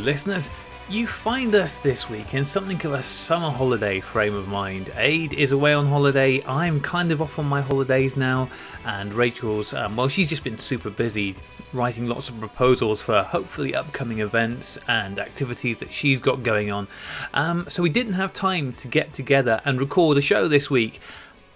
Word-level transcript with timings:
Listeners. 0.00 0.50
You 0.90 1.06
find 1.06 1.54
us 1.54 1.76
this 1.76 2.08
week 2.08 2.32
in 2.32 2.44
something 2.44 2.84
of 2.86 2.94
a 2.94 3.02
summer 3.02 3.50
holiday 3.50 4.00
frame 4.00 4.34
of 4.34 4.48
mind. 4.48 4.90
Aid 4.96 5.34
is 5.34 5.52
away 5.52 5.74
on 5.74 5.86
holiday, 5.86 6.42
I'm 6.46 6.80
kind 6.80 7.10
of 7.10 7.20
off 7.20 7.38
on 7.38 7.44
my 7.44 7.60
holidays 7.60 8.16
now, 8.16 8.48
and 8.86 9.12
Rachel's, 9.12 9.74
um, 9.74 9.96
well, 9.96 10.08
she's 10.08 10.30
just 10.30 10.44
been 10.44 10.58
super 10.58 10.88
busy 10.88 11.36
writing 11.74 12.06
lots 12.06 12.30
of 12.30 12.40
proposals 12.40 13.02
for 13.02 13.22
hopefully 13.22 13.74
upcoming 13.74 14.20
events 14.20 14.78
and 14.88 15.18
activities 15.18 15.78
that 15.80 15.92
she's 15.92 16.20
got 16.20 16.42
going 16.42 16.70
on. 16.70 16.88
Um, 17.34 17.66
so 17.68 17.82
we 17.82 17.90
didn't 17.90 18.14
have 18.14 18.32
time 18.32 18.72
to 18.74 18.88
get 18.88 19.12
together 19.12 19.60
and 19.66 19.78
record 19.78 20.16
a 20.16 20.22
show 20.22 20.48
this 20.48 20.70
week, 20.70 21.00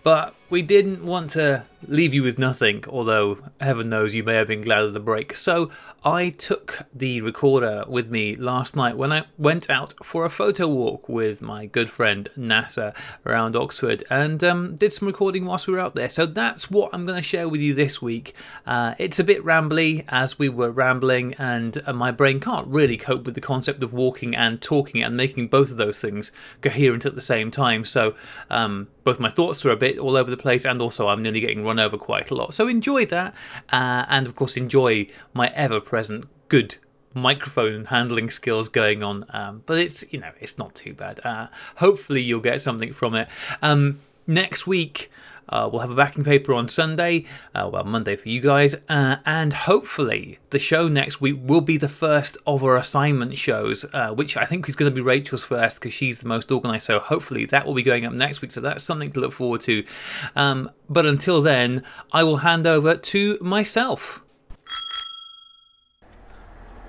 but 0.03 0.35
we 0.51 0.61
didn't 0.61 1.05
want 1.05 1.31
to 1.31 1.65
leave 1.87 2.15
you 2.15 2.23
with 2.23 2.39
nothing, 2.39 2.85
although 2.89 3.39
heaven 3.61 3.89
knows 3.89 4.15
you 4.15 4.23
may 4.23 4.35
have 4.35 4.49
been 4.49 4.63
glad 4.63 4.83
of 4.83 4.95
the 4.95 5.01
break. 5.01 5.35
So 5.35 5.71
I 6.05 6.31
took 6.31 6.83
the 6.95 7.21
recorder 7.21 7.85
with 7.87 8.11
me 8.11 8.35
last 8.35 8.75
night 8.75 8.97
when 8.97 9.13
I 9.13 9.25
went 9.39 9.71
out 9.71 9.95
for 10.05 10.25
a 10.25 10.31
photo 10.31 10.67
walk 10.67 11.09
with 11.09 11.41
my 11.41 11.67
good 11.67 11.91
friend 11.91 12.29
Nasser 12.37 12.93
around 13.25 13.55
Oxford 13.55 14.03
and 14.11 14.43
um, 14.43 14.77
did 14.77 14.93
some 14.93 15.07
recording 15.07 15.45
whilst 15.45 15.67
we 15.67 15.75
were 15.75 15.81
out 15.81 15.95
there. 15.95 16.09
So 16.09 16.27
that's 16.27 16.71
what 16.71 16.91
I'm 16.93 17.07
going 17.07 17.17
to 17.17 17.23
share 17.23 17.49
with 17.49 17.61
you 17.61 17.75
this 17.75 18.03
week. 18.03 18.35
Uh, 18.67 18.95
it's 18.99 19.19
a 19.19 19.25
bit 19.25 19.45
rambly 19.45 20.05
as 20.09 20.39
we 20.39 20.49
were 20.49 20.71
rambling, 20.71 21.35
and 21.35 21.83
uh, 21.87 21.93
my 21.93 22.11
brain 22.11 22.41
can't 22.41 22.67
really 22.67 22.97
cope 22.97 23.25
with 23.25 23.35
the 23.35 23.41
concept 23.41 23.83
of 23.83 23.93
walking 23.93 24.35
and 24.35 24.61
talking 24.61 25.03
and 25.03 25.17
making 25.17 25.49
both 25.49 25.71
of 25.71 25.77
those 25.77 26.01
things 26.01 26.33
coherent 26.61 27.07
at 27.07 27.15
the 27.15 27.21
same 27.21 27.51
time. 27.51 27.85
So 27.85 28.15
um, 28.51 28.89
both 29.05 29.21
my 29.21 29.31
thoughts 29.31 29.65
are 29.65 29.71
a 29.71 29.77
bit 29.77 29.99
all 29.99 30.17
over 30.17 30.31
the 30.31 30.37
place, 30.37 30.65
and 30.65 30.81
also 30.81 31.09
I'm 31.09 31.23
nearly 31.23 31.41
getting 31.41 31.65
run 31.65 31.72
over 31.79 31.97
quite 31.97 32.31
a 32.31 32.35
lot. 32.35 32.55
So 32.55 32.69
enjoy 32.69 33.07
that, 33.07 33.35
uh, 33.71 34.05
and 34.09 34.27
of 34.27 34.35
course 34.35 34.57
enjoy 34.57 35.07
my 35.33 35.49
ever-present 35.55 36.27
good 36.49 36.77
microphone 37.15 37.87
handling 37.87 38.31
skills 38.31 38.69
going 38.69 39.03
on. 39.03 39.25
Um, 39.31 39.63
but 39.67 39.79
it's 39.79 40.05
you 40.13 40.21
know 40.21 40.33
it's 40.41 40.59
not 40.59 40.75
too 40.75 40.95
bad. 40.95 41.21
Uh, 41.25 41.49
hopefully 41.77 42.23
you'll 42.23 42.41
get 42.41 42.61
something 42.61 42.93
from 42.93 43.15
it. 43.15 43.29
Um, 43.61 44.01
next 44.27 44.67
week 44.67 45.11
uh, 45.49 45.69
we'll 45.71 45.81
have 45.81 45.91
a 45.91 45.95
backing 45.95 46.25
paper 46.25 46.55
on 46.55 46.69
Sunday, 46.69 47.25
uh, 47.55 47.69
well, 47.73 47.85
Monday 47.85 48.17
for 48.17 48.29
you 48.29 48.41
guys, 48.41 48.75
uh, 48.89 49.17
and 49.25 49.53
hopefully 49.53 50.39
the 50.51 50.59
show 50.59 50.89
next 50.89 51.21
week 51.21 51.39
will 51.41 51.61
be 51.61 51.77
the 51.77 51.89
first 51.89 52.37
of 52.47 52.65
our 52.65 52.77
assignment 52.77 53.37
shows, 53.37 53.85
uh, 53.93 54.13
which 54.13 54.37
I 54.37 54.45
think 54.45 54.69
is 54.69 54.77
going 54.77 54.91
to 54.91 54.95
be 54.95 55.01
Rachel's 55.01 55.45
first 55.45 55.77
because 55.77 55.93
she's 55.93 56.19
the 56.19 56.29
most 56.29 56.51
organised. 56.51 56.87
So 56.87 56.99
hopefully 56.99 57.47
that 57.47 57.67
will 57.67 57.75
be 57.75 57.83
going 57.83 58.05
up 58.05 58.13
next 58.13 58.43
week. 58.43 58.53
So 58.53 58.61
that's 58.61 58.85
something 58.85 59.11
to 59.13 59.21
look 59.21 59.33
forward 59.33 59.61
to. 59.63 59.85
Um, 60.37 60.71
but 60.89 61.07
until 61.07 61.43
then, 61.43 61.83
I 62.13 62.23
will 62.23 62.39
hand 62.39 62.67
over 62.67 62.97
to 62.97 63.39
myself. 63.41 64.23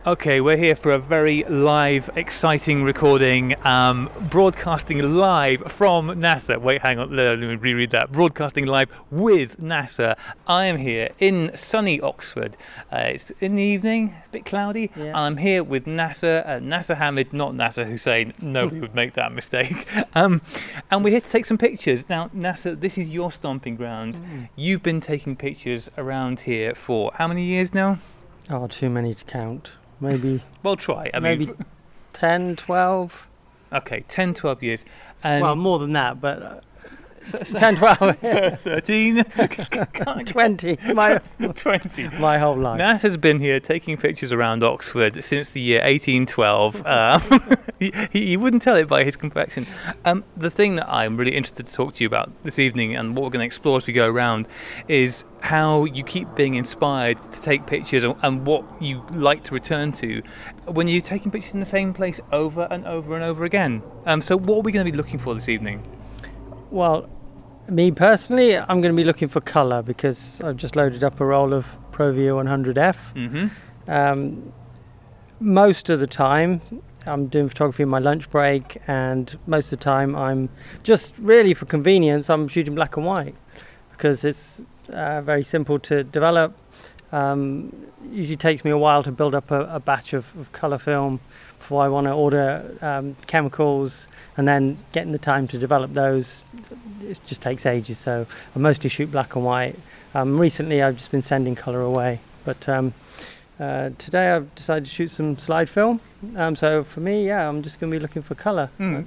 Okay, 0.06 0.42
we're 0.42 0.58
here 0.58 0.76
for 0.76 0.92
a 0.92 1.00
very 1.00 1.46
live, 1.46 2.10
exciting 2.18 2.84
recording, 2.84 3.56
um, 3.66 4.10
broadcasting 4.30 5.00
live 5.16 5.72
from 5.72 6.20
Nasser. 6.20 6.60
Wait, 6.60 6.82
hang 6.82 7.00
on, 7.00 7.16
let 7.16 7.40
me 7.40 7.56
reread 7.56 7.92
that. 7.92 8.12
Broadcasting 8.12 8.66
live 8.66 8.90
with 9.10 9.62
Nasser. 9.62 10.18
I 10.46 10.66
am 10.66 10.76
here 10.76 11.08
in 11.20 11.52
sunny 11.56 12.02
Oxford. 12.02 12.58
Uh, 12.92 12.98
it's 12.98 13.32
in 13.40 13.56
the 13.56 13.64
evening, 13.64 14.14
a 14.26 14.30
bit 14.34 14.44
cloudy. 14.46 14.92
Yeah. 14.94 15.18
I'm 15.18 15.38
here 15.38 15.64
with 15.64 15.88
Nasser, 15.88 16.44
uh, 16.46 16.60
Nasser 16.60 16.96
Hamid, 16.96 17.32
not 17.32 17.56
Nasser 17.56 17.86
Hussein. 17.86 18.34
Nobody 18.42 18.82
would 18.82 18.96
make 18.96 19.14
that 19.14 19.32
mistake. 19.32 19.88
Um, 20.16 20.42
and 20.92 21.04
we're 21.04 21.10
here 21.10 21.22
to 21.22 21.30
take 21.30 21.46
some 21.46 21.58
pictures. 21.58 22.08
Now, 22.08 22.30
Nasser, 22.34 22.76
this 22.76 23.00
is 23.00 23.10
your 23.10 23.32
stomping 23.32 23.76
ground. 23.76 24.22
You've 24.56 24.84
been 24.84 25.02
taking 25.02 25.36
pictures 25.36 25.90
around 25.98 26.42
here 26.42 26.76
for 26.76 27.12
how 27.16 27.28
many 27.28 27.46
years 27.46 27.74
now? 27.74 27.98
Oh, 28.48 28.68
too 28.68 28.92
many 28.92 29.16
to 29.16 29.26
count. 29.26 29.72
Maybe 30.04 30.44
Well, 30.64 30.76
try. 30.76 31.10
I 31.14 31.20
maybe 31.20 31.48
mean, 31.48 31.66
10, 32.14 32.56
12. 32.58 33.28
okay, 33.74 34.04
10, 34.08 34.34
12 34.34 34.64
years. 34.64 34.86
And 35.24 35.42
well, 35.42 35.56
more 35.56 35.80
than 35.80 35.94
that, 35.94 36.20
but 36.22 36.42
uh, 36.42 36.60
10, 37.32 37.78
12, 37.78 38.18
13, 38.60 39.24
20. 40.26 40.78
My, 40.94 41.22
20. 41.56 42.08
my 42.20 42.38
whole 42.38 42.58
life. 42.58 42.78
Nasser's 42.78 43.18
been 43.18 43.40
here 43.40 43.60
taking 43.60 43.98
pictures 43.98 44.32
around 44.32 44.64
Oxford 44.64 45.24
since 45.24 45.50
the 45.50 45.62
year 45.62 45.82
1812. 45.82 46.86
Um, 46.86 47.58
he, 47.80 47.94
he 48.12 48.38
wouldn't 48.38 48.62
tell 48.62 48.76
it 48.76 48.88
by 48.88 49.04
his 49.04 49.16
complexion. 49.16 49.66
Um, 50.06 50.24
the 50.36 50.50
thing 50.50 50.76
that 50.76 50.90
I'm 50.90 51.16
really 51.18 51.36
interested 51.36 51.68
to 51.68 51.74
talk 51.74 51.96
to 51.96 52.04
you 52.04 52.08
about 52.08 52.32
this 52.44 52.60
evening 52.60 52.96
and 52.96 53.16
what 53.16 53.24
we're 53.24 53.30
going 53.30 53.42
to 53.42 53.46
explore 53.46 53.78
as 53.78 53.88
we 53.88 53.94
go 53.94 54.08
around 54.08 54.48
is 54.88 55.24
how 55.40 55.86
you 55.86 56.04
keep 56.04 56.34
being 56.36 56.56
inspired 56.56 57.18
to 57.32 57.42
take 57.42 57.66
pictures 57.66 58.04
and, 58.04 58.16
and 58.22 58.46
what 58.46 58.64
you 58.82 59.04
like 59.12 59.44
to 59.44 59.54
return 59.54 59.92
to 59.92 60.22
when 60.66 60.88
you're 60.88 61.02
taking 61.02 61.32
pictures 61.32 61.54
in 61.54 61.60
the 61.60 61.66
same 61.66 61.94
place 61.94 62.20
over 62.32 62.68
and 62.72 62.86
over 62.86 63.16
and 63.16 63.24
over 63.24 63.46
again. 63.46 63.82
Um, 64.06 64.22
so, 64.22 64.38
what 64.38 64.58
are 64.58 64.62
we 64.62 64.72
going 64.72 64.86
to 64.86 64.92
be 64.92 64.98
looking 64.98 65.20
for 65.20 65.34
this 65.34 65.50
evening? 65.50 65.84
Well, 66.70 67.08
me 67.70 67.92
personally, 67.92 68.58
I'm 68.58 68.82
going 68.82 68.94
to 68.94 68.94
be 68.94 69.04
looking 69.04 69.28
for 69.28 69.42
colour 69.42 69.82
because 69.82 70.42
I've 70.42 70.58
just 70.58 70.76
loaded 70.76 71.04
up 71.04 71.20
a 71.20 71.26
roll 71.26 71.54
of 71.54 71.68
Provia 71.92 72.34
100F. 72.34 72.96
hmm 73.14 73.48
Um, 73.88 74.54
most 75.40 75.90
of 75.90 76.00
the 76.00 76.08
time, 76.08 76.62
I'm 77.06 77.28
doing 77.28 77.50
photography 77.50 77.84
in 77.84 77.90
my 77.90 78.00
lunch 78.00 78.30
break, 78.30 78.82
and 78.88 79.38
most 79.46 79.74
of 79.74 79.80
the 79.80 79.84
time, 79.84 80.16
I'm 80.16 80.48
just 80.84 81.14
really 81.18 81.54
for 81.54 81.66
convenience, 81.66 82.30
I'm 82.30 82.48
shooting 82.48 82.76
black 82.76 82.96
and 82.96 83.06
white 83.06 83.36
because 83.92 84.24
it's 84.24 84.62
uh, 84.92 85.22
very 85.22 85.44
simple 85.44 85.80
to 85.80 86.04
develop. 86.04 86.56
Um, 87.12 87.76
usually 88.10 88.38
takes 88.38 88.64
me 88.64 88.72
a 88.72 88.78
while 88.78 89.04
to 89.04 89.12
build 89.12 89.36
up 89.36 89.52
a, 89.52 89.62
a 89.76 89.80
batch 89.80 90.14
of, 90.14 90.34
of 90.40 90.52
colour 90.52 90.80
film 90.80 91.20
before 91.64 91.82
I 91.82 91.88
want 91.88 92.08
to 92.08 92.12
order 92.12 92.78
um, 92.82 93.16
chemicals, 93.26 94.06
and 94.36 94.46
then 94.46 94.78
getting 94.92 95.14
the 95.14 95.18
time 95.18 95.48
to 95.48 95.58
develop 95.58 95.94
those 95.94 96.44
it 97.02 97.20
just 97.26 97.42
takes 97.42 97.66
ages. 97.66 97.98
So 98.00 98.28
I 98.54 98.60
mostly 98.60 98.90
shoot 98.90 99.10
black 99.10 99.36
and 99.38 99.46
white. 99.46 99.80
Um, 100.14 100.38
recently, 100.38 100.84
I've 100.84 100.98
just 100.98 101.10
been 101.10 101.22
sending 101.22 101.56
colour 101.56 101.80
away, 101.82 102.20
but 102.44 102.68
um, 102.68 102.94
uh, 103.62 103.92
today 103.98 104.32
I've 104.32 104.54
decided 104.56 104.84
to 104.86 104.92
shoot 104.92 105.10
some 105.10 105.38
slide 105.38 105.70
film. 105.70 106.02
Um, 106.36 106.58
so 106.58 106.84
for 106.84 107.00
me, 107.00 107.26
yeah, 107.26 107.48
I'm 107.48 107.62
just 107.64 107.80
going 107.80 107.90
to 107.90 107.98
be 107.98 108.02
looking 108.02 108.24
for 108.24 108.36
colour. 108.36 108.70
Mm. 108.78 109.06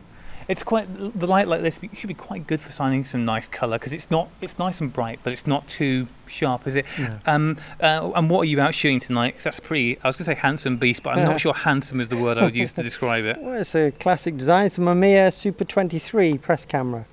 It's 0.49 0.63
quite 0.63 0.87
the 1.19 1.27
light 1.27 1.49
like 1.49 1.63
this 1.63 1.81
should 1.95 2.07
be 2.07 2.15
quite 2.15 2.47
good 2.47 2.61
for 2.61 2.71
signing 2.71 3.05
some 3.05 3.25
nice 3.25 3.49
colour 3.49 3.79
because 3.79 3.93
it's 3.93 4.11
not 4.13 4.29
it's 4.41 4.59
nice 4.59 4.81
and 4.81 4.93
bright, 4.93 5.19
but 5.25 5.33
it's 5.33 5.47
not 5.47 5.67
too 5.67 6.07
sharp, 6.29 6.67
is 6.69 6.77
it? 6.77 6.85
No. 6.99 7.19
Um, 7.27 7.57
uh, 7.81 8.13
and 8.15 8.31
what 8.31 8.43
are 8.43 8.45
you 8.45 8.61
out 8.61 8.73
shooting 8.75 9.01
tonight? 9.01 9.31
Because 9.33 9.45
that's 9.45 9.61
pretty. 9.61 9.99
I 10.05 10.07
was 10.07 10.15
going 10.17 10.25
to 10.27 10.31
say 10.31 10.35
handsome 10.35 10.77
beast, 10.77 11.03
but 11.03 11.11
I'm 11.11 11.19
Yeah. 11.19 11.25
not 11.25 11.41
sure 11.41 11.53
handsome 11.53 12.01
is 12.01 12.09
the 12.11 12.17
word 12.17 12.39
I 12.39 12.45
would 12.45 12.55
use 12.55 12.73
to 12.75 12.83
describe 12.91 13.25
it. 13.25 13.39
Well, 13.41 13.61
it's 13.61 13.75
a 13.75 13.91
classic 13.91 14.37
design. 14.37 14.67
It's 14.67 14.79
a 14.79 14.83
Mamiya 14.83 15.33
Super 15.33 15.65
23 15.65 16.39
press 16.39 16.65
camera. 16.65 17.07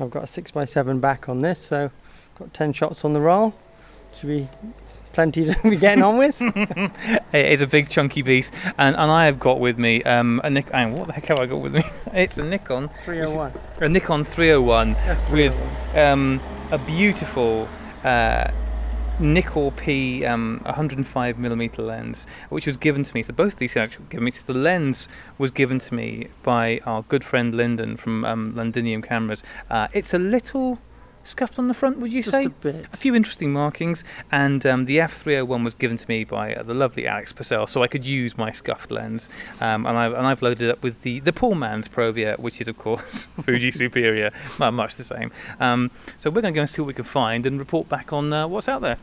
I've 0.00 0.10
got 0.10 0.22
a 0.22 0.26
6x7 0.26 1.00
back 1.00 1.28
on 1.28 1.40
this, 1.40 1.58
so 1.60 1.90
got 2.38 2.54
10 2.54 2.72
shots 2.72 3.04
on 3.04 3.12
the 3.12 3.20
roll. 3.20 3.52
Should 4.18 4.28
be 4.28 4.48
plenty 5.18 5.44
to 5.44 5.62
be 5.68 5.74
getting 5.74 6.04
on 6.04 6.16
with. 6.16 6.40
It 7.32 7.46
is 7.46 7.60
a 7.60 7.66
big 7.66 7.88
chunky 7.90 8.22
beast, 8.22 8.52
and, 8.78 8.94
and 8.96 9.10
I 9.10 9.26
have 9.26 9.40
got 9.40 9.58
with 9.58 9.76
me 9.76 10.02
um, 10.04 10.40
a 10.44 10.48
Nik. 10.48 10.70
Hang 10.70 10.94
what 10.94 11.08
the 11.08 11.12
heck 11.12 11.26
have 11.26 11.40
I 11.40 11.46
got 11.46 11.60
with 11.60 11.74
me? 11.74 11.82
it's 12.14 12.38
a 12.38 12.44
Nikon, 12.44 12.88
301. 13.04 13.52
a 13.80 13.88
Nikon 13.88 14.24
301 14.24 14.94
F301. 14.94 15.30
with 15.32 15.62
um, 15.96 16.40
a 16.70 16.78
beautiful 16.78 17.68
uh, 18.04 18.50
Nikkor-P 19.18 20.24
um, 20.24 20.60
105 20.64 21.38
millimeter 21.38 21.82
lens, 21.82 22.26
which 22.48 22.66
was 22.66 22.76
given 22.76 23.02
to 23.02 23.12
me. 23.12 23.24
So 23.24 23.32
both 23.32 23.56
these 23.56 23.76
actually 23.76 24.06
given 24.08 24.24
me. 24.24 24.30
So 24.30 24.40
the 24.46 24.58
lens 24.58 25.08
was 25.36 25.50
given 25.50 25.80
to 25.80 25.94
me 25.94 26.28
by 26.44 26.80
our 26.86 27.02
good 27.02 27.24
friend 27.24 27.54
Lyndon 27.54 27.96
from 27.96 28.24
um, 28.24 28.54
Londinium 28.54 29.02
Cameras. 29.02 29.42
Uh, 29.68 29.88
it's 29.92 30.14
a 30.14 30.18
little 30.18 30.78
scuffed 31.28 31.58
on 31.58 31.68
the 31.68 31.74
front, 31.74 31.98
would 31.98 32.12
you 32.12 32.22
Just 32.22 32.34
say? 32.34 32.44
a 32.44 32.48
bit. 32.50 32.86
a 32.92 32.96
few 32.96 33.14
interesting 33.14 33.52
markings, 33.52 34.02
and 34.32 34.64
um, 34.66 34.84
the 34.86 34.98
f301 34.98 35.64
was 35.64 35.74
given 35.74 35.96
to 35.96 36.08
me 36.08 36.24
by 36.24 36.54
uh, 36.54 36.62
the 36.62 36.74
lovely 36.74 37.06
Alex 37.06 37.32
Purcell, 37.32 37.66
so 37.66 37.82
I 37.82 37.86
could 37.86 38.04
use 38.04 38.36
my 38.36 38.50
scuffed 38.52 38.90
lens, 38.90 39.28
um, 39.60 39.86
and 39.86 39.96
I've 39.98 40.12
and 40.12 40.26
I've 40.26 40.42
loaded 40.42 40.62
it 40.68 40.70
up 40.70 40.82
with 40.82 41.02
the 41.02 41.20
the 41.20 41.32
poor 41.32 41.54
man's 41.54 41.88
Provia, 41.88 42.38
which 42.38 42.60
is 42.60 42.68
of 42.68 42.78
course 42.78 43.28
Fuji 43.42 43.70
Superia, 43.70 44.32
mu- 44.60 44.70
much 44.72 44.96
the 44.96 45.04
same. 45.04 45.30
Um, 45.60 45.90
so 46.16 46.30
we're 46.30 46.42
going 46.42 46.54
to 46.54 46.58
go 46.58 46.62
and 46.62 46.70
see 46.70 46.80
what 46.82 46.88
we 46.88 46.94
can 46.94 47.04
find 47.04 47.46
and 47.46 47.58
report 47.58 47.88
back 47.88 48.12
on 48.12 48.32
uh, 48.32 48.46
what's 48.48 48.68
out 48.68 48.80
there. 48.82 48.96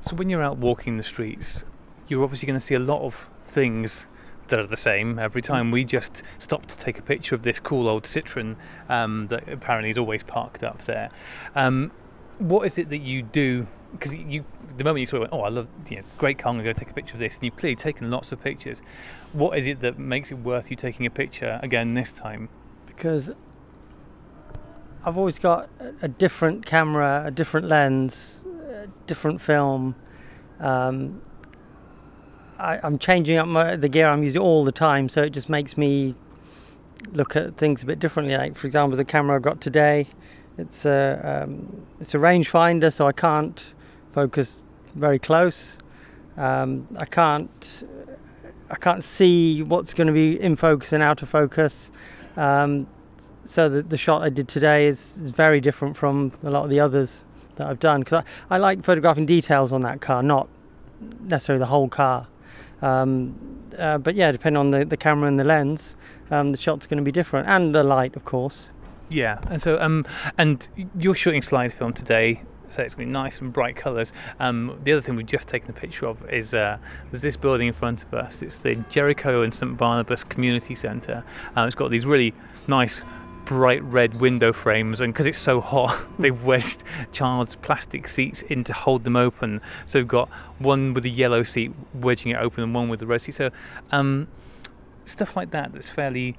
So 0.00 0.16
when 0.16 0.28
you're 0.28 0.42
out 0.42 0.58
walking 0.58 0.96
the 0.96 1.02
streets, 1.02 1.64
you're 2.08 2.22
obviously 2.22 2.46
going 2.46 2.58
to 2.60 2.64
see 2.64 2.74
a 2.74 2.78
lot 2.78 3.02
of 3.02 3.26
things 3.46 4.06
that 4.54 4.64
are 4.64 4.66
the 4.66 4.76
same 4.76 5.18
every 5.18 5.42
time. 5.42 5.70
We 5.70 5.84
just 5.84 6.22
stopped 6.38 6.68
to 6.70 6.76
take 6.76 6.98
a 6.98 7.02
picture 7.02 7.34
of 7.34 7.42
this 7.42 7.58
cool 7.58 7.88
old 7.88 8.04
Citroen 8.04 8.56
um, 8.88 9.26
that 9.28 9.48
apparently 9.48 9.90
is 9.90 9.98
always 9.98 10.22
parked 10.22 10.62
up 10.62 10.84
there. 10.84 11.10
Um, 11.54 11.92
what 12.38 12.66
is 12.66 12.78
it 12.78 12.88
that 12.90 12.98
you 12.98 13.22
do? 13.22 13.66
Because 13.92 14.14
you, 14.14 14.44
the 14.76 14.84
moment 14.84 15.00
you 15.00 15.06
saw 15.06 15.16
it, 15.16 15.20
went, 15.20 15.32
oh, 15.32 15.42
I 15.42 15.48
love, 15.48 15.68
you 15.88 15.96
know, 15.98 16.02
great 16.18 16.38
car. 16.38 16.50
I'm 16.50 16.56
going 16.56 16.66
to 16.66 16.72
go 16.72 16.78
take 16.78 16.90
a 16.90 16.94
picture 16.94 17.14
of 17.14 17.20
this, 17.20 17.34
and 17.34 17.44
you've 17.44 17.56
clearly 17.56 17.76
taken 17.76 18.10
lots 18.10 18.32
of 18.32 18.42
pictures. 18.42 18.82
What 19.32 19.56
is 19.56 19.66
it 19.66 19.80
that 19.80 19.98
makes 19.98 20.32
it 20.32 20.38
worth 20.38 20.70
you 20.70 20.76
taking 20.76 21.06
a 21.06 21.10
picture 21.10 21.60
again 21.62 21.94
this 21.94 22.10
time? 22.10 22.48
because 22.96 23.30
I've 25.04 25.18
always 25.18 25.38
got 25.38 25.68
a, 25.80 25.92
a 26.02 26.08
different 26.08 26.64
camera, 26.64 27.24
a 27.26 27.30
different 27.30 27.68
lens, 27.68 28.44
a 28.68 28.88
different 29.06 29.40
film. 29.40 29.94
Um, 30.60 31.20
I, 32.64 32.80
I'm 32.82 32.98
changing 32.98 33.36
up 33.36 33.46
my, 33.46 33.76
the 33.76 33.88
gear 33.88 34.08
I'm 34.08 34.22
using 34.22 34.40
all 34.40 34.64
the 34.64 34.72
time, 34.72 35.08
so 35.08 35.22
it 35.22 35.30
just 35.30 35.50
makes 35.50 35.76
me 35.76 36.14
look 37.12 37.36
at 37.36 37.56
things 37.58 37.82
a 37.82 37.86
bit 37.86 37.98
differently. 37.98 38.36
Like 38.36 38.56
for 38.56 38.66
example, 38.66 38.96
the 38.96 39.04
camera 39.04 39.36
I've 39.36 39.42
got 39.42 39.60
today, 39.60 40.06
it's 40.56 40.86
a 40.86 41.44
um, 41.44 41.86
it's 42.00 42.14
a 42.14 42.18
rangefinder, 42.18 42.90
so 42.92 43.06
I 43.06 43.12
can't 43.12 43.74
focus 44.12 44.64
very 44.94 45.18
close. 45.18 45.76
Um, 46.38 46.88
I 46.96 47.04
can't 47.04 47.84
I 48.70 48.76
can't 48.76 49.04
see 49.04 49.62
what's 49.62 49.92
going 49.92 50.06
to 50.06 50.12
be 50.12 50.40
in 50.40 50.56
focus 50.56 50.92
and 50.92 51.02
out 51.02 51.20
of 51.22 51.28
focus. 51.28 51.90
Um, 52.36 52.86
so 53.44 53.68
the, 53.68 53.82
the 53.82 53.98
shot 53.98 54.22
I 54.22 54.30
did 54.30 54.48
today 54.48 54.86
is, 54.86 55.18
is 55.18 55.30
very 55.30 55.60
different 55.60 55.98
from 55.98 56.32
a 56.42 56.48
lot 56.48 56.64
of 56.64 56.70
the 56.70 56.80
others 56.80 57.26
that 57.56 57.66
I've 57.66 57.78
done 57.78 58.00
because 58.00 58.24
I, 58.50 58.54
I 58.54 58.58
like 58.58 58.82
photographing 58.82 59.26
details 59.26 59.70
on 59.70 59.82
that 59.82 60.00
car, 60.00 60.22
not 60.22 60.48
necessarily 61.20 61.58
the 61.58 61.66
whole 61.66 61.88
car. 61.88 62.26
Um, 62.84 63.34
uh, 63.78 63.98
but 63.98 64.14
yeah, 64.14 64.30
depending 64.30 64.58
on 64.58 64.70
the, 64.70 64.84
the 64.84 64.96
camera 64.96 65.26
and 65.26 65.38
the 65.38 65.44
lens, 65.44 65.96
um, 66.30 66.52
the 66.52 66.58
shot's 66.58 66.86
going 66.86 66.98
to 66.98 67.02
be 67.04 67.12
different, 67.12 67.48
and 67.48 67.74
the 67.74 67.82
light, 67.82 68.14
of 68.14 68.24
course. 68.24 68.68
Yeah, 69.08 69.38
and 69.50 69.60
so 69.60 69.80
um, 69.80 70.06
and 70.38 70.66
you're 70.98 71.14
shooting 71.14 71.42
slide 71.42 71.72
film 71.72 71.92
today, 71.92 72.42
so 72.68 72.82
it's 72.82 72.94
going 72.94 73.06
to 73.06 73.10
be 73.10 73.12
nice 73.12 73.40
and 73.40 73.52
bright 73.52 73.76
colours. 73.76 74.12
Um, 74.40 74.78
the 74.84 74.92
other 74.92 75.00
thing 75.00 75.16
we've 75.16 75.26
just 75.26 75.48
taken 75.48 75.70
a 75.70 75.72
picture 75.72 76.06
of 76.06 76.16
is 76.30 76.54
uh, 76.54 76.78
there's 77.10 77.22
this 77.22 77.36
building 77.36 77.68
in 77.68 77.74
front 77.74 78.02
of 78.02 78.14
us. 78.14 78.42
It's 78.42 78.58
the 78.58 78.76
Jericho 78.90 79.42
and 79.42 79.52
St 79.52 79.76
Barnabas 79.76 80.24
Community 80.24 80.74
Centre. 80.74 81.24
Uh, 81.56 81.62
it's 81.62 81.74
got 81.74 81.90
these 81.90 82.06
really 82.06 82.34
nice 82.68 83.02
bright 83.44 83.82
red 83.84 84.20
window 84.20 84.52
frames 84.52 85.00
and 85.00 85.12
because 85.12 85.26
it's 85.26 85.38
so 85.38 85.60
hot 85.60 85.98
they've 86.18 86.44
wedged 86.44 86.82
child's 87.12 87.56
plastic 87.56 88.08
seats 88.08 88.42
in 88.42 88.64
to 88.64 88.72
hold 88.72 89.04
them 89.04 89.16
open 89.16 89.60
so 89.86 89.98
we've 89.98 90.08
got 90.08 90.28
one 90.58 90.94
with 90.94 91.04
a 91.04 91.10
yellow 91.10 91.42
seat 91.42 91.72
wedging 91.92 92.32
it 92.32 92.36
open 92.36 92.62
and 92.62 92.74
one 92.74 92.88
with 92.88 93.00
the 93.00 93.06
red 93.06 93.20
seat 93.20 93.34
so 93.34 93.50
um, 93.92 94.26
stuff 95.04 95.36
like 95.36 95.50
that 95.50 95.72
that's 95.72 95.90
fairly 95.90 96.36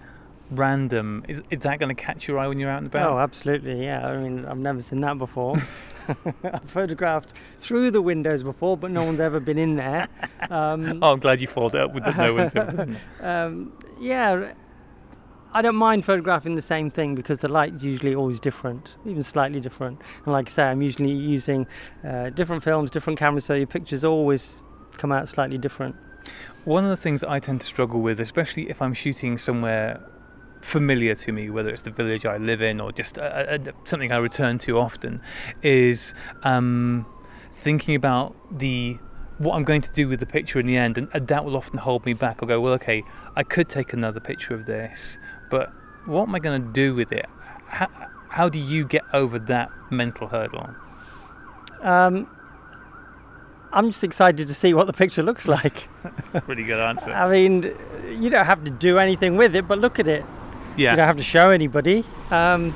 random 0.51 1.23
is, 1.27 1.41
is 1.49 1.59
that 1.61 1.79
going 1.79 1.93
to 1.93 1.99
catch 2.01 2.27
your 2.27 2.37
eye 2.39 2.47
when 2.47 2.59
you're 2.59 2.69
out 2.69 2.77
and 2.79 2.87
about 2.87 3.11
Oh, 3.11 3.19
absolutely, 3.19 3.83
yeah. 3.83 4.07
I 4.07 4.17
mean, 4.17 4.45
I've 4.45 4.57
never 4.57 4.79
seen 4.81 5.01
that 5.01 5.17
before. 5.17 5.57
I've 6.43 6.69
photographed 6.69 7.33
through 7.57 7.91
the 7.91 8.01
windows 8.01 8.43
before, 8.43 8.77
but 8.77 8.91
no 8.91 9.03
one's 9.03 9.19
ever 9.19 9.39
been 9.39 9.57
in 9.57 9.75
there. 9.75 10.07
Um, 10.51 10.99
oh 11.01 11.13
i'm 11.13 11.19
glad 11.19 11.41
you 11.41 11.47
followed 11.47 11.73
up 11.73 11.93
with 11.95 12.03
the 12.05 12.11
no 12.11 12.33
one's 12.35 12.55
ever- 12.55 12.95
um, 13.21 13.73
yeah, 13.99 14.53
I 15.55 15.61
don't 15.61 15.77
mind 15.77 16.03
photographing 16.03 16.53
the 16.53 16.61
same 16.61 16.91
thing 16.91 17.15
because 17.15 17.39
the 17.39 17.47
light's 17.47 17.81
usually 17.81 18.13
always 18.13 18.41
different, 18.41 18.97
even 19.05 19.23
slightly 19.23 19.61
different. 19.61 20.01
And 20.25 20.33
like 20.33 20.49
I 20.49 20.51
say, 20.51 20.63
I'm 20.63 20.81
usually 20.81 21.13
using 21.13 21.65
uh, 22.05 22.29
different 22.31 22.61
films, 22.61 22.91
different 22.91 23.17
cameras, 23.17 23.45
so 23.45 23.53
your 23.53 23.65
pictures 23.65 24.03
always 24.03 24.61
come 24.97 25.13
out 25.13 25.29
slightly 25.29 25.57
different. 25.57 25.95
One 26.65 26.83
of 26.83 26.89
the 26.89 26.97
things 26.97 27.23
I 27.23 27.39
tend 27.39 27.61
to 27.61 27.67
struggle 27.67 28.01
with, 28.01 28.19
especially 28.19 28.69
if 28.69 28.81
I'm 28.81 28.93
shooting 28.93 29.37
somewhere 29.37 30.05
familiar 30.59 31.15
to 31.15 31.31
me, 31.31 31.49
whether 31.49 31.69
it's 31.69 31.83
the 31.83 31.91
village 31.91 32.25
I 32.25 32.35
live 32.35 32.61
in 32.61 32.81
or 32.81 32.91
just 32.91 33.17
a, 33.17 33.55
a, 33.55 33.59
something 33.85 34.11
I 34.11 34.17
return 34.17 34.57
to 34.59 34.77
often, 34.77 35.21
is 35.63 36.13
um, 36.43 37.05
thinking 37.53 37.95
about 37.95 38.35
the 38.59 38.99
what 39.37 39.55
I'm 39.55 39.63
going 39.63 39.81
to 39.81 39.91
do 39.91 40.07
with 40.07 40.19
the 40.19 40.25
picture 40.25 40.59
in 40.59 40.65
the 40.65 40.77
end, 40.77 40.97
and, 40.97 41.09
and 41.13 41.27
that 41.27 41.43
will 41.43 41.57
often 41.57 41.77
hold 41.77 42.05
me 42.05 42.13
back. 42.13 42.39
I'll 42.41 42.47
go, 42.47 42.61
well, 42.61 42.73
okay, 42.73 43.03
I 43.35 43.43
could 43.43 43.67
take 43.67 43.91
another 43.91 44.19
picture 44.19 44.53
of 44.53 44.65
this, 44.65 45.17
but 45.49 45.71
what 46.05 46.27
am 46.27 46.35
I 46.35 46.39
going 46.39 46.61
to 46.61 46.71
do 46.71 46.95
with 46.95 47.11
it? 47.11 47.25
How, 47.67 47.87
how 48.29 48.49
do 48.49 48.59
you 48.59 48.85
get 48.85 49.03
over 49.13 49.39
that 49.39 49.69
mental 49.91 50.27
hurdle? 50.27 50.69
Um, 51.81 52.27
I'm 53.71 53.89
just 53.89 54.03
excited 54.03 54.47
to 54.47 54.53
see 54.53 54.73
what 54.73 54.87
the 54.87 54.93
picture 54.93 55.21
looks 55.21 55.47
like. 55.47 55.89
That's 56.03 56.29
a 56.33 56.41
Pretty 56.41 56.63
good 56.63 56.79
answer. 56.79 57.11
I 57.13 57.29
mean, 57.29 57.75
you 58.09 58.29
don't 58.29 58.45
have 58.45 58.63
to 58.63 58.71
do 58.71 58.99
anything 58.99 59.35
with 59.35 59.55
it, 59.55 59.67
but 59.67 59.79
look 59.79 59.99
at 59.99 60.07
it. 60.07 60.25
Yeah. 60.77 60.91
You 60.91 60.97
don't 60.97 61.07
have 61.07 61.17
to 61.17 61.23
show 61.23 61.49
anybody. 61.49 62.03
Um, 62.31 62.73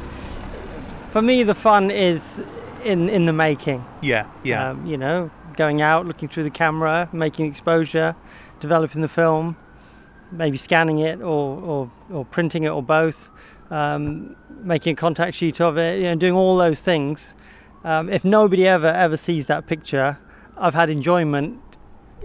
for 1.11 1.21
me, 1.21 1.43
the 1.43 1.55
fun 1.55 1.91
is 1.91 2.41
in 2.83 3.09
in 3.09 3.25
the 3.25 3.33
making. 3.33 3.83
yeah, 4.01 4.27
yeah. 4.43 4.69
Um, 4.69 4.85
you 4.85 4.95
know, 4.97 5.29
going 5.57 5.81
out, 5.81 6.05
looking 6.05 6.29
through 6.29 6.43
the 6.43 6.49
camera, 6.49 7.09
making 7.11 7.45
exposure, 7.47 8.15
developing 8.59 9.01
the 9.01 9.07
film, 9.09 9.57
maybe 10.31 10.57
scanning 10.57 10.99
it 10.99 11.21
or 11.21 11.59
or, 11.61 11.91
or 12.11 12.25
printing 12.25 12.63
it 12.63 12.69
or 12.69 12.83
both, 12.83 13.29
um, 13.71 14.35
making 14.61 14.93
a 14.93 14.95
contact 14.95 15.35
sheet 15.35 15.61
of 15.61 15.77
it. 15.77 15.99
You 15.99 16.05
know, 16.05 16.15
doing 16.15 16.33
all 16.33 16.57
those 16.57 16.81
things. 16.81 17.35
Um, 17.83 18.09
if 18.09 18.25
nobody 18.25 18.67
ever 18.67 18.87
ever 18.87 19.17
sees 19.17 19.45
that 19.45 19.67
picture, 19.67 20.17
I've 20.57 20.73
had 20.73 20.89
enjoyment 20.89 21.61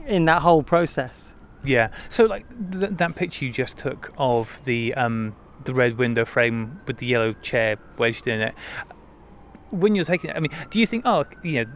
in 0.06 0.24
that 0.24 0.42
whole 0.42 0.62
process. 0.62 1.32
Yeah. 1.64 1.88
So 2.08 2.24
like 2.24 2.44
th- 2.72 2.92
that 2.92 3.14
picture 3.14 3.44
you 3.44 3.52
just 3.52 3.78
took 3.78 4.12
of 4.18 4.60
the 4.64 4.94
um, 4.94 5.34
the 5.64 5.74
red 5.74 5.96
window 5.96 6.24
frame 6.24 6.80
with 6.86 6.98
the 6.98 7.06
yellow 7.06 7.32
chair 7.34 7.78
wedged 7.98 8.26
in 8.26 8.40
it. 8.40 8.54
When 9.70 9.94
you're 9.94 10.04
taking 10.04 10.30
it, 10.30 10.36
I 10.36 10.40
mean, 10.40 10.52
do 10.70 10.78
you 10.78 10.86
think, 10.86 11.04
oh, 11.04 11.24
you 11.42 11.64
know, 11.64 11.70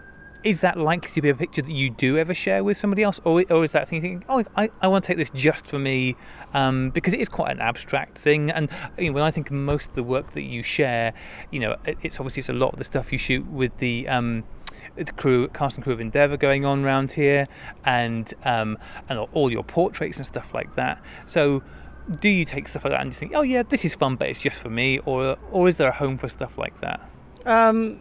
is 0.45 0.61
that 0.61 0.79
likely 0.79 1.11
to 1.11 1.21
be 1.21 1.29
a 1.29 1.35
picture 1.35 1.63
that 1.63 1.71
you 1.73 1.91
do 1.91 2.17
ever 2.17 2.33
share 2.33 2.63
with 2.63 2.77
somebody 2.77 3.03
else, 3.03 3.21
or 3.25 3.45
or 3.51 3.65
is 3.65 3.73
that 3.73 3.89
thinking, 3.89 4.25
oh, 4.29 4.45
I, 4.57 4.71
I 4.81 4.89
want 4.89 5.05
to 5.05 5.09
take 5.09 5.17
this 5.17 5.31
just 5.31 5.67
for 5.67 5.79
me, 5.79 6.17
um, 6.55 6.91
because 6.91 7.13
it 7.13 7.21
is 7.21 7.29
quite 7.29 7.51
an 7.51 7.61
abstract 7.61 8.19
thing, 8.19 8.51
and 8.51 8.69
you 8.99 9.07
know, 9.07 9.13
when 9.15 9.25
I 9.25 9.31
think 9.31 9.51
most 9.51 9.89
of 9.91 9.95
the 9.95 10.03
work 10.03 10.33
that 10.33 10.43
you 10.43 10.63
share, 10.63 11.13
you 11.51 11.61
know, 11.61 11.77
it- 11.85 11.99
it's 12.03 12.21
obviously 12.21 12.41
it's 12.41 12.49
a 12.49 12.53
lot 12.53 12.73
of 12.73 12.79
the 12.79 12.85
stuff 12.85 13.11
you 13.13 13.19
shoot 13.19 13.47
with 13.47 13.77
the 13.79 14.07
um, 14.09 14.45
the 14.97 15.05
crew, 15.05 15.49
cast 15.49 15.77
and 15.77 15.85
crew 15.85 15.93
of 15.93 16.01
Endeavour 16.01 16.37
going 16.37 16.65
on 16.65 16.85
around 16.85 17.13
here, 17.13 17.49
and 17.85 18.33
um, 18.45 18.79
and 19.09 19.19
all 19.33 19.51
your 19.51 19.65
portraits 19.65 20.17
and 20.19 20.27
stuff 20.27 20.55
like 20.55 20.75
that. 20.77 21.01
So, 21.27 21.63
do 22.21 22.29
you 22.29 22.45
take 22.45 22.69
stuff 22.69 22.85
like 22.85 22.93
that 22.93 23.01
and 23.01 23.11
just 23.11 23.19
think, 23.21 23.33
oh 23.35 23.43
yeah, 23.43 23.65
this 23.65 23.85
is 23.85 23.95
fun, 23.95 24.15
but 24.17 24.29
it's 24.29 24.41
just 24.41 24.59
for 24.59 24.71
me, 24.71 25.01
or 25.01 25.37
or 25.51 25.69
is 25.69 25.77
there 25.79 25.89
a 25.89 25.93
home 25.93 26.17
for 26.17 26.29
stuff 26.29 26.57
like 26.57 26.81
that? 26.81 27.01
Um, 27.45 28.01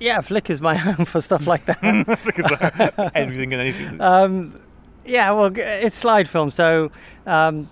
yeah, 0.00 0.20
Flickr's 0.20 0.60
my 0.60 0.74
home 0.86 1.04
for 1.04 1.20
stuff 1.20 1.46
like 1.46 1.66
that. 1.66 1.82
everything 3.14 3.52
and 3.52 3.62
anything. 3.62 4.00
Um, 4.00 4.60
yeah, 5.04 5.30
well, 5.30 5.50
it's 5.56 5.96
slide 5.96 6.28
film, 6.28 6.50
so 6.50 6.90
um, 7.26 7.68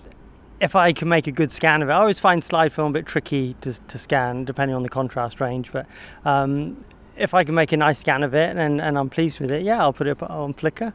if 0.60 0.74
I 0.74 0.92
can 0.92 1.08
make 1.08 1.26
a 1.26 1.32
good 1.32 1.52
scan 1.52 1.82
of 1.82 1.88
it, 1.90 1.92
I 1.92 1.96
always 1.96 2.18
find 2.18 2.42
slide 2.42 2.72
film 2.72 2.90
a 2.90 2.94
bit 2.94 3.06
tricky 3.06 3.54
to, 3.60 3.72
to 3.74 3.98
scan, 3.98 4.44
depending 4.44 4.74
on 4.74 4.82
the 4.82 4.88
contrast 4.88 5.40
range. 5.40 5.70
But 5.70 5.86
um, 6.24 6.82
if 7.16 7.34
I 7.34 7.44
can 7.44 7.54
make 7.54 7.72
a 7.72 7.76
nice 7.76 7.98
scan 7.98 8.22
of 8.22 8.34
it 8.34 8.56
and, 8.56 8.80
and 8.80 8.98
I'm 8.98 9.10
pleased 9.10 9.38
with 9.40 9.50
it, 9.50 9.62
yeah, 9.62 9.80
I'll 9.80 9.92
put 9.92 10.06
it 10.06 10.10
up 10.22 10.30
on 10.30 10.54
Flickr. 10.54 10.92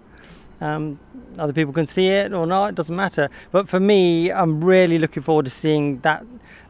Um, 0.62 1.00
other 1.40 1.54
people 1.54 1.74
can 1.74 1.86
see 1.88 2.08
it 2.10 2.34
or 2.34 2.46
not, 2.46 2.70
it 2.70 2.76
doesn't 2.76 2.96
matter. 2.96 3.30
But 3.52 3.68
for 3.70 3.80
me, 3.80 4.32
I'm 4.32 4.64
really 4.64 5.00
looking 5.00 5.24
forward 5.24 5.46
to 5.46 5.52
seeing 5.52 6.00
that 6.02 6.24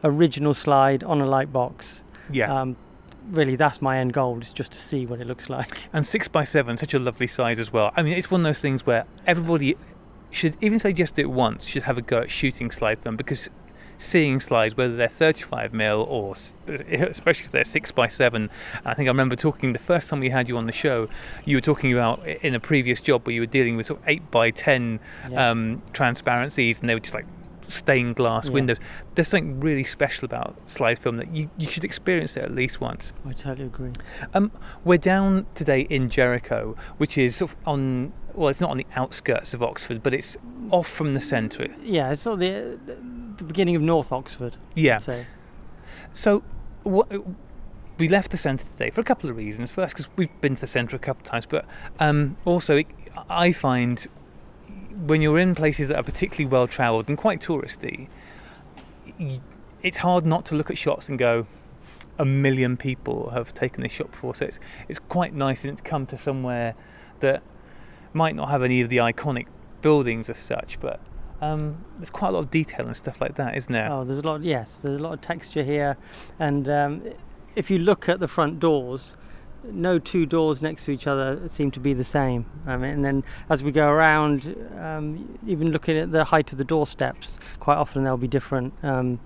original 0.04 0.54
slide 0.54 1.02
on 1.04 1.20
a 1.20 1.26
light 1.26 1.52
box. 1.52 2.02
yeah, 2.30 2.52
Um, 2.52 2.76
really, 3.30 3.56
that's 3.56 3.80
my 3.82 3.98
end 3.98 4.12
goal, 4.12 4.38
is 4.40 4.52
just 4.52 4.72
to 4.72 4.78
see 4.78 5.06
what 5.06 5.20
it 5.20 5.26
looks 5.26 5.48
like. 5.50 5.88
and 5.92 6.06
six 6.06 6.28
by 6.28 6.44
seven, 6.44 6.76
such 6.76 6.94
a 6.94 6.98
lovely 6.98 7.26
size 7.26 7.58
as 7.58 7.72
well. 7.72 7.92
I 7.96 8.02
mean, 8.02 8.14
it's 8.14 8.30
one 8.30 8.40
of 8.42 8.44
those 8.44 8.60
things 8.60 8.84
where 8.86 9.04
everybody 9.26 9.76
should, 10.30 10.56
even 10.60 10.76
if 10.76 10.82
they 10.82 10.92
just 10.92 11.14
do 11.14 11.22
it 11.22 11.30
once, 11.30 11.64
should 11.64 11.82
have 11.84 11.98
a 11.98 12.02
go 12.02 12.20
at 12.20 12.30
shooting 12.30 12.70
slide 12.70 12.98
film 13.00 13.16
because 13.16 13.48
seeing 13.98 14.40
slides, 14.40 14.76
whether 14.76 14.96
they're 14.96 15.08
35 15.08 15.72
mil 15.72 16.04
or 16.08 16.34
especially 16.66 17.44
if 17.44 17.52
they're 17.52 17.62
six 17.62 17.92
by 17.92 18.08
seven. 18.08 18.50
I 18.84 18.94
think 18.94 19.06
I 19.06 19.10
remember 19.10 19.36
talking 19.36 19.72
the 19.72 19.78
first 19.78 20.08
time 20.08 20.18
we 20.18 20.28
had 20.30 20.48
you 20.48 20.56
on 20.56 20.66
the 20.66 20.72
show, 20.72 21.08
you 21.44 21.56
were 21.56 21.60
talking 21.60 21.92
about 21.92 22.26
in 22.26 22.54
a 22.54 22.60
previous 22.60 23.00
job 23.00 23.24
where 23.26 23.32
you 23.34 23.40
were 23.42 23.46
dealing 23.46 23.76
with 23.76 23.86
sort 23.86 24.00
of 24.00 24.08
eight 24.08 24.28
by 24.32 24.50
ten 24.50 24.98
Yeah. 25.30 25.50
um, 25.50 25.82
transparencies, 25.92 26.80
and 26.80 26.88
they 26.88 26.94
were 26.94 27.00
just 27.00 27.14
like 27.14 27.26
stained 27.72 28.16
glass 28.16 28.46
Yeah. 28.46 28.52
windows. 28.52 28.78
There's 29.14 29.28
something 29.28 29.60
really 29.60 29.84
special 29.84 30.24
about 30.26 30.54
slide 30.66 30.98
film 30.98 31.16
that 31.16 31.34
you, 31.34 31.50
you 31.56 31.66
should 31.66 31.84
experience 31.84 32.36
it 32.36 32.44
at 32.44 32.52
least 32.54 32.80
once. 32.80 33.12
I 33.26 33.32
totally 33.32 33.66
agree. 33.66 33.92
Um, 34.34 34.52
we're 34.84 34.98
down 34.98 35.46
today 35.54 35.82
in 35.90 36.08
Jericho, 36.10 36.76
which 36.98 37.16
is 37.18 37.36
sort 37.36 37.50
of 37.52 37.56
on. 37.66 38.12
Well, 38.34 38.48
it's 38.48 38.60
not 38.62 38.70
on 38.70 38.78
the 38.78 38.86
outskirts 38.96 39.52
of 39.52 39.62
Oxford, 39.62 40.02
but 40.02 40.14
it's 40.14 40.38
off 40.70 40.88
from 40.88 41.12
the 41.12 41.20
centre. 41.20 41.66
Yeah, 41.82 42.12
it's 42.12 42.22
sort 42.22 42.34
of 42.34 42.40
the, 42.40 42.78
the 43.36 43.44
beginning 43.44 43.76
of 43.76 43.82
North 43.82 44.10
Oxford. 44.10 44.56
Yeah. 44.74 45.00
So, 46.12 46.42
what, 46.82 47.08
we 47.98 48.08
left 48.08 48.30
the 48.30 48.36
centre 48.36 48.64
today 48.64 48.90
for 48.90 49.00
a 49.00 49.04
couple 49.04 49.28
of 49.30 49.36
reasons. 49.36 49.70
First, 49.70 49.94
because 49.96 50.08
we've 50.16 50.40
been 50.40 50.54
to 50.54 50.60
the 50.62 50.66
centre 50.66 50.96
a 50.96 50.98
couple 50.98 51.20
of 51.20 51.26
times, 51.30 51.46
but 51.46 51.66
um, 52.00 52.36
also 52.44 52.76
it, 52.76 52.86
I 53.28 53.52
find 53.52 54.06
when 55.06 55.22
you're 55.22 55.38
in 55.38 55.54
places 55.54 55.88
that 55.88 55.96
are 55.96 56.02
particularly 56.02 56.50
well 56.50 56.66
travelled 56.66 57.08
and 57.08 57.18
quite 57.18 57.40
touristy, 57.40 58.08
it's 59.82 59.98
hard 59.98 60.24
not 60.24 60.44
to 60.46 60.54
look 60.54 60.70
at 60.70 60.78
shots 60.78 61.08
and 61.08 61.18
go, 61.18 61.46
a 62.18 62.24
million 62.24 62.76
people 62.76 63.30
have 63.30 63.52
taken 63.54 63.82
this 63.82 63.92
shot 63.92 64.10
before. 64.10 64.34
So 64.34 64.46
it's 64.46 64.60
it's 64.88 64.98
quite 64.98 65.34
nice 65.34 65.62
to 65.62 65.74
come 65.76 66.06
to 66.06 66.18
somewhere 66.18 66.74
that 67.20 67.42
might 68.12 68.34
not 68.34 68.48
have 68.50 68.62
any 68.62 68.80
of 68.80 68.90
the 68.90 68.98
iconic 68.98 69.46
buildings 69.80 70.28
as 70.28 70.38
such, 70.38 70.78
but 70.80 71.00
um, 71.40 71.84
there's 71.98 72.10
quite 72.10 72.28
a 72.28 72.32
lot 72.32 72.40
of 72.40 72.50
detail 72.50 72.86
and 72.86 72.96
stuff 72.96 73.20
like 73.20 73.36
that, 73.36 73.56
isn't 73.56 73.72
there? 73.72 73.90
Oh, 73.90 74.04
there's 74.04 74.18
a 74.18 74.22
lot. 74.22 74.42
Yes, 74.42 74.78
there's 74.82 75.00
a 75.00 75.02
lot 75.02 75.14
of 75.14 75.20
texture 75.20 75.64
here, 75.64 75.96
and 76.38 76.68
um, 76.68 77.02
if 77.56 77.70
you 77.70 77.78
look 77.78 78.08
at 78.08 78.20
the 78.20 78.28
front 78.28 78.60
doors, 78.60 79.14
no 79.64 79.98
two 79.98 80.26
doors 80.26 80.60
next 80.60 80.84
to 80.86 80.90
each 80.90 81.06
other 81.06 81.48
seem 81.48 81.70
to 81.72 81.80
be 81.80 81.92
the 81.92 82.04
same. 82.04 82.46
I 82.66 82.76
mean, 82.76 82.90
and 82.90 83.04
then 83.04 83.24
as 83.48 83.62
we 83.62 83.72
go 83.72 83.88
around, 83.88 84.56
um, 84.78 85.38
even 85.46 85.72
looking 85.72 85.96
at 85.96 86.12
the 86.12 86.24
height 86.24 86.52
of 86.52 86.58
the 86.58 86.64
doorsteps, 86.64 87.38
quite 87.60 87.76
often 87.76 88.04
they'll 88.04 88.16
be 88.16 88.28
different. 88.28 88.74
Um, 88.82 89.20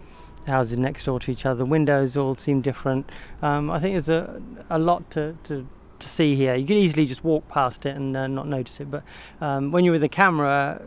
houses 0.46 0.78
next 0.78 1.04
door 1.04 1.18
to 1.20 1.30
each 1.30 1.44
other, 1.44 1.58
the 1.58 1.66
windows 1.66 2.16
all 2.16 2.34
seem 2.36 2.60
different. 2.60 3.10
Um, 3.42 3.70
I 3.70 3.78
think 3.78 3.94
there's 3.94 4.08
a, 4.08 4.40
a 4.70 4.78
lot 4.78 5.10
to, 5.10 5.36
to, 5.44 5.66
to 5.98 6.08
see 6.08 6.36
here. 6.36 6.54
You 6.54 6.66
can 6.66 6.76
easily 6.76 7.06
just 7.06 7.24
walk 7.24 7.48
past 7.48 7.84
it 7.84 7.96
and 7.96 8.16
uh, 8.16 8.26
not 8.26 8.46
notice 8.46 8.80
it, 8.80 8.90
but 8.90 9.02
um, 9.40 9.72
when 9.72 9.84
you're 9.84 9.92
with 9.92 10.04
a 10.04 10.08
camera, 10.08 10.80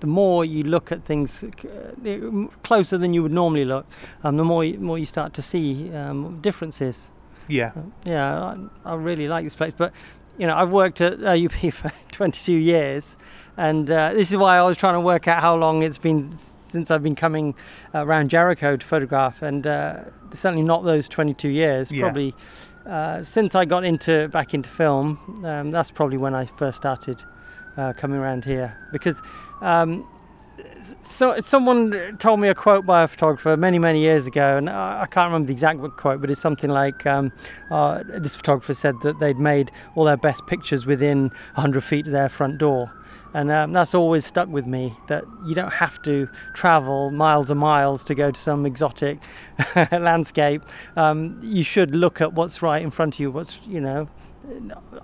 the 0.00 0.06
more 0.06 0.44
you 0.44 0.62
look 0.62 0.92
at 0.92 1.04
things 1.04 1.42
uh, 1.44 2.46
closer 2.62 2.98
than 2.98 3.14
you 3.14 3.22
would 3.22 3.32
normally 3.32 3.64
look, 3.64 3.86
um, 4.22 4.36
the 4.36 4.44
more 4.44 4.64
you, 4.64 4.78
more 4.78 4.98
you 4.98 5.06
start 5.06 5.32
to 5.34 5.42
see 5.42 5.92
um, 5.94 6.40
differences. 6.42 7.08
Yeah. 7.48 7.72
Yeah, 8.04 8.42
I, 8.42 8.56
I, 8.84 8.94
really 8.94 9.28
like 9.28 9.44
this 9.44 9.56
place, 9.56 9.72
but 9.76 9.92
you 10.38 10.46
know, 10.46 10.56
I've 10.56 10.70
worked 10.70 11.00
at 11.00 11.22
UP 11.22 11.52
for 11.72 11.92
22 12.12 12.52
years, 12.52 13.16
and 13.56 13.90
uh, 13.90 14.12
this 14.12 14.30
is 14.30 14.36
why 14.36 14.58
I 14.58 14.62
was 14.62 14.76
trying 14.76 14.94
to 14.94 15.00
work 15.00 15.28
out 15.28 15.40
how 15.40 15.56
long 15.56 15.82
it's 15.82 15.98
been 15.98 16.30
since 16.68 16.90
I've 16.90 17.02
been 17.02 17.14
coming 17.14 17.54
around 17.94 18.28
Jericho 18.28 18.76
to 18.76 18.86
photograph, 18.86 19.42
and 19.42 19.66
uh, 19.66 20.00
certainly 20.32 20.64
not 20.64 20.84
those 20.84 21.08
22 21.08 21.48
years. 21.48 21.90
Yeah. 21.90 22.02
Probably 22.02 22.34
uh, 22.86 23.22
since 23.22 23.54
I 23.54 23.64
got 23.64 23.84
into 23.84 24.28
back 24.28 24.54
into 24.54 24.68
film, 24.68 25.42
um, 25.44 25.70
that's 25.70 25.90
probably 25.90 26.18
when 26.18 26.34
I 26.34 26.44
first 26.44 26.76
started 26.76 27.22
uh, 27.76 27.92
coming 27.94 28.18
around 28.18 28.44
here 28.44 28.76
because. 28.92 29.20
Um, 29.62 30.06
so 31.02 31.38
someone 31.40 32.16
told 32.18 32.40
me 32.40 32.48
a 32.48 32.54
quote 32.54 32.86
by 32.86 33.02
a 33.02 33.08
photographer 33.08 33.56
many 33.56 33.78
many 33.78 34.00
years 34.00 34.26
ago 34.26 34.56
and 34.56 34.68
i, 34.70 35.06
can't 35.10 35.28
remember 35.28 35.46
the 35.46 35.52
exact 35.52 35.80
quote 35.96 36.20
but 36.20 36.30
it's 36.30 36.40
something 36.40 36.70
like 36.70 37.06
um, 37.06 37.32
uh, 37.70 38.02
this 38.06 38.36
photographer 38.36 38.74
said 38.74 39.00
that 39.02 39.18
they'd 39.18 39.38
made 39.38 39.70
all 39.94 40.04
their 40.04 40.16
best 40.16 40.46
pictures 40.46 40.86
within 40.86 41.28
100 41.54 41.82
feet 41.82 42.06
of 42.06 42.12
their 42.12 42.28
front 42.28 42.58
door. 42.58 42.92
And 43.34 43.50
um, 43.50 43.72
that's 43.72 43.94
always 43.94 44.24
stuck 44.24 44.48
with 44.48 44.66
me 44.66 44.96
that 45.08 45.24
you 45.44 45.54
don't 45.54 45.72
have 45.72 46.00
to 46.02 46.28
travel 46.54 47.10
miles 47.10 47.50
and 47.50 47.60
miles 47.60 48.02
to 48.04 48.14
go 48.14 48.30
to 48.30 48.40
some 48.40 48.64
exotic 48.64 49.18
landscape. 49.92 50.62
Um, 50.96 51.38
you 51.42 51.62
should 51.62 51.94
look 51.94 52.20
at 52.20 52.32
what's 52.32 52.62
right 52.62 52.80
in 52.80 52.90
front 52.90 53.16
of 53.16 53.20
you 53.20 53.30
what's 53.30 53.60
you 53.66 53.80
know 53.80 54.08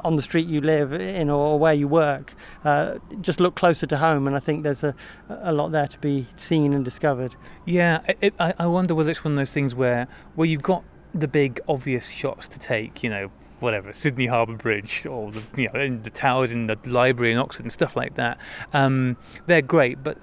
on 0.05 0.17
the 0.17 0.23
street 0.23 0.47
you 0.47 0.61
live 0.61 0.93
in 0.93 1.31
or 1.31 1.59
where 1.59 1.75
you 1.75 1.89
work 1.89 2.35
uh, 2.65 2.99
just 3.21 3.41
look 3.41 3.55
closer 3.55 3.87
to 3.87 3.99
home 3.99 4.27
and 4.27 4.37
I 4.37 4.41
think 4.41 4.63
there's 4.63 4.85
a, 4.85 4.95
a 5.29 5.53
lot 5.53 5.73
there 5.73 5.87
to 5.87 5.99
be 5.99 6.27
seen 6.37 6.73
and 6.73 6.85
discovered 6.85 7.37
yeah 7.65 8.01
it, 8.21 8.35
I, 8.39 8.55
I 8.59 8.67
wonder 8.67 8.95
whether 8.95 9.11
it's 9.11 9.25
one 9.25 9.33
of 9.33 9.39
those 9.39 9.53
things 9.53 9.75
where 9.75 10.09
where 10.35 10.47
you've 10.47 10.63
got 10.63 10.85
the 11.15 11.29
big 11.29 11.61
obvious 11.69 12.09
shots 12.09 12.49
to 12.49 12.59
take 12.59 13.03
you 13.03 13.11
know 13.11 13.31
whatever 13.61 13.93
Sydney 13.93 14.27
Harbour 14.27 14.55
Bridge 14.55 15.07
or 15.07 15.31
the 15.31 15.43
you 15.57 15.71
know 15.73 15.97
the 15.97 16.11
towers 16.11 16.53
in 16.53 16.67
the 16.67 16.77
library 16.85 17.33
in 17.33 17.39
Oxford 17.39 17.63
and 17.65 17.73
stuff 17.73 17.97
like 17.97 18.17
that. 18.17 18.39
Um, 18.73 19.17
they're 19.47 19.63
great, 19.63 20.03
but 20.03 20.19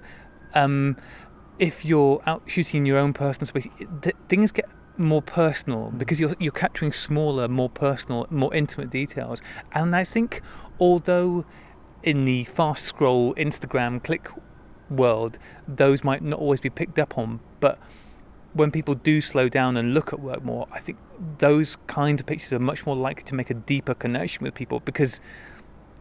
um, 0.53 0.97
if 1.57 1.85
you're 1.85 2.21
out 2.27 2.43
shooting 2.47 2.79
in 2.79 2.85
your 2.85 2.97
own 2.97 3.13
personal 3.13 3.47
space, 3.47 3.67
th- 4.01 4.15
things 4.27 4.51
get 4.51 4.69
more 4.98 5.22
personal 5.22 5.91
mm. 5.91 5.98
because 5.98 6.19
you're 6.19 6.36
you're 6.39 6.51
capturing 6.51 6.91
smaller, 6.91 7.48
more 7.48 7.69
personal, 7.69 8.27
more 8.29 8.53
intimate 8.53 8.89
details. 8.89 9.41
And 9.72 9.96
I 9.96 10.03
think 10.03 10.41
although 10.79 11.46
in 12.03 12.25
the 12.25 12.46
fast 12.46 12.86
scroll 12.86 13.34
Instagram 13.36 14.03
click 14.03 14.29
world, 14.89 15.38
those 15.67 16.03
might 16.03 16.22
not 16.22 16.39
always 16.39 16.60
be 16.60 16.69
picked 16.69 16.98
up 16.98 17.17
on, 17.17 17.39
but 17.60 17.77
when 18.53 18.72
people 18.72 18.96
do 18.96 19.22
slow 19.22 19.48
down 19.48 19.77
and 19.77 19.93
look 19.93 20.12
at 20.12 20.19
work 20.19 20.43
more, 20.43 20.67
I 20.72 20.79
think 20.79 20.98
those 21.38 21.77
kinds 21.88 22.22
of 22.22 22.27
pictures 22.27 22.51
are 22.53 22.60
much 22.60 22.86
more 22.86 22.96
likely 22.96 23.24
to 23.24 23.36
make 23.36 23.50
a 23.50 23.53
deeper 23.53 23.93
connection 23.93 24.43
with 24.43 24.55
people 24.55 24.79
because 24.79 25.22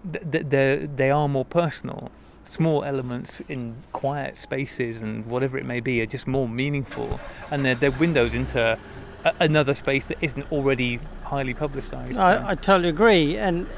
they 0.05 0.87
they 0.87 1.11
are 1.11 1.29
more 1.29 1.45
personal. 1.45 2.11
Small 2.49 2.83
elements 2.83 3.43
in 3.49 3.77
quiet 3.93 4.39
spaces 4.39 5.03
and 5.03 5.27
whatever 5.27 5.59
it 5.59 5.67
may 5.67 5.81
be 5.81 6.01
are 6.01 6.07
just 6.07 6.27
more 6.27 6.49
meaningful, 6.49 7.21
and 7.51 7.63
they're, 7.63 7.75
they're 7.75 7.91
windows 7.93 8.33
into 8.33 8.79
a, 9.25 9.35
another 9.39 9.75
space 9.75 10.07
that 10.07 10.17
isn't 10.23 10.51
already 10.51 10.99
highly 11.25 11.53
publicised. 11.53 12.19
I, 12.19 12.51
I 12.51 12.55
totally 12.55 12.89
agree, 12.89 13.37
and 13.37 13.69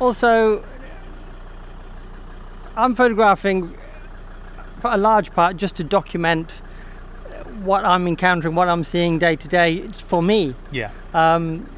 also 0.00 0.64
I'm 2.76 2.96
photographing 2.96 3.76
for 4.80 4.90
a 4.90 4.96
large 4.96 5.32
part 5.32 5.56
just 5.56 5.76
to 5.76 5.84
document 5.84 6.60
what 7.62 7.84
I'm 7.84 8.06
encountering, 8.06 8.54
what 8.54 8.68
I'm 8.68 8.84
seeing 8.84 9.18
day 9.18 9.36
to 9.36 9.48
day 9.48 9.88
for 9.88 10.22
me. 10.22 10.54
Yeah. 10.72 10.90
Um, 11.14 11.68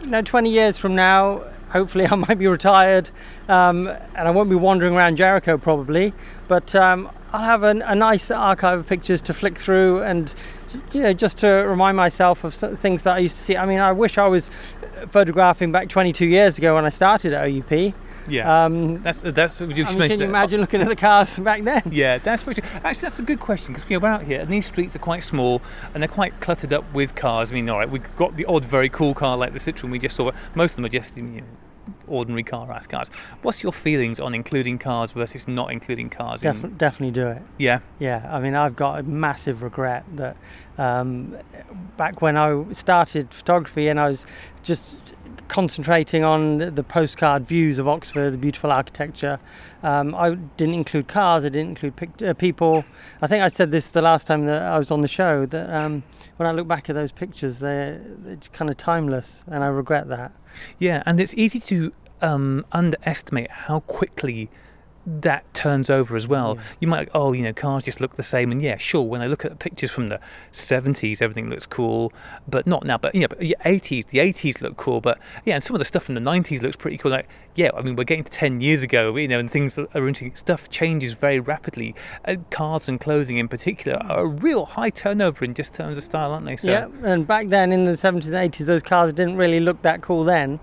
you 0.00 0.08
know, 0.08 0.22
20 0.22 0.50
years 0.50 0.76
from 0.76 0.94
now, 0.94 1.44
hopefully 1.72 2.06
I 2.10 2.14
might 2.14 2.38
be 2.38 2.46
retired 2.46 3.10
um, 3.48 3.88
and 3.88 4.28
I 4.28 4.30
won't 4.30 4.50
be 4.50 4.56
wandering 4.56 4.94
around 4.94 5.16
Jericho 5.16 5.58
probably, 5.58 6.12
but 6.48 6.74
um, 6.74 7.10
I'll 7.32 7.44
have 7.44 7.62
an, 7.62 7.82
a 7.82 7.94
nice 7.94 8.30
archive 8.30 8.80
of 8.80 8.86
pictures 8.86 9.20
to 9.22 9.34
flick 9.34 9.58
through 9.58 10.02
and 10.02 10.34
you 10.92 11.02
know 11.02 11.12
just 11.12 11.38
to 11.38 11.48
remind 11.48 11.96
myself 11.96 12.44
of 12.44 12.54
things 12.54 13.02
that 13.02 13.16
I 13.16 13.18
used 13.18 13.36
to 13.36 13.42
see. 13.42 13.56
I 13.56 13.66
mean, 13.66 13.80
I 13.80 13.92
wish 13.92 14.18
I 14.18 14.26
was 14.26 14.50
photographing 15.08 15.72
back 15.72 15.88
22 15.88 16.26
years 16.26 16.58
ago 16.58 16.74
when 16.74 16.84
I 16.84 16.90
started 16.90 17.32
at 17.32 17.44
OUP. 17.44 17.94
Yeah, 18.28 18.64
um, 18.64 19.02
that's 19.02 19.18
that's. 19.22 19.60
You 19.60 19.84
I 19.84 19.94
mean, 19.94 20.08
can 20.08 20.20
you 20.20 20.26
imagine 20.26 20.60
looking 20.60 20.80
at 20.80 20.88
the 20.88 20.96
cars 20.96 21.38
back 21.40 21.62
then? 21.64 21.82
Yeah, 21.90 22.18
that's 22.18 22.46
actually 22.46 23.00
that's 23.00 23.18
a 23.18 23.22
good 23.22 23.40
question 23.40 23.74
because 23.74 23.88
we're 23.88 24.06
out 24.06 24.24
here 24.24 24.40
and 24.40 24.50
these 24.50 24.66
streets 24.66 24.94
are 24.96 25.00
quite 25.00 25.22
small 25.22 25.62
and 25.94 26.02
they're 26.02 26.08
quite 26.08 26.40
cluttered 26.40 26.72
up 26.72 26.92
with 26.92 27.14
cars. 27.14 27.50
I 27.50 27.54
mean, 27.54 27.68
all 27.68 27.78
right, 27.78 27.90
we've 27.90 28.16
got 28.16 28.36
the 28.36 28.44
odd 28.46 28.64
very 28.64 28.88
cool 28.88 29.14
car 29.14 29.36
like 29.36 29.52
the 29.52 29.58
Citroen 29.58 29.90
we 29.90 29.98
just 29.98 30.16
saw. 30.16 30.24
But 30.24 30.34
most 30.54 30.72
of 30.72 30.76
them 30.76 30.84
are 30.86 30.90
just 30.90 31.16
you 31.16 31.22
know, 31.22 31.42
ordinary 32.06 32.42
car 32.42 32.70
ass 32.70 32.86
cars. 32.86 33.08
What's 33.42 33.62
your 33.62 33.72
feelings 33.72 34.20
on 34.20 34.34
including 34.34 34.78
cars 34.78 35.12
versus 35.12 35.48
not 35.48 35.72
including 35.72 36.10
cars? 36.10 36.42
Def- 36.42 36.62
in... 36.62 36.76
Definitely 36.76 37.12
do 37.12 37.28
it. 37.28 37.42
Yeah. 37.58 37.80
Yeah. 37.98 38.28
I 38.30 38.40
mean, 38.40 38.54
I've 38.54 38.76
got 38.76 39.00
a 39.00 39.02
massive 39.02 39.62
regret 39.62 40.04
that 40.14 40.36
um, 40.78 41.36
back 41.96 42.22
when 42.22 42.36
I 42.36 42.64
started 42.72 43.32
photography 43.32 43.88
and 43.88 43.98
I 43.98 44.08
was 44.08 44.26
just 44.62 44.98
concentrating 45.48 46.24
on 46.24 46.58
the 46.58 46.82
postcard 46.82 47.46
views 47.46 47.78
of 47.78 47.88
Oxford, 47.88 48.30
the 48.30 48.38
beautiful 48.38 48.72
architecture. 48.72 49.38
Um, 49.82 50.14
I 50.14 50.34
didn't 50.56 50.74
include 50.74 51.08
cars, 51.08 51.44
I 51.44 51.48
didn't 51.48 51.70
include 51.70 51.96
pic- 51.96 52.22
uh, 52.22 52.34
people. 52.34 52.84
I 53.20 53.26
think 53.26 53.42
I 53.42 53.48
said 53.48 53.70
this 53.70 53.88
the 53.88 54.02
last 54.02 54.26
time 54.26 54.46
that 54.46 54.62
I 54.62 54.78
was 54.78 54.90
on 54.90 55.00
the 55.00 55.08
show 55.08 55.46
that 55.46 55.70
um, 55.70 56.02
when 56.36 56.48
I 56.48 56.52
look 56.52 56.68
back 56.68 56.88
at 56.88 56.94
those 56.94 57.12
pictures, 57.12 57.58
they're, 57.58 58.00
kind 58.52 58.70
of 58.70 58.76
timeless, 58.76 59.44
and 59.46 59.62
I 59.62 59.68
regret 59.68 60.08
that. 60.08 60.32
Yeah, 60.78 61.02
and 61.06 61.20
it's 61.20 61.34
easy 61.34 61.60
to 61.60 61.92
um, 62.20 62.64
underestimate 62.72 63.50
how 63.50 63.80
quickly 63.80 64.50
that 65.06 65.52
turns 65.54 65.90
over 65.90 66.16
as 66.16 66.28
well. 66.28 66.56
Yeah. 66.56 66.62
You 66.80 66.88
might, 66.88 67.08
oh, 67.14 67.32
you 67.32 67.42
know, 67.42 67.52
cars 67.52 67.84
just 67.84 68.00
look 68.00 68.16
the 68.16 68.22
same, 68.22 68.52
and 68.52 68.62
yeah, 68.62 68.76
sure. 68.76 69.02
When 69.02 69.20
I 69.20 69.26
look 69.26 69.44
at 69.44 69.58
pictures 69.58 69.90
from 69.90 70.08
the 70.08 70.20
'70s, 70.52 71.20
everything 71.20 71.50
looks 71.50 71.66
cool, 71.66 72.12
but 72.48 72.66
not 72.66 72.84
now. 72.84 72.98
But 72.98 73.14
you 73.14 73.22
know, 73.22 73.28
but 73.28 73.42
yeah, 73.42 73.56
'80s, 73.64 74.08
the 74.08 74.18
'80s 74.18 74.60
look 74.60 74.76
cool, 74.76 75.00
but 75.00 75.18
yeah, 75.44 75.54
and 75.54 75.64
some 75.64 75.74
of 75.74 75.78
the 75.78 75.84
stuff 75.84 76.04
from 76.04 76.14
the 76.14 76.20
'90s 76.20 76.62
looks 76.62 76.76
pretty 76.76 76.98
cool. 76.98 77.10
Like, 77.10 77.28
yeah, 77.54 77.70
I 77.74 77.82
mean, 77.82 77.96
we're 77.96 78.04
getting 78.04 78.24
to 78.24 78.30
10 78.30 78.60
years 78.60 78.82
ago, 78.82 79.14
you 79.16 79.28
know, 79.28 79.38
and 79.38 79.50
things 79.50 79.76
are 79.76 79.86
interesting. 79.94 80.34
Stuff 80.36 80.70
changes 80.70 81.12
very 81.12 81.40
rapidly. 81.40 81.94
Uh, 82.24 82.36
cars 82.50 82.88
and 82.88 83.00
clothing, 83.00 83.38
in 83.38 83.48
particular, 83.48 83.98
are 83.98 84.20
a 84.20 84.26
real 84.26 84.64
high 84.64 84.90
turnover 84.90 85.44
in 85.44 85.54
just 85.54 85.74
terms 85.74 85.98
of 85.98 86.04
style, 86.04 86.32
aren't 86.32 86.46
they? 86.46 86.56
So, 86.56 86.68
yeah, 86.68 86.88
and 87.02 87.26
back 87.26 87.48
then 87.48 87.72
in 87.72 87.84
the 87.84 87.92
'70s 87.92 88.26
and 88.26 88.52
'80s, 88.52 88.66
those 88.66 88.82
cars 88.82 89.12
didn't 89.12 89.36
really 89.36 89.60
look 89.60 89.82
that 89.82 90.00
cool 90.00 90.24
then. 90.24 90.60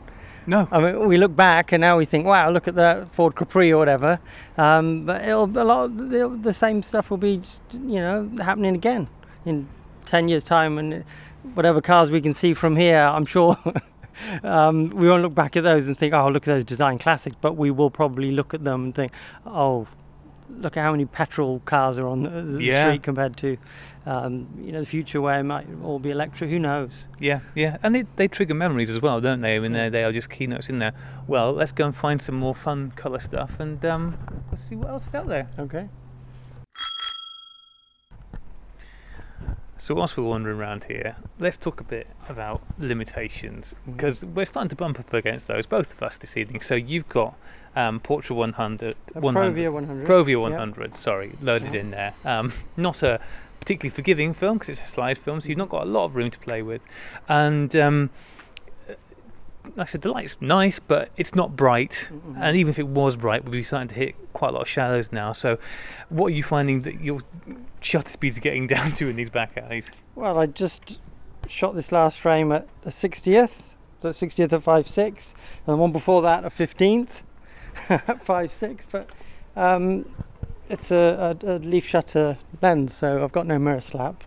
No. 0.49 0.67
I 0.71 0.79
mean, 0.79 1.07
we 1.07 1.17
look 1.17 1.35
back 1.35 1.71
and 1.71 1.79
now 1.79 1.95
we 1.95 2.05
think, 2.05 2.25
wow, 2.25 2.49
look 2.49 2.67
at 2.67 2.73
the 2.73 3.07
Ford 3.11 3.35
Capri 3.35 3.71
or 3.71 3.77
whatever. 3.77 4.19
Um, 4.57 5.05
but 5.05 5.21
it'll 5.21 5.45
a 5.45 5.61
lot 5.63 5.95
the, 5.95 6.39
the 6.41 6.53
same 6.53 6.81
stuff 6.81 7.11
will 7.11 7.17
be, 7.17 7.37
just, 7.37 7.61
you 7.71 7.99
know, 7.99 8.27
happening 8.41 8.73
again 8.73 9.09
in 9.45 9.67
ten 10.05 10.27
years' 10.27 10.43
time, 10.43 10.79
and 10.79 11.03
whatever 11.53 11.81
cars 11.81 12.09
we 12.09 12.19
can 12.19 12.33
see 12.33 12.55
from 12.55 12.77
here, 12.77 12.97
I'm 12.97 13.27
sure. 13.27 13.59
um, 14.43 14.89
we 14.89 15.07
won't 15.07 15.21
look 15.21 15.35
back 15.35 15.55
at 15.55 15.63
those 15.63 15.87
and 15.87 15.95
think, 15.95 16.15
oh, 16.15 16.29
look 16.29 16.47
at 16.47 16.51
those 16.51 16.65
design 16.65 16.97
classics, 16.97 17.35
but 17.39 17.55
we 17.55 17.69
will 17.69 17.91
probably 17.91 18.31
look 18.31 18.55
at 18.55 18.63
them 18.63 18.85
and 18.85 18.95
think, 18.95 19.11
oh, 19.45 19.85
look 20.49 20.77
at 20.77 20.83
how 20.83 20.91
many 20.91 21.05
petrol 21.05 21.59
cars 21.65 21.99
are 21.99 22.07
on 22.07 22.23
the, 22.23 22.63
yeah. 22.63 22.85
street 22.85 23.03
compared 23.03 23.37
to 23.37 23.57
um, 24.05 24.47
you 24.61 24.71
know 24.71 24.79
the 24.79 24.85
future 24.85 25.21
where 25.21 25.39
it 25.39 25.43
might 25.43 25.67
all 25.83 25.99
be 25.99 26.09
electric. 26.09 26.49
Who 26.49 26.59
knows? 26.59 27.07
Yeah, 27.19 27.41
yeah, 27.55 27.77
and 27.83 27.95
they, 27.95 28.05
they 28.15 28.27
trigger 28.27 28.53
memories 28.53 28.89
as 28.89 29.01
well, 29.01 29.21
don't 29.21 29.41
they? 29.41 29.55
I 29.55 29.59
mean, 29.59 29.73
they 29.73 29.89
they 29.89 30.03
are 30.03 30.11
just 30.11 30.29
keynotes 30.29 30.69
in 30.69 30.79
there. 30.79 30.93
Well, 31.27 31.53
let's 31.53 31.71
go 31.71 31.85
and 31.85 31.95
find 31.95 32.21
some 32.21 32.35
more 32.35 32.55
fun 32.55 32.91
colour 32.95 33.19
stuff, 33.19 33.59
and 33.59 33.83
um, 33.85 34.17
let's 34.49 34.63
see 34.63 34.75
what 34.75 34.89
else 34.89 35.07
is 35.07 35.15
out 35.15 35.27
there. 35.27 35.49
Okay. 35.59 35.89
So 39.79 39.95
whilst 39.95 40.17
we're 40.17 40.25
wandering 40.25 40.59
around 40.59 40.83
here, 40.83 41.15
let's 41.39 41.55
talk 41.55 41.79
a 41.79 41.85
bit 41.85 42.07
about 42.27 42.61
limitations 42.77 43.73
because 43.89 44.19
mm-hmm. 44.19 44.35
we're 44.35 44.45
starting 44.45 44.69
to 44.69 44.75
bump 44.75 44.99
up 44.99 45.13
against 45.13 45.47
those, 45.47 45.65
both 45.65 45.93
of 45.93 46.03
us 46.03 46.17
this 46.17 46.35
evening. 46.35 46.61
So 46.61 46.75
you've 46.75 47.07
got 47.07 47.35
um, 47.79 47.99
Portra 47.99 48.35
100, 48.35 48.95
100 49.13 49.55
Provia 49.55 49.71
100, 49.71 50.07
Provia 50.07 50.41
100, 50.41 50.91
yep. 50.91 50.97
sorry, 50.97 51.31
loaded 51.41 51.75
in 51.75 51.91
there. 51.91 52.13
Um, 52.25 52.53
not 52.75 53.01
a 53.03 53.19
particularly 53.59 53.93
forgiving 53.93 54.33
film 54.33 54.57
because 54.57 54.69
it's 54.77 54.87
a 54.87 54.91
slide 54.91 55.17
film, 55.17 55.39
so 55.41 55.49
you've 55.49 55.57
not 55.57 55.69
got 55.69 55.83
a 55.83 55.89
lot 55.89 56.05
of 56.05 56.15
room 56.15 56.29
to 56.31 56.39
play 56.39 56.61
with. 56.61 56.81
And 57.27 57.73
um, 57.75 58.09
like 59.75 59.87
I 59.87 59.91
said, 59.91 60.01
the 60.01 60.11
light's 60.11 60.35
nice, 60.41 60.79
but 60.79 61.09
it's 61.15 61.35
not 61.35 61.55
bright. 61.55 62.09
Mhm. 62.11 62.37
And 62.39 62.57
even 62.57 62.69
if 62.69 62.79
it 62.79 62.87
was 62.87 63.15
bright, 63.15 63.45
we'd 63.45 63.51
be 63.51 63.63
starting 63.63 63.89
to 63.89 63.95
hit 63.95 64.15
quite 64.33 64.49
a 64.49 64.53
lot 64.53 64.61
of 64.63 64.67
shadows 64.67 65.11
now. 65.11 65.31
So, 65.31 65.57
what 66.09 66.27
are 66.27 66.35
you 66.35 66.43
finding 66.43 66.81
that 66.83 67.01
your 67.01 67.21
shutter 67.81 68.11
speeds 68.11 68.37
are 68.37 68.41
getting 68.41 68.67
down 68.75 68.91
to 68.93 69.07
in 69.07 69.15
these 69.15 69.29
back 69.29 69.57
alleys? 69.57 69.85
Well, 70.15 70.37
I 70.37 70.47
just 70.47 70.97
shot 71.47 71.75
this 71.75 71.91
last 71.91 72.19
frame 72.19 72.51
at 72.51 72.67
a 72.85 72.89
60th, 72.89 73.61
so 73.99 74.09
60th 74.09 74.53
at 74.53 74.63
5.6, 74.63 75.33
and 75.65 75.73
the 75.73 75.77
one 75.77 75.91
before 75.91 76.21
that 76.21 76.43
a 76.45 76.49
15th 76.49 77.23
at 77.89 78.25
5.6. 78.25 78.85
But 78.91 79.09
um, 79.55 80.05
it's 80.69 80.91
a, 80.91 81.37
a, 81.43 81.55
a 81.55 81.59
leaf 81.59 81.85
shutter 81.85 82.37
lens, 82.61 82.93
so 82.93 83.23
I've 83.23 83.31
got 83.31 83.47
no 83.47 83.59
mirror 83.59 83.81
slap. 83.81 84.23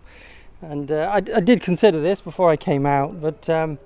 And 0.61 0.91
uh, 0.91 1.09
I, 1.11 1.17
I 1.17 1.39
did 1.41 1.61
consider 1.61 1.99
this 2.01 2.21
before 2.21 2.49
I 2.49 2.55
came 2.55 2.85
out, 2.85 3.21
but 3.21 3.49
um, 3.49 3.79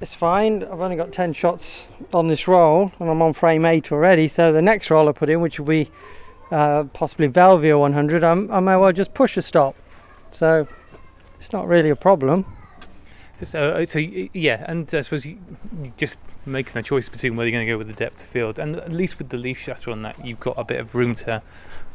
it's 0.00 0.14
fine. 0.14 0.62
I've 0.62 0.80
only 0.80 0.96
got 0.96 1.12
10 1.12 1.32
shots 1.32 1.86
on 2.12 2.28
this 2.28 2.46
roll, 2.46 2.92
and 3.00 3.10
I'm 3.10 3.22
on 3.22 3.32
frame 3.32 3.64
8 3.64 3.90
already. 3.90 4.28
So 4.28 4.52
the 4.52 4.62
next 4.62 4.90
roll 4.90 5.08
I 5.08 5.12
put 5.12 5.30
in, 5.30 5.40
which 5.40 5.58
will 5.58 5.66
be 5.66 5.90
uh, 6.50 6.84
possibly 6.92 7.28
Velvia 7.28 7.78
100, 7.78 8.22
I'm, 8.22 8.50
I 8.50 8.60
may 8.60 8.76
well 8.76 8.92
just 8.92 9.14
push 9.14 9.36
a 9.36 9.42
stop. 9.42 9.74
So 10.30 10.68
it's 11.38 11.52
not 11.52 11.66
really 11.66 11.90
a 11.90 11.96
problem. 11.96 12.44
So, 13.42 13.72
uh, 13.72 13.84
so 13.84 13.98
yeah, 13.98 14.64
and 14.66 14.92
I 14.94 15.02
suppose 15.02 15.26
you, 15.26 15.38
you 15.82 15.92
just 15.96 16.18
making 16.46 16.76
a 16.76 16.82
choice 16.82 17.08
between 17.08 17.36
whether 17.36 17.48
you're 17.48 17.58
going 17.58 17.66
to 17.66 17.72
go 17.72 17.78
with 17.78 17.88
the 17.88 17.92
depth 17.92 18.22
of 18.22 18.28
field, 18.28 18.58
and 18.58 18.76
at 18.76 18.92
least 18.92 19.18
with 19.18 19.30
the 19.30 19.36
leaf 19.36 19.58
shutter 19.58 19.90
on 19.90 20.02
that, 20.02 20.24
you've 20.24 20.40
got 20.40 20.54
a 20.56 20.64
bit 20.64 20.80
of 20.80 20.94
room 20.94 21.14
to 21.16 21.42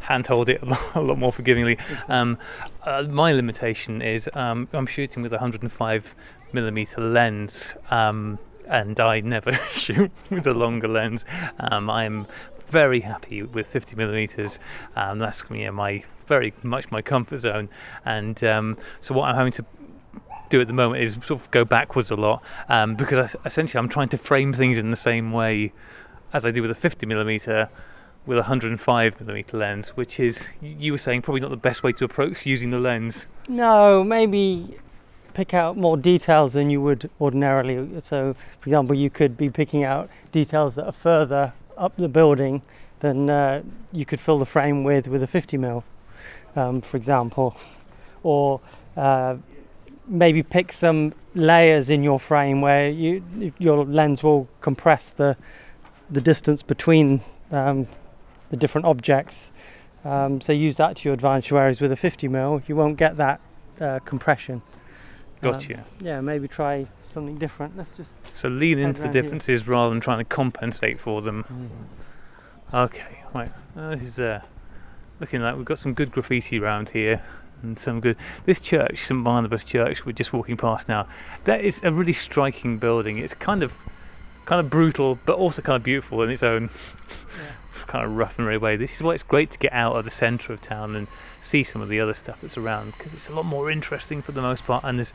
handhold 0.01 0.49
it 0.49 0.61
a 0.63 0.65
lot, 0.65 0.95
a 0.95 1.01
lot 1.01 1.17
more 1.17 1.31
forgivingly. 1.31 1.77
Um, 2.07 2.37
uh, 2.83 3.03
my 3.03 3.31
limitation 3.31 4.01
is 4.01 4.29
um, 4.33 4.67
I'm 4.73 4.87
shooting 4.87 5.23
with 5.23 5.31
a 5.31 5.37
105 5.37 6.15
millimeter 6.53 7.01
lens, 7.01 7.73
um, 7.89 8.39
and 8.67 8.99
I 8.99 9.21
never 9.21 9.53
shoot 9.71 10.11
with 10.29 10.45
a 10.47 10.53
longer 10.53 10.87
lens. 10.87 11.25
Um, 11.59 11.89
I'm 11.89 12.27
very 12.69 13.01
happy 13.01 13.43
with 13.43 13.67
50 13.67 13.95
millimeters. 13.95 14.57
Um, 14.95 15.19
that's 15.19 15.43
you 15.49 15.65
know, 15.65 15.71
my 15.73 16.03
very 16.27 16.53
much 16.63 16.89
my 16.89 17.01
comfort 17.01 17.37
zone, 17.37 17.69
and 18.05 18.41
um, 18.43 18.77
so 19.01 19.13
what 19.13 19.25
I'm 19.25 19.35
having 19.35 19.51
to 19.53 19.65
do 20.51 20.61
at 20.61 20.67
the 20.67 20.73
moment 20.73 21.01
is 21.01 21.13
sort 21.13 21.41
of 21.41 21.49
go 21.51 21.65
backwards 21.65 22.11
a 22.11 22.15
lot 22.15 22.43
um, 22.69 22.95
because 22.95 23.35
I, 23.35 23.47
essentially 23.47 23.79
I'm 23.79 23.89
trying 23.89 24.09
to 24.09 24.17
frame 24.17 24.53
things 24.53 24.77
in 24.77 24.91
the 24.91 24.95
same 24.95 25.31
way 25.31 25.71
as 26.33 26.45
I 26.45 26.51
do 26.51 26.61
with 26.61 26.71
a 26.71 26.75
50 26.75 27.05
millimeter 27.05 27.69
with 28.25 28.37
a 28.37 28.41
105 28.41 29.19
millimeter 29.19 29.57
lens, 29.57 29.89
which 29.89 30.19
is 30.19 30.43
you 30.61 30.91
were 30.91 30.97
saying 30.97 31.23
probably 31.23 31.41
not 31.41 31.49
the 31.49 31.57
best 31.57 31.81
way 31.81 31.91
to 31.93 32.05
approach 32.05 32.45
using 32.45 32.69
the 32.69 32.79
lens. 32.79 33.25
No, 33.47 34.03
maybe 34.03 34.77
pick 35.33 35.53
out 35.53 35.77
more 35.77 35.97
details 35.97 36.53
than 36.53 36.69
you 36.69 36.81
would 36.81 37.09
ordinarily. 37.19 37.99
So, 38.03 38.35
for 38.59 38.69
example, 38.69 38.95
you 38.95 39.09
could 39.09 39.37
be 39.37 39.49
picking 39.49 39.83
out 39.83 40.09
details 40.31 40.75
that 40.75 40.85
are 40.85 40.91
further 40.91 41.53
up 41.77 41.95
the 41.97 42.09
building 42.09 42.61
than 42.99 43.29
uh, 43.29 43.63
you 43.91 44.05
could 44.05 44.19
fill 44.19 44.37
the 44.37 44.45
frame 44.45 44.83
with 44.83 45.07
with 45.07 45.23
a 45.23 45.27
50 45.27 45.57
mil, 45.57 45.83
um, 46.55 46.81
for 46.81 46.97
example, 46.97 47.55
or 48.21 48.61
uh, 48.95 49.37
maybe 50.07 50.43
pick 50.43 50.71
some 50.73 51.13
layers 51.33 51.89
in 51.89 52.03
your 52.03 52.19
frame 52.19 52.61
where 52.61 52.89
you 52.89 53.23
your 53.57 53.85
lens 53.85 54.21
will 54.23 54.47
compress 54.59 55.09
the 55.09 55.37
the 56.09 56.21
distance 56.21 56.61
between 56.61 57.21
um, 57.51 57.87
the 58.49 58.57
different 58.57 58.85
objects. 58.85 59.51
Um, 60.03 60.41
so 60.41 60.51
use 60.51 60.75
that 60.77 60.97
to 60.97 61.09
your 61.09 61.13
advantage. 61.13 61.51
Whereas 61.51 61.79
with 61.79 61.91
a 61.91 61.95
50 61.95 62.27
mil, 62.27 62.61
you 62.67 62.75
won't 62.75 62.97
get 62.97 63.17
that 63.17 63.39
uh, 63.79 63.99
compression. 63.99 64.61
Um, 65.43 65.51
Gotcha. 65.53 65.85
yeah, 65.99 66.21
maybe 66.21 66.47
try 66.47 66.87
something 67.09 67.37
different. 67.37 67.77
Let's 67.77 67.91
just. 67.91 68.13
so 68.31 68.47
lean 68.47 68.79
into 68.79 68.99
the 68.99 69.05
round 69.05 69.15
here. 69.15 69.23
differences 69.23 69.67
rather 69.67 69.89
than 69.89 70.01
trying 70.01 70.19
to 70.19 70.25
compensate 70.25 70.99
for 70.99 71.21
them. 71.21 71.45
Okay, 72.73 73.23
right. 73.33 73.51
Uh, 73.75 73.95
this 73.95 74.07
is 74.07 74.19
uh, 74.19 74.41
looking 75.19 75.41
like 75.41 75.55
we've 75.55 75.65
got 75.65 75.79
some 75.79 75.93
good 75.93 76.11
graffiti 76.11 76.59
around 76.59 76.89
here. 76.89 77.23
And 77.63 77.77
some 77.77 77.99
good. 77.99 78.17
This 78.45 78.59
church, 78.59 79.05
St 79.05 79.23
Barnabas 79.23 79.63
Church, 79.63 80.05
we're 80.05 80.11
just 80.13 80.33
walking 80.33 80.57
past 80.57 80.87
now. 80.87 81.07
That 81.45 81.61
is 81.63 81.79
a 81.83 81.91
really 81.91 82.13
striking 82.13 82.77
building. 82.77 83.17
It's 83.19 83.33
kind 83.35 83.61
of, 83.63 83.71
kind 84.45 84.59
of 84.59 84.69
brutal, 84.69 85.19
but 85.25 85.37
also 85.37 85.61
kind 85.61 85.75
of 85.75 85.83
beautiful 85.83 86.21
in 86.23 86.29
its 86.31 86.41
own 86.43 86.69
kind 87.87 88.05
of 88.05 88.15
rough 88.15 88.37
and 88.37 88.47
ready 88.47 88.57
way. 88.57 88.75
This 88.77 88.95
is 88.95 89.03
why 89.03 89.13
it's 89.13 89.23
great 89.23 89.51
to 89.51 89.57
get 89.59 89.73
out 89.73 89.95
of 89.95 90.05
the 90.05 90.11
centre 90.11 90.53
of 90.53 90.61
town 90.61 90.95
and 90.95 91.07
see 91.41 91.63
some 91.63 91.81
of 91.81 91.89
the 91.89 91.99
other 91.99 92.13
stuff 92.13 92.39
that's 92.41 92.57
around 92.57 92.93
because 92.97 93.13
it's 93.13 93.27
a 93.27 93.33
lot 93.33 93.45
more 93.45 93.69
interesting 93.69 94.21
for 94.21 94.31
the 94.31 94.41
most 94.41 94.65
part, 94.65 94.83
and 94.83 94.97
there's 94.97 95.13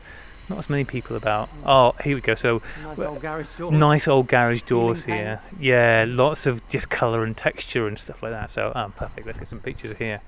not 0.49 0.59
as 0.59 0.69
many 0.69 0.85
people 0.85 1.17
about. 1.17 1.49
Oh, 1.65 1.93
here 2.01 2.15
we 2.15 2.21
go. 2.21 2.35
So 2.35 2.61
Nice 2.81 2.99
old 2.99 3.21
garage 3.21 3.47
door. 3.57 3.71
nice 3.73 4.07
old 4.07 4.27
garage 4.27 4.61
doors 4.61 5.03
here. 5.03 5.41
Yeah, 5.59 6.05
lots 6.07 6.45
of 6.45 6.67
just 6.69 6.87
colour 6.89 7.25
and 7.25 7.35
texture 7.35 7.85
and 7.87 7.99
stuff 7.99 8.23
like 8.23 8.31
that. 8.31 8.49
So, 8.49 8.71
um, 8.73 8.93
perfect. 8.93 9.25
Let's 9.25 9.37
get 9.37 9.49
some 9.49 9.59
pictures 9.59 9.97
here. 9.97 10.21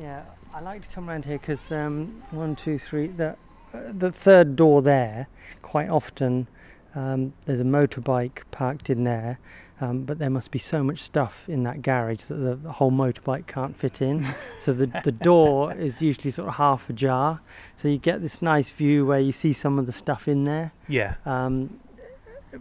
Yeah, 0.00 0.22
I 0.56 0.60
like 0.60 0.80
to 0.80 0.88
come 0.88 1.10
around 1.10 1.26
here 1.26 1.36
because 1.36 1.70
um, 1.70 2.22
one, 2.30 2.56
two, 2.56 2.78
three. 2.78 3.08
The 3.08 3.36
uh, 3.74 3.92
the 3.92 4.10
third 4.10 4.56
door 4.56 4.80
there. 4.80 5.28
Quite 5.60 5.90
often, 5.90 6.48
um, 6.94 7.34
there's 7.44 7.60
a 7.60 7.64
motorbike 7.64 8.38
parked 8.52 8.88
in 8.88 9.04
there, 9.04 9.38
um, 9.82 10.04
but 10.04 10.18
there 10.18 10.30
must 10.30 10.50
be 10.50 10.58
so 10.58 10.82
much 10.82 11.02
stuff 11.02 11.46
in 11.46 11.62
that 11.64 11.82
garage 11.82 12.20
that 12.20 12.36
the, 12.36 12.54
the 12.54 12.72
whole 12.72 12.90
motorbike 12.90 13.46
can't 13.46 13.76
fit 13.76 14.00
in. 14.00 14.26
so 14.58 14.72
the 14.72 14.86
the 15.04 15.12
door 15.12 15.74
is 15.74 16.00
usually 16.00 16.30
sort 16.30 16.48
of 16.48 16.54
half 16.54 16.88
ajar. 16.88 17.38
So 17.76 17.88
you 17.88 17.98
get 17.98 18.22
this 18.22 18.40
nice 18.40 18.70
view 18.70 19.04
where 19.04 19.20
you 19.20 19.32
see 19.32 19.52
some 19.52 19.78
of 19.78 19.84
the 19.84 19.92
stuff 19.92 20.26
in 20.26 20.44
there. 20.44 20.72
Yeah, 20.88 21.16
Um, 21.26 21.78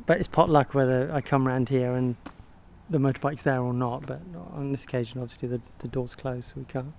but 0.05 0.17
it's 0.17 0.27
pot 0.27 0.49
luck 0.49 0.73
whether 0.73 1.10
I 1.13 1.21
come 1.21 1.47
round 1.47 1.69
here 1.69 1.93
and 1.93 2.17
the 2.89 2.97
motorbike's 2.97 3.43
there 3.43 3.62
or 3.62 3.73
not. 3.73 4.05
But 4.05 4.19
on 4.53 4.73
this 4.73 4.84
occasion, 4.84 5.21
obviously 5.21 5.47
the, 5.47 5.62
the 5.79 5.88
door's 5.88 6.13
closed, 6.13 6.49
so 6.49 6.55
we 6.58 6.65
can't 6.65 6.93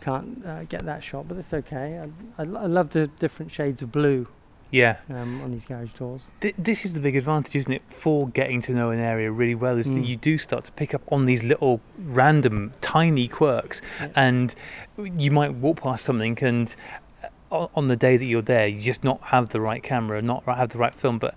can't 0.00 0.44
uh, 0.46 0.64
get 0.64 0.84
that 0.86 1.02
shot. 1.02 1.28
But 1.28 1.38
it's 1.38 1.52
okay. 1.54 1.98
I, 1.98 2.42
I, 2.42 2.44
I 2.44 2.66
love 2.66 2.90
the 2.90 3.06
different 3.18 3.50
shades 3.52 3.82
of 3.82 3.90
blue 3.92 4.26
yeah. 4.70 4.98
um, 5.08 5.40
on 5.42 5.50
these 5.50 5.64
garage 5.64 5.92
doors. 5.92 6.26
Th- 6.40 6.54
this 6.58 6.84
is 6.84 6.92
the 6.92 7.00
big 7.00 7.16
advantage, 7.16 7.56
isn't 7.56 7.72
it, 7.72 7.82
for 7.90 8.28
getting 8.28 8.60
to 8.62 8.72
know 8.72 8.90
an 8.90 8.98
area 9.00 9.30
really 9.30 9.54
well? 9.54 9.78
Is 9.78 9.86
that 9.86 10.00
Mm. 10.00 10.06
you 10.06 10.16
do 10.16 10.36
start 10.38 10.64
to 10.66 10.72
pick 10.72 10.92
up 10.94 11.02
on 11.10 11.24
these 11.24 11.42
little 11.42 11.80
random, 11.98 12.72
tiny 12.80 13.28
quirks, 13.28 13.80
Yeah. 14.00 14.08
and 14.16 14.54
you 14.96 15.30
might 15.30 15.54
walk 15.54 15.80
past 15.82 16.04
something 16.04 16.38
and. 16.42 16.74
uh, 17.50 17.66
On 17.74 17.88
the 17.88 17.96
day 17.96 18.18
that 18.18 18.26
you're 18.26 18.42
there, 18.42 18.66
you 18.68 18.78
just 18.82 19.02
not 19.02 19.18
have 19.22 19.48
the 19.48 19.60
right 19.60 19.82
camera, 19.82 20.20
not 20.20 20.44
have 20.44 20.68
the 20.68 20.76
right 20.78 20.94
film, 20.94 21.18
but 21.18 21.34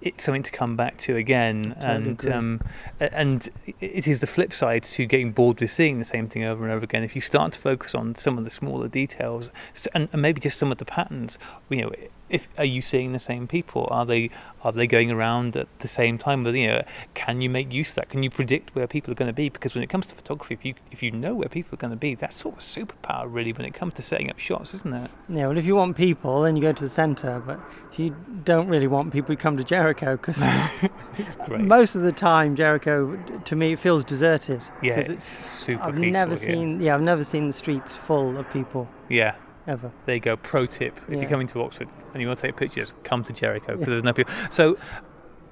it's 0.00 0.24
something 0.24 0.42
to 0.42 0.52
come 0.52 0.76
back 0.76 0.96
to 0.98 1.16
again. 1.16 1.76
Totally 1.80 2.10
and 2.10 2.28
um, 2.28 2.60
and 3.00 3.48
it 3.80 4.06
is 4.06 4.20
the 4.20 4.26
flip 4.26 4.52
side 4.52 4.84
to 4.84 5.06
getting 5.06 5.32
bored 5.32 5.60
with 5.60 5.70
seeing 5.70 5.98
the 5.98 6.04
same 6.04 6.28
thing 6.28 6.44
over 6.44 6.64
and 6.64 6.72
over 6.72 6.84
again. 6.84 7.02
If 7.02 7.14
you 7.14 7.20
start 7.20 7.52
to 7.52 7.58
focus 7.58 7.94
on 7.94 8.14
some 8.14 8.38
of 8.38 8.44
the 8.44 8.50
smaller 8.50 8.88
details 8.88 9.50
and, 9.94 10.08
and 10.12 10.22
maybe 10.22 10.40
just 10.40 10.58
some 10.58 10.70
of 10.70 10.78
the 10.78 10.84
patterns, 10.84 11.38
you 11.68 11.82
know, 11.82 11.92
if 12.28 12.48
are 12.58 12.64
you 12.64 12.80
seeing 12.80 13.12
the 13.12 13.18
same 13.18 13.46
people? 13.46 13.88
Are 13.90 14.04
they 14.06 14.30
are 14.64 14.72
they 14.72 14.86
going 14.86 15.10
around 15.10 15.56
at 15.56 15.68
the 15.78 15.88
same 15.88 16.18
time? 16.18 16.44
But 16.44 16.54
you 16.54 16.66
know, 16.66 16.82
can 17.14 17.40
you 17.40 17.48
make 17.50 17.72
use 17.72 17.90
of 17.90 17.94
that? 17.96 18.08
Can 18.08 18.22
you 18.22 18.30
predict 18.30 18.74
where 18.74 18.86
people 18.86 19.12
are 19.12 19.14
going 19.14 19.28
to 19.28 19.32
be? 19.32 19.48
Because 19.48 19.74
when 19.74 19.82
it 19.84 19.88
comes 19.88 20.06
to 20.08 20.14
photography, 20.14 20.54
if 20.54 20.64
you 20.64 20.74
if 20.90 21.02
you 21.02 21.10
know 21.10 21.34
where 21.34 21.48
people 21.48 21.74
are 21.74 21.78
going 21.80 21.92
to 21.92 21.96
be, 21.96 22.14
that's 22.14 22.36
sort 22.36 22.56
of 22.56 22.60
superpower, 22.60 23.26
really, 23.28 23.52
when 23.52 23.64
it 23.66 23.74
comes 23.74 23.94
to 23.94 24.02
setting 24.02 24.30
up 24.30 24.38
shots, 24.38 24.74
isn't 24.74 24.92
it? 24.92 25.10
Yeah, 25.28 25.46
well, 25.48 25.56
if 25.58 25.64
you 25.66 25.74
want 25.76 25.96
people, 25.96 26.42
then 26.42 26.56
you 26.56 26.62
go 26.62 26.72
to 26.72 26.82
the 26.82 26.88
centre. 26.88 27.42
But 27.44 27.60
if 27.92 27.98
you 27.98 28.14
don't 28.44 28.68
really 28.68 28.86
want 28.88 29.12
people, 29.12 29.32
you 29.32 29.36
come 29.38 29.56
to 29.56 29.64
Jericho 29.64 30.16
because 30.16 30.44
most 31.48 31.94
of 31.94 32.02
the 32.02 32.12
time 32.12 32.56
Jericho, 32.56 33.16
to 33.44 33.56
me, 33.56 33.72
it 33.72 33.78
feels 33.78 34.04
deserted. 34.04 34.60
yeah, 34.82 34.94
'cause 34.96 35.08
it's 35.08 35.24
super 35.46 35.82
I've 35.84 35.98
never 35.98 36.34
here. 36.36 36.54
seen. 36.54 36.80
Yeah, 36.80 36.94
I've 36.94 37.02
never 37.02 37.24
seen 37.24 37.46
the 37.46 37.52
streets 37.52 37.96
full 37.96 38.36
of 38.38 38.48
people 38.50 38.88
Yeah. 39.08 39.34
Ever. 39.68 39.92
There 40.06 40.14
you 40.16 40.20
go. 40.20 40.36
Pro 40.36 40.66
tip: 40.66 40.98
If 41.08 41.14
Yeah. 41.14 41.20
you're 41.20 41.30
coming 41.30 41.46
to 41.48 41.62
Oxford 41.62 41.88
and 42.12 42.20
you 42.20 42.26
want 42.28 42.40
to 42.40 42.46
take 42.48 42.56
pictures, 42.56 42.92
come 43.04 43.22
to 43.24 43.32
Jericho 43.32 43.72
because 43.76 43.86
there's 43.92 44.02
no 44.02 44.12
people. 44.12 44.32
So, 44.50 44.76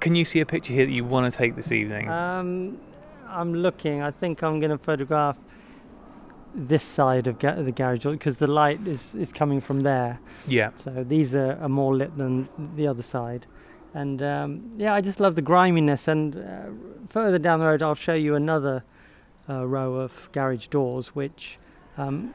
can 0.01 0.15
you 0.15 0.25
see 0.25 0.41
a 0.41 0.47
picture 0.47 0.73
here 0.73 0.87
that 0.87 0.93
you 0.93 1.05
want 1.05 1.31
to 1.31 1.37
take 1.37 1.55
this 1.57 1.71
evening? 1.73 2.09
Um, 2.09 2.79
I'm 3.29 3.55
looking. 3.55 4.03
I 4.03 4.11
think 4.11 4.43
I'm 4.43 4.59
going 4.61 4.71
to 4.71 4.79
photograph 4.79 5.37
this 6.55 6.83
side 6.83 7.27
of 7.27 7.39
ga- 7.39 7.61
the 7.63 7.73
garage 7.73 8.05
because 8.05 8.39
the 8.39 8.47
light 8.47 8.87
is, 8.87 9.15
is 9.15 9.33
coming 9.33 9.61
from 9.61 9.81
there. 9.81 10.19
yeah. 10.47 10.71
So 10.75 11.05
these 11.07 11.35
are, 11.35 11.59
are 11.61 11.69
more 11.69 11.95
lit 11.95 12.17
than 12.17 12.49
the 12.77 12.87
other 12.87 13.03
side. 13.03 13.47
And 13.95 14.23
um, 14.23 14.71
yeah, 14.79 14.95
I 14.95 15.01
just 15.03 15.21
love 15.21 15.35
the 15.35 15.43
griminess. 15.43 16.09
And 16.09 16.37
uh, 16.37 16.71
further 17.11 17.39
down 17.39 17.61
the 17.61 17.67
road, 17.67 17.83
I'll 17.83 17.95
show 17.95 18.15
you 18.15 18.35
another 18.37 18.85
uh, 19.49 19.67
row 19.67 19.95
of 19.95 20.29
garage 20.33 20.69
doors 20.69 21.15
which 21.15 21.59
um, 21.99 22.35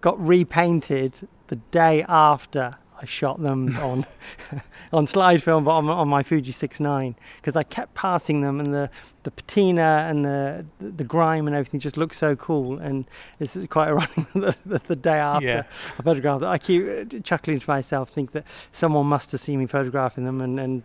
got 0.00 0.24
repainted 0.24 1.28
the 1.48 1.56
day 1.56 2.04
after 2.08 2.76
I 3.00 3.04
shot 3.04 3.42
them 3.42 3.76
on 3.82 4.06
on 4.92 5.06
slide 5.06 5.42
film, 5.42 5.64
but 5.64 5.72
on, 5.72 5.88
on 5.88 6.08
my 6.08 6.22
Fuji 6.22 6.52
6.9 6.52 7.14
because 7.36 7.56
I 7.56 7.64
kept 7.64 7.94
passing 7.94 8.42
them, 8.42 8.60
and 8.60 8.72
the 8.72 8.90
the 9.24 9.30
patina 9.32 10.06
and 10.08 10.24
the 10.24 10.64
the 10.78 11.04
grime 11.04 11.46
and 11.46 11.56
everything 11.56 11.80
just 11.80 11.96
looked 11.96 12.14
so 12.14 12.36
cool. 12.36 12.78
And 12.78 13.04
this 13.38 13.56
is 13.56 13.66
quite 13.66 13.88
ironic 13.88 14.32
that 14.34 14.56
the, 14.64 14.78
the 14.86 14.96
day 14.96 15.18
after 15.18 15.46
Yeah. 15.46 15.62
I 15.98 16.02
photographed 16.02 16.42
it, 16.42 16.46
I 16.46 16.58
keep 16.58 16.84
uh, 16.86 17.18
chuckling 17.24 17.58
to 17.58 17.68
myself, 17.68 18.10
think 18.10 18.32
that 18.32 18.44
someone 18.70 19.06
must 19.06 19.32
have 19.32 19.40
seen 19.40 19.58
me 19.58 19.66
photographing 19.66 20.24
them, 20.24 20.40
and 20.40 20.60
and 20.60 20.82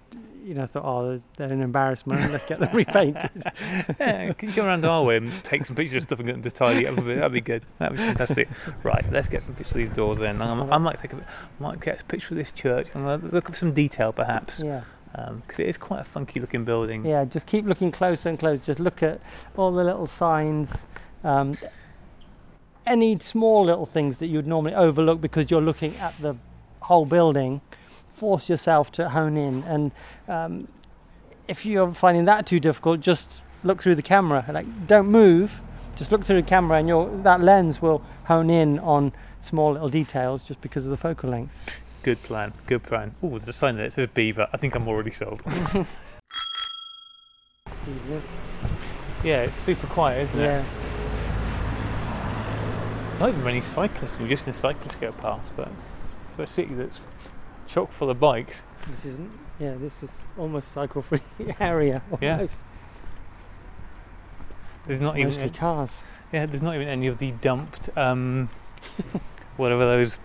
you 0.47 0.53
know 0.53 0.65
thought, 0.65 0.85
oh, 0.85 1.21
they're 1.35 1.51
an 1.51 1.61
embarrassment. 1.61 2.31
Let's 2.31 2.45
get 2.45 2.59
them 2.59 2.69
repainted. 2.73 3.29
yeah, 3.99 4.31
can 4.33 4.49
you 4.49 4.55
come 4.55 4.65
around 4.65 4.85
our 4.85 5.03
way 5.03 5.17
and 5.17 5.43
take 5.43 5.65
some 5.65 5.75
pictures 5.75 5.97
of 5.97 6.03
stuff 6.03 6.19
and 6.19 6.27
get 6.27 6.33
them 6.33 6.43
to 6.43 6.51
tidy 6.51 6.87
up 6.87 6.97
a 6.97 7.01
bit? 7.01 7.17
That'd 7.17 7.33
be 7.33 7.41
good. 7.41 7.63
That'd 7.79 7.97
be 7.97 8.03
fantastic. 8.03 8.47
Right, 8.81 9.05
let's 9.11 9.27
get 9.27 9.41
some 9.41 9.55
pictures 9.55 9.73
of 9.73 9.77
these 9.77 9.89
doors 9.89 10.17
then. 10.19 10.41
I'm, 10.41 10.71
I 10.71 10.77
might 10.77 10.99
take 10.99 11.11
a, 11.11 11.25
might 11.59 11.81
get 11.81 12.01
a 12.01 12.03
picture 12.05 12.33
of 12.33 12.37
this 12.37 12.51
church 12.51 12.87
and 12.93 13.33
look 13.33 13.49
at 13.49 13.57
some 13.57 13.73
detail 13.73 14.13
perhaps, 14.13 14.61
yeah. 14.61 14.83
because 15.11 15.59
it 15.59 15.67
is 15.67 15.77
quite 15.77 16.01
a 16.01 16.05
funky 16.05 16.39
looking 16.39 16.63
building. 16.63 17.05
Yeah, 17.05 17.25
just 17.25 17.45
keep 17.45 17.65
looking 17.65 17.91
closer 17.91 18.29
and 18.29 18.39
closer. 18.39 18.63
Just 18.63 18.79
look 18.79 19.03
at 19.03 19.19
all 19.57 19.71
the 19.73 19.83
little 19.83 20.07
signs. 20.07 20.85
Um, 21.23 21.57
any 22.85 23.19
small 23.19 23.65
little 23.65 23.85
things 23.85 24.19
that 24.19 24.27
you'd 24.27 24.47
normally 24.47 24.73
overlook 24.73 25.19
because 25.19 25.51
you're 25.51 25.61
looking 25.61 25.93
at 25.97 26.13
the 26.21 26.37
whole 26.79 27.05
building, 27.05 27.59
force 28.17 28.49
yourself 28.49 28.91
to 28.93 29.09
hone 29.09 29.37
in. 29.37 29.63
And 29.63 29.91
um, 30.27 30.67
if 31.47 31.65
you're 31.65 31.93
finding 31.93 32.25
that 32.25 32.47
too 32.47 32.59
difficult, 32.59 32.99
just 32.99 33.41
look 33.63 33.81
through 33.81 33.95
the 33.95 34.01
camera. 34.01 34.43
Like, 34.51 34.87
don't 34.87 35.07
move. 35.07 35.61
Just 35.95 36.11
look 36.11 36.23
through 36.23 36.41
the 36.41 36.47
camera, 36.47 36.77
and 36.77 36.87
your 36.87 37.09
that 37.23 37.41
lens 37.41 37.81
will 37.81 38.03
hone 38.25 38.49
in 38.51 38.77
on 38.79 39.13
small 39.41 39.71
little 39.71 39.89
details 39.89 40.43
just 40.43 40.61
because 40.61 40.85
of 40.85 40.91
the 40.91 40.97
focal 40.97 41.29
length. 41.29 41.57
Good 42.03 42.21
plan. 42.21 42.53
Good 42.67 42.83
plan. 42.83 43.15
Oh, 43.23 43.29
there's 43.29 43.47
a 43.47 43.53
sign 43.53 43.77
there 43.77 43.85
that 43.87 43.93
says 43.93 44.09
beaver. 44.13 44.47
I 44.53 44.57
think 44.57 44.75
I'm 44.75 44.87
already 44.87 45.09
sold. 45.11 45.41
yeah, 49.23 49.41
it's 49.43 49.57
super 49.57 49.87
quiet, 49.87 50.23
isn't 50.23 50.39
it? 50.39 50.43
Yeah. 50.43 50.63
Not 53.19 53.29
even 53.29 53.43
many 53.43 53.61
cyclists. 53.61 54.19
We're 54.19 54.27
just 54.27 54.45
in 54.45 54.51
a 54.51 54.53
cyclist 54.53 55.01
go 55.01 55.11
past, 55.13 55.49
but 55.55 55.69
for 56.35 56.43
a 56.43 56.47
city 56.47 56.75
that's 56.75 56.99
chock 57.67 57.91
full 57.91 58.09
of 58.09 58.19
bikes, 58.19 58.61
This 58.89 59.05
isn't. 59.05 59.31
Yeah, 59.59 59.73
this 59.79 60.03
is 60.03 60.11
almost 60.37 60.71
cycle-free 60.71 61.21
area. 61.59 62.01
Yeah. 62.21 62.33
almost. 62.35 62.53
there's 64.85 64.99
not 65.01 65.17
Mostly 65.17 65.43
even 65.43 65.53
cars. 65.53 66.01
yeah, 66.31 66.45
there's 66.45 66.61
not 66.61 66.75
even 66.75 66.87
any 66.87 67.07
of 67.07 67.17
the 67.17 67.31
dumped 67.31 67.89
um, 67.97 68.49
whatever 69.57 69.85
those 69.85 70.17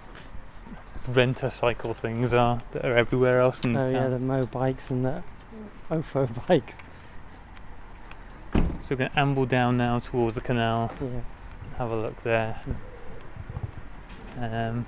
renter 1.08 1.50
cycle 1.50 1.94
things 1.94 2.32
are 2.32 2.62
that 2.72 2.84
are 2.84 2.96
everywhere 2.96 3.40
else 3.40 3.64
in 3.64 3.76
Oh 3.76 3.88
yeah, 3.88 4.08
the 4.08 4.18
Mobikes 4.18 4.90
and 4.90 5.04
the 5.04 5.22
Ofo 5.90 6.28
bikes. 6.46 6.76
So 8.52 8.90
we're 8.90 8.96
going 8.96 9.10
to 9.10 9.18
amble 9.18 9.46
down 9.46 9.76
now 9.76 9.98
towards 9.98 10.34
the 10.34 10.40
canal. 10.40 10.92
Yeah. 11.00 11.08
Have 11.78 11.90
a 11.90 11.96
look 11.96 12.22
there. 12.22 12.60
Um, 14.38 14.86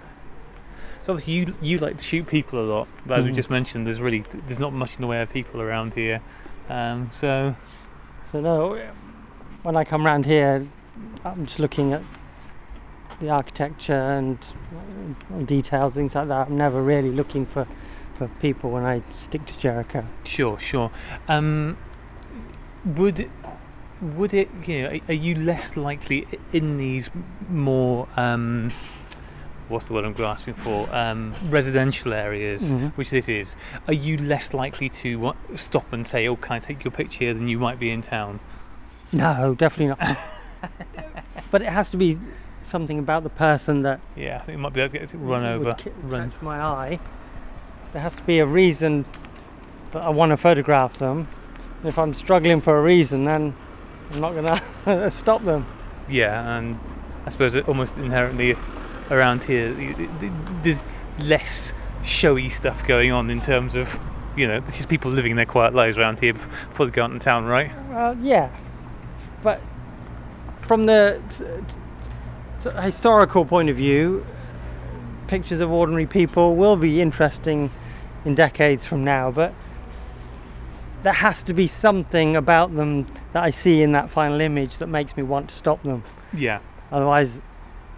so 1.04 1.12
obviously 1.12 1.34
you 1.34 1.54
you 1.60 1.78
like 1.78 1.98
to 1.98 2.04
shoot 2.04 2.26
people 2.26 2.58
a 2.60 2.66
lot, 2.66 2.88
but 3.06 3.18
as 3.18 3.24
we 3.24 3.30
Mhm. 3.30 3.34
just 3.34 3.50
mentioned, 3.50 3.86
there's 3.86 4.00
really 4.00 4.24
there's 4.46 4.58
not 4.58 4.72
much 4.72 4.94
in 4.96 5.00
the 5.02 5.06
way 5.06 5.20
of 5.22 5.30
people 5.30 5.60
around 5.60 5.94
here. 5.94 6.20
Um, 6.68 7.10
so 7.12 7.54
So 8.32 8.40
no, 8.40 8.80
when 9.62 9.76
I 9.76 9.84
come 9.84 10.04
round 10.06 10.24
here, 10.26 10.66
I'm 11.24 11.44
just 11.46 11.58
looking 11.60 11.92
at 11.92 12.02
the 13.20 13.30
architecture 13.30 13.92
and 14.18 14.38
uh, 15.32 15.42
details, 15.44 15.94
things 15.94 16.14
like 16.14 16.28
that. 16.28 16.48
I'm 16.48 16.56
never 16.56 16.82
really 16.82 17.10
looking 17.10 17.46
for 17.46 17.66
for 18.18 18.28
people 18.40 18.70
when 18.70 18.84
I 18.84 19.02
stick 19.14 19.44
to 19.46 19.58
Jericho. 19.58 20.04
Sure, 20.24 20.58
sure. 20.58 20.90
Um, 21.28 21.76
would 22.84 23.28
would 24.00 24.32
it? 24.34 24.48
You 24.66 24.82
know, 24.82 24.88
are- 24.90 25.00
are 25.10 25.14
you 25.14 25.34
less 25.34 25.76
likely 25.76 26.26
in 26.52 26.76
these 26.78 27.10
more? 27.48 28.08
Um, 28.16 28.72
what's 29.74 29.86
the 29.86 29.92
word 29.92 30.04
I'm 30.04 30.12
grasping 30.14 30.54
for? 30.54 30.88
Um, 30.94 31.34
residential 31.50 32.14
areas, 32.14 32.72
Mhm. 32.72 32.92
which 32.92 33.10
this 33.10 33.28
is. 33.28 33.56
Are 33.88 33.92
you 33.92 34.16
less 34.16 34.54
likely 34.54 34.88
to 34.88 35.18
what, 35.18 35.36
stop 35.56 35.92
and 35.92 36.06
say, 36.08 36.26
"Oh, 36.28 36.36
can 36.36 36.52
I 36.54 36.58
take 36.60 36.84
your 36.84 36.92
picture?" 36.92 37.18
here 37.24 37.34
than 37.34 37.48
you 37.48 37.58
might 37.58 37.78
be 37.78 37.90
in 37.90 38.00
town? 38.00 38.40
No, 39.12 39.54
definitely 39.54 39.88
not. 39.98 40.16
but 41.50 41.60
it 41.62 41.68
has 41.68 41.90
to 41.90 41.96
be 41.96 42.18
something 42.62 42.98
about 42.98 43.22
the 43.24 43.28
person 43.30 43.82
that 43.82 44.00
Yeah, 44.16 44.42
it 44.48 44.58
might 44.58 44.72
be 44.72 44.80
able 44.80 44.92
to 44.92 44.98
get 45.00 45.10
run 45.14 45.44
over, 45.44 45.74
ca- 45.74 45.90
run. 46.02 46.30
catch 46.30 46.40
my 46.42 46.58
eye. 46.60 46.98
There 47.92 48.00
has 48.02 48.16
to 48.16 48.22
be 48.22 48.38
a 48.38 48.46
reason 48.46 49.04
that 49.92 50.02
I 50.02 50.08
want 50.08 50.30
to 50.30 50.36
photograph 50.36 50.94
them. 50.98 51.28
And 51.80 51.88
if 51.88 51.98
I'm 51.98 52.14
struggling 52.14 52.60
for 52.60 52.78
a 52.78 52.82
reason, 52.82 53.24
then 53.24 53.54
I'm 54.12 54.20
not 54.20 54.32
going 54.34 54.46
to 54.86 55.10
stop 55.10 55.44
them. 55.44 55.66
Yeah, 56.08 56.56
and 56.58 56.78
I 57.26 57.30
suppose 57.30 57.54
it 57.54 57.68
almost 57.68 57.94
inherently 57.96 58.56
around 59.10 59.44
here, 59.44 59.72
y- 59.74 59.94
y- 59.98 60.08
th- 60.20 60.32
there's 60.62 60.78
less 61.18 61.72
showy 62.02 62.48
stuff 62.48 62.86
going 62.86 63.12
on 63.12 63.30
in 63.30 63.40
terms 63.40 63.74
of, 63.74 63.98
you 64.36 64.46
know, 64.46 64.56
it's 64.66 64.76
just 64.76 64.88
people 64.88 65.10
living 65.10 65.36
their 65.36 65.46
quiet 65.46 65.74
lives 65.74 65.96
around 65.98 66.20
here 66.20 66.34
bef- 66.34 66.68
before 66.68 66.86
they 66.86 66.92
go 66.92 67.04
out 67.04 67.10
in 67.10 67.18
town, 67.18 67.44
right? 67.44 67.70
Well, 67.90 68.16
yeah, 68.20 68.50
but 69.42 69.60
from 70.60 70.86
the 70.86 71.20
t- 71.30 71.44
t- 71.44 72.70
t- 72.70 72.82
historical 72.82 73.44
point 73.44 73.68
of 73.70 73.76
view, 73.76 74.24
pictures 75.26 75.60
of 75.60 75.70
ordinary 75.70 76.06
people 76.06 76.56
will 76.56 76.76
be 76.76 77.00
interesting 77.00 77.70
in 78.24 78.34
decades 78.34 78.84
from 78.86 79.04
now. 79.04 79.30
But 79.30 79.52
there 81.02 81.12
has 81.12 81.42
to 81.44 81.54
be 81.54 81.66
something 81.66 82.36
about 82.36 82.74
them 82.74 83.06
that 83.32 83.42
I 83.42 83.50
see 83.50 83.82
in 83.82 83.92
that 83.92 84.08
final 84.10 84.40
image 84.40 84.78
that 84.78 84.86
makes 84.86 85.16
me 85.16 85.22
want 85.22 85.50
to 85.50 85.54
stop 85.54 85.82
them. 85.82 86.02
Yeah, 86.32 86.60
Otherwise, 86.90 87.40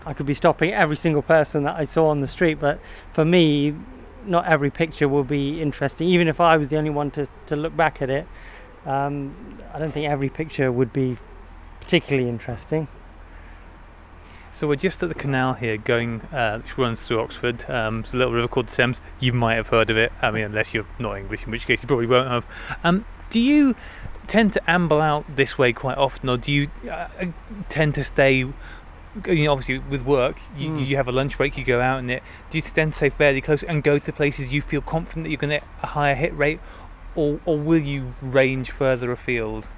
I 0.06 0.14
could 0.14 0.26
be 0.26 0.34
stopping 0.34 0.72
every 0.72 0.96
single 0.96 1.22
person 1.22 1.64
that 1.64 1.76
I 1.76 1.84
saw 1.84 2.08
on 2.08 2.20
the 2.20 2.28
street. 2.28 2.60
But 2.60 2.80
for 3.12 3.24
me, 3.24 3.74
not 4.24 4.46
every 4.46 4.70
picture 4.70 5.08
will 5.08 5.24
be 5.24 5.60
interesting. 5.60 6.08
Even 6.08 6.28
if 6.28 6.40
I 6.40 6.56
was 6.56 6.68
the 6.68 6.78
only 6.78 6.90
one 6.90 7.10
to, 7.12 7.28
to 7.46 7.56
look 7.56 7.76
back 7.76 8.00
at 8.00 8.08
it, 8.08 8.26
um, 8.86 9.34
I 9.74 9.78
don't 9.80 9.92
think 9.92 10.10
every 10.10 10.28
picture 10.28 10.70
would 10.70 10.92
be 10.92 11.18
particularly 11.80 12.28
interesting. 12.28 12.88
So 14.52 14.66
we're 14.66 14.76
just 14.76 15.02
at 15.02 15.10
the 15.10 15.14
canal 15.14 15.52
here, 15.52 15.76
going 15.76 16.22
uh, 16.32 16.60
which 16.60 16.78
runs 16.78 17.02
through 17.02 17.20
Oxford. 17.20 17.68
Um, 17.68 18.00
it's 18.00 18.14
a 18.14 18.16
little 18.16 18.32
river 18.32 18.48
called 18.48 18.68
the 18.68 18.76
Thames. 18.76 19.02
You 19.20 19.34
might 19.34 19.56
have 19.56 19.66
heard 19.66 19.90
of 19.90 19.98
it. 19.98 20.12
I 20.22 20.30
mean, 20.30 20.44
unless 20.44 20.72
you're 20.72 20.86
not 20.98 21.18
English, 21.18 21.44
in 21.44 21.50
which 21.50 21.66
case 21.66 21.82
you 21.82 21.88
probably 21.88 22.06
won't 22.06 22.28
have. 22.28 22.46
Um, 22.82 23.04
do 23.28 23.38
you 23.38 23.74
tend 24.28 24.54
to 24.54 24.70
amble 24.70 25.02
out 25.02 25.24
this 25.36 25.58
way 25.58 25.72
quite 25.72 25.98
often, 25.98 26.28
or 26.30 26.38
do 26.38 26.52
you 26.52 26.70
uh, 26.90 27.08
tend 27.68 27.96
to 27.96 28.04
stay? 28.04 28.46
Obviously 29.16 29.78
with 29.78 30.02
work, 30.04 30.36
you, 30.56 30.70
Mm. 30.70 30.86
you 30.86 30.96
have 30.96 31.08
a 31.08 31.12
lunch 31.12 31.36
break, 31.38 31.56
you 31.56 31.64
go 31.64 31.80
out, 31.80 31.98
and 32.00 32.10
it. 32.10 32.22
Do 32.50 32.58
you 32.58 32.62
tend 32.62 32.92
to 32.92 32.96
stay 32.96 33.08
fairly 33.10 33.40
close 33.40 33.62
and 33.62 33.82
go 33.82 33.98
to 33.98 34.12
places 34.12 34.52
you 34.52 34.60
feel 34.62 34.80
confident 34.82 35.24
that 35.24 35.30
you're 35.30 35.38
going 35.38 35.50
to 35.50 35.56
get 35.60 35.64
a 35.82 35.86
higher 35.88 36.14
hit 36.14 36.36
rate, 36.36 36.60
or 37.14 37.40
or 37.46 37.58
will 37.58 37.80
you 37.80 38.14
range 38.20 38.70
further 38.70 39.10
afield? 39.12 39.68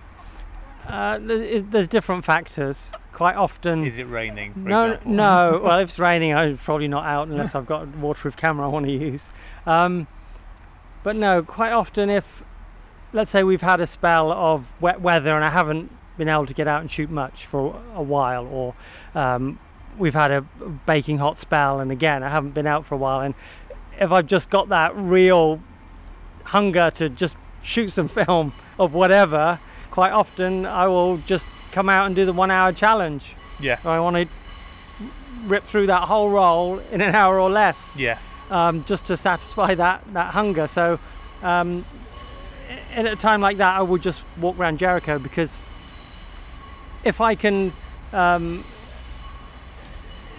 Uh, 0.86 1.18
there's, 1.20 1.64
there's 1.64 1.88
different 1.88 2.24
factors. 2.24 2.90
Quite 3.12 3.36
often, 3.36 3.84
Is 3.84 3.98
it 3.98 4.04
raining? 4.08 4.54
No, 4.56 4.92
example? 4.92 5.12
no. 5.12 5.60
Well, 5.64 5.78
if 5.80 5.90
it's 5.90 5.98
raining, 5.98 6.34
I'm 6.34 6.56
probably 6.56 6.88
not 6.88 7.04
out 7.04 7.28
unless 7.28 7.54
I've 7.54 7.66
got 7.66 7.82
a 7.82 7.86
waterproof 7.98 8.36
camera 8.36 8.66
I 8.66 8.70
want 8.70 8.86
to 8.86 8.92
use. 8.92 9.28
Um, 9.66 10.06
but 11.02 11.14
no, 11.16 11.42
quite 11.42 11.72
often, 11.72 12.08
if 12.08 12.42
let's 13.12 13.30
say 13.30 13.42
we've 13.42 13.60
had 13.62 13.80
a 13.80 13.86
spell 13.86 14.32
of 14.32 14.66
wet 14.80 15.00
weather 15.00 15.34
and 15.34 15.44
I 15.44 15.50
haven't 15.50 15.90
been 16.18 16.28
able 16.28 16.46
to 16.46 16.54
get 16.54 16.68
out 16.68 16.80
and 16.80 16.90
shoot 16.90 17.08
much 17.08 17.46
for 17.46 17.80
a 17.94 18.02
while, 18.02 18.46
or 18.46 18.74
um, 19.14 19.58
we've 19.96 20.14
had 20.14 20.30
a 20.30 20.42
baking 20.86 21.18
hot 21.18 21.38
spell 21.38 21.80
and 21.80 21.90
again 21.90 22.22
I 22.22 22.28
haven't 22.28 22.52
been 22.52 22.66
out 22.66 22.84
for 22.84 22.94
a 22.94 22.98
while, 22.98 23.20
and 23.20 23.34
if 23.98 24.12
I've 24.12 24.26
just 24.26 24.50
got 24.50 24.68
that 24.68 24.94
real 24.96 25.60
hunger 26.44 26.90
to 26.92 27.08
just 27.08 27.36
shoot 27.62 27.88
some 27.88 28.08
film 28.18 28.52
of 28.78 28.94
whatever, 28.94 29.58
quite 29.90 30.12
often 30.12 30.66
I 30.66 30.86
will 30.88 31.18
just 31.18 31.48
come 31.72 31.88
out 31.88 32.06
and 32.06 32.14
do 32.14 32.24
the 32.24 32.32
one 32.32 32.50
hour 32.50 32.72
challenge. 32.72 33.34
Yeah, 33.60 33.78
I 33.84 33.98
want 34.00 34.16
to 34.16 34.28
rip 35.44 35.62
through 35.64 35.86
that 35.86 36.02
whole 36.02 36.30
roll 36.30 36.78
in 36.92 37.00
an 37.00 37.14
hour 37.14 37.40
or 37.40 37.50
less, 37.50 37.94
yeah, 37.96 38.18
um, 38.50 38.84
just 38.84 39.06
to 39.06 39.16
satisfy 39.16 39.74
that 39.74 40.02
that 40.12 40.32
hunger. 40.32 40.66
So, 40.66 40.98
um, 41.42 41.84
at 42.94 43.06
a 43.06 43.16
time 43.16 43.40
like 43.40 43.56
that, 43.58 43.76
I 43.76 43.82
would 43.82 44.02
just 44.02 44.22
walk 44.40 44.58
around 44.58 44.78
Jericho 44.78 45.18
because 45.18 45.56
if 47.04 47.20
I 47.20 47.34
can, 47.34 47.72
um, 48.12 48.64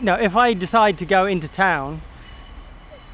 no, 0.01 0.15
if 0.15 0.35
I 0.35 0.53
decide 0.53 0.97
to 0.99 1.05
go 1.05 1.25
into 1.25 1.47
town, 1.47 2.01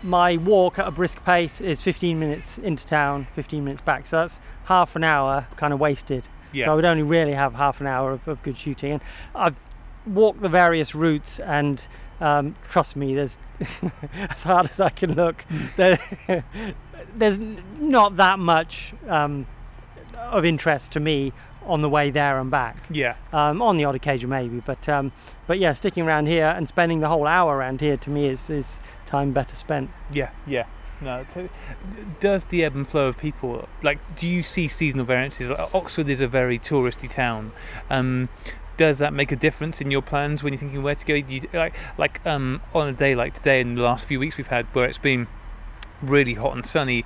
my 0.04 0.38
walk 0.38 0.78
at 0.78 0.88
a 0.88 0.92
brisk 0.92 1.24
pace 1.26 1.62
is 1.62 1.82
15 1.82 2.20
minutes 2.20 2.58
into 2.58 2.86
town, 2.86 3.28
15 3.36 3.64
minutes 3.64 3.82
back. 3.82 4.06
So 4.06 4.18
that's 4.18 4.40
half 4.66 4.96
an 4.96 5.04
hour 5.04 5.48
kind 5.56 5.74
of 5.74 5.80
wasted. 5.80 6.28
yeah. 6.54 6.66
So 6.66 6.72
I 6.74 6.76
would 6.76 6.86
only 6.86 7.04
really 7.04 7.34
have 7.34 7.56
half 7.56 7.82
an 7.82 7.88
hour 7.88 8.12
of, 8.12 8.28
of 8.28 8.44
good 8.44 8.58
shooting. 8.58 8.92
And 8.94 9.02
I've 9.34 9.56
walked 10.06 10.42
the 10.42 10.50
various 10.50 10.94
routes 10.96 11.40
and 11.40 11.86
Um, 12.22 12.56
trust 12.70 12.96
me, 12.96 13.14
there's 13.14 13.38
as 14.30 14.44
hard 14.44 14.70
as 14.70 14.80
I 14.80 14.88
can 14.90 15.16
look, 15.16 15.44
there, 15.76 16.00
there's 17.14 17.40
not 17.78 18.16
that 18.16 18.40
much 18.40 18.94
um, 19.10 19.46
of 20.16 20.46
interest 20.46 20.94
to 20.94 21.02
me 21.02 21.34
on 21.66 21.82
the 21.82 21.90
way 21.90 22.10
there 22.10 22.40
and 22.40 22.50
back. 22.52 22.78
Yeah. 22.90 23.16
Um, 23.34 23.62
on 23.62 23.78
the 23.78 23.86
odd 23.86 23.96
occasion, 23.96 24.30
maybe, 24.30 24.62
but 24.66 24.88
um, 24.90 25.12
but 25.48 25.60
yeah, 25.60 25.74
sticking 25.74 26.04
around 26.04 26.28
here 26.28 26.48
and 26.48 26.68
spending 26.68 27.00
the 27.00 27.08
whole 27.08 27.28
hour 27.28 27.58
around 27.58 27.82
here 27.82 27.98
to 27.98 28.10
me 28.10 28.28
is, 28.28 28.50
is 28.50 28.80
time 29.06 29.32
better 29.32 29.56
spent. 29.56 29.90
Yeah, 30.12 30.32
yeah. 30.48 30.66
No, 31.02 31.26
does 32.22 32.46
the 32.46 32.64
ebb 32.64 32.74
and 32.74 32.88
flow 32.88 33.08
of 33.08 33.18
people 33.18 33.68
like? 33.84 34.00
Do 34.16 34.28
you 34.28 34.44
see 34.44 34.68
seasonal 34.68 35.06
variances? 35.06 35.50
Like, 35.50 35.76
Oxford 35.76 36.08
is 36.08 36.22
a 36.22 36.28
very 36.28 36.58
touristy 36.58 37.10
town. 37.10 37.52
Um, 37.90 38.30
does 38.78 38.98
that 39.00 39.14
make 39.14 39.32
a 39.32 39.36
difference 39.36 39.82
in 39.82 39.92
your 39.92 40.02
plans 40.02 40.42
when 40.42 40.54
you're 40.54 40.60
thinking 40.60 40.84
where 40.84 40.96
to 40.96 41.06
go? 41.06 41.20
Do 41.20 41.36
you, 41.36 41.42
like, 41.54 41.76
like 41.98 42.26
um, 42.26 42.62
on 42.74 42.88
a 42.88 42.94
day 42.94 43.14
like 43.14 43.34
today, 43.34 43.60
in 43.60 43.76
the 43.76 43.82
last 43.82 44.06
few 44.08 44.20
weeks 44.20 44.38
we've 44.38 44.48
had 44.48 44.66
where 44.74 44.86
it's 44.86 44.98
been 44.98 45.28
really 46.02 46.34
hot 46.36 46.54
and 46.54 46.66
sunny. 46.66 47.06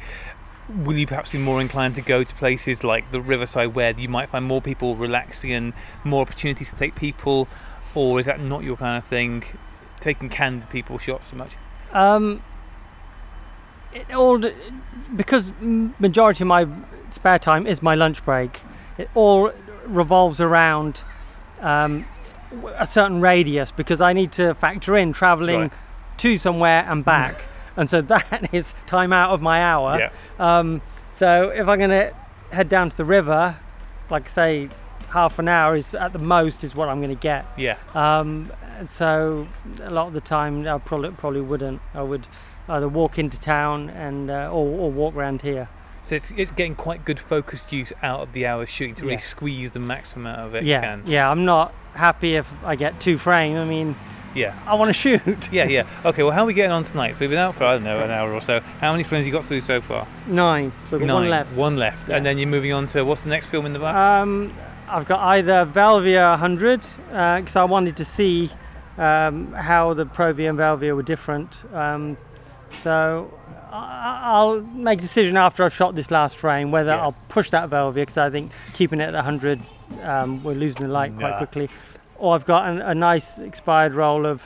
Will 0.70 0.98
you 0.98 1.08
perhaps 1.08 1.32
be 1.32 1.38
more 1.40 1.60
inclined 1.62 1.96
to 1.96 2.02
go 2.02 2.24
to 2.24 2.36
places 2.36 2.84
like 2.84 3.12
the 3.12 3.20
riverside 3.22 3.74
where 3.74 3.92
you 3.92 4.08
might 4.08 4.30
find 4.30 4.46
more 4.46 4.62
people 4.62 4.96
relaxing 4.96 5.52
and 5.52 5.74
more 6.04 6.22
opportunities 6.22 6.70
to 6.70 6.76
take 6.76 6.94
people, 6.96 7.48
or 7.96 8.20
is 8.20 8.28
that 8.28 8.40
not 8.40 8.64
your 8.64 8.78
kind 8.78 8.98
of 8.98 9.06
thing? 9.06 9.44
Taking 10.00 10.30
candid 10.30 10.70
people 10.70 10.98
shots 11.00 11.32
so 11.32 11.36
much. 11.38 11.54
Um, 11.92 12.42
it 13.94 14.14
all 14.14 14.40
because 15.16 15.52
majority 15.60 16.44
of 16.44 16.48
my 16.48 16.68
spare 17.10 17.40
time 17.40 17.66
is 17.66 17.82
my 17.82 17.96
lunch 17.96 18.24
break. 18.24 18.62
It 18.98 19.10
all 19.16 19.52
revolves 19.86 20.40
around 20.40 21.02
um, 21.62 22.06
a 22.78 22.86
certain 22.86 23.22
radius 23.22 23.72
because 23.72 24.00
I 24.02 24.14
need 24.14 24.32
to 24.34 24.54
factor 24.54 24.96
in 24.96 25.14
travelling 25.14 25.62
Right. 25.62 25.72
to 26.18 26.38
somewhere 26.38 26.86
and 26.88 27.04
back, 27.04 27.44
and 27.80 27.90
so 27.90 28.02
that 28.02 28.50
is 28.54 28.74
time 28.86 29.12
out 29.14 29.32
of 29.32 29.42
my 29.42 29.62
hour. 29.64 29.98
Yeah. 30.00 30.12
Um, 30.40 30.82
so 31.14 31.50
if 31.50 31.68
I'm 31.68 31.78
going 31.80 31.90
to 31.90 32.14
head 32.52 32.70
down 32.70 32.90
to 32.90 32.98
the 32.98 33.06
river, 33.06 33.58
like 34.10 34.30
say 34.30 34.70
half 35.10 35.40
an 35.40 35.48
hour 35.48 35.76
is 35.76 35.94
at 35.96 36.14
the 36.14 36.20
most 36.20 36.64
is 36.64 36.76
what 36.76 36.90
I'm 36.90 37.00
going 37.02 37.16
to 37.16 37.20
get. 37.22 37.46
Yeah. 37.58 37.78
Um, 37.94 38.52
and 38.78 38.90
so 38.90 39.48
a 39.82 39.90
lot 39.90 40.08
of 40.08 40.14
the 40.14 40.22
time 40.22 40.68
I 40.68 40.78
probably 40.78 41.12
probably 41.12 41.42
wouldn't. 41.42 41.82
I 41.94 42.02
would 42.04 42.28
either 42.68 42.88
walk 42.88 43.18
into 43.18 43.40
town 43.40 43.90
and 43.90 44.30
uh, 44.30 44.50
or, 44.52 44.66
or 44.80 44.92
walk 44.92 45.16
around 45.16 45.42
here. 45.42 45.70
So 46.04 46.16
it's, 46.16 46.32
it's 46.38 46.52
getting 46.52 46.76
quite 46.76 47.06
good 47.06 47.20
focused 47.20 47.72
use 47.72 47.92
out 48.02 48.22
of 48.22 48.34
the 48.34 48.46
hour 48.48 48.66
shooting 48.66 48.96
to 48.96 49.02
really 49.04 49.14
Yeah. 49.16 49.20
squeeze 49.20 49.72
the 49.72 49.80
maximum 49.80 50.28
out 50.28 50.40
of 50.40 50.56
it. 50.56 50.64
yeah, 50.64 50.82
can. 50.82 51.04
yeah. 51.06 51.30
I'm 51.30 51.46
not 51.46 51.74
happy 51.94 52.36
if 52.36 52.52
I 52.64 52.76
get 52.76 53.00
two 53.00 53.18
frame. 53.18 53.58
I 53.58 53.66
mean, 53.66 53.96
yeah, 54.36 54.58
I 54.66 54.76
want 54.76 54.90
to 54.90 54.94
shoot. 54.94 55.50
yeah, 55.52 55.66
yeah. 55.66 55.88
Okay, 56.06 56.24
well, 56.24 56.32
how 56.32 56.44
are 56.44 56.46
we 56.46 56.54
getting 56.54 56.72
on 56.72 56.84
tonight? 56.84 57.16
So 57.16 57.22
we've 57.22 57.30
been 57.30 57.40
out 57.40 57.56
for 57.56 57.64
I 57.66 57.74
don't 57.74 57.84
know 57.84 58.00
an 58.02 58.12
hour 58.12 58.34
or 58.34 58.42
so. 58.42 58.60
How 58.80 58.92
many 58.92 59.04
films 59.04 59.26
you 59.26 59.32
got 59.34 59.46
through 59.46 59.62
so 59.62 59.82
far? 59.82 60.08
Nine. 60.28 60.72
So 60.90 60.98
I've 61.00 61.08
got 61.08 61.14
one 61.14 61.30
left. 61.30 61.54
One 61.54 61.78
left, 61.78 62.10
Yeah. 62.10 62.18
and 62.18 62.26
then 62.26 62.38
you're 62.38 62.48
moving 62.48 62.74
on 62.74 62.88
to 62.88 63.04
what's 63.04 63.22
the 63.24 63.30
next 63.30 63.48
film 63.48 63.66
in 63.66 63.72
the 63.72 63.80
back? 63.80 63.96
Um, 63.96 64.54
I've 64.88 65.06
got 65.06 65.20
either 65.20 65.66
Velvia 65.66 66.32
100 66.32 66.82
because 67.10 67.56
I 67.56 67.64
wanted 67.64 67.96
to 67.98 68.06
see 68.06 68.50
um, 68.98 69.52
how 69.54 69.94
the 69.94 70.06
Provia 70.06 70.50
and 70.50 70.58
Velvia 70.58 70.96
were 70.96 71.04
different. 71.04 71.64
Um, 71.74 72.18
so 72.82 73.32
I'll 73.72 74.62
make 74.62 75.00
a 75.00 75.02
decision 75.02 75.38
after 75.38 75.64
I've 75.64 75.74
shot 75.74 75.96
this 75.96 76.10
last 76.12 76.38
frame 76.38 76.72
whether 76.72 76.92
Yeah. 76.92 77.02
I'll 77.02 77.16
push 77.30 77.50
that 77.52 77.70
Velvia 77.70 77.94
because 77.96 78.18
I 78.18 78.30
think 78.30 78.52
keeping 78.74 79.00
it 79.00 79.06
at 79.10 79.14
100 79.14 79.60
um, 80.04 80.44
we're 80.44 80.54
losing 80.54 80.84
the 80.88 80.92
light 80.94 81.16
quite 81.18 81.38
quickly. 81.38 81.70
Or 82.20 82.36
I've 82.36 82.46
got 82.46 82.68
an, 82.70 82.82
a 82.82 82.94
nice 82.94 83.40
expired 83.40 83.94
roll 83.94 84.26
of 84.26 84.46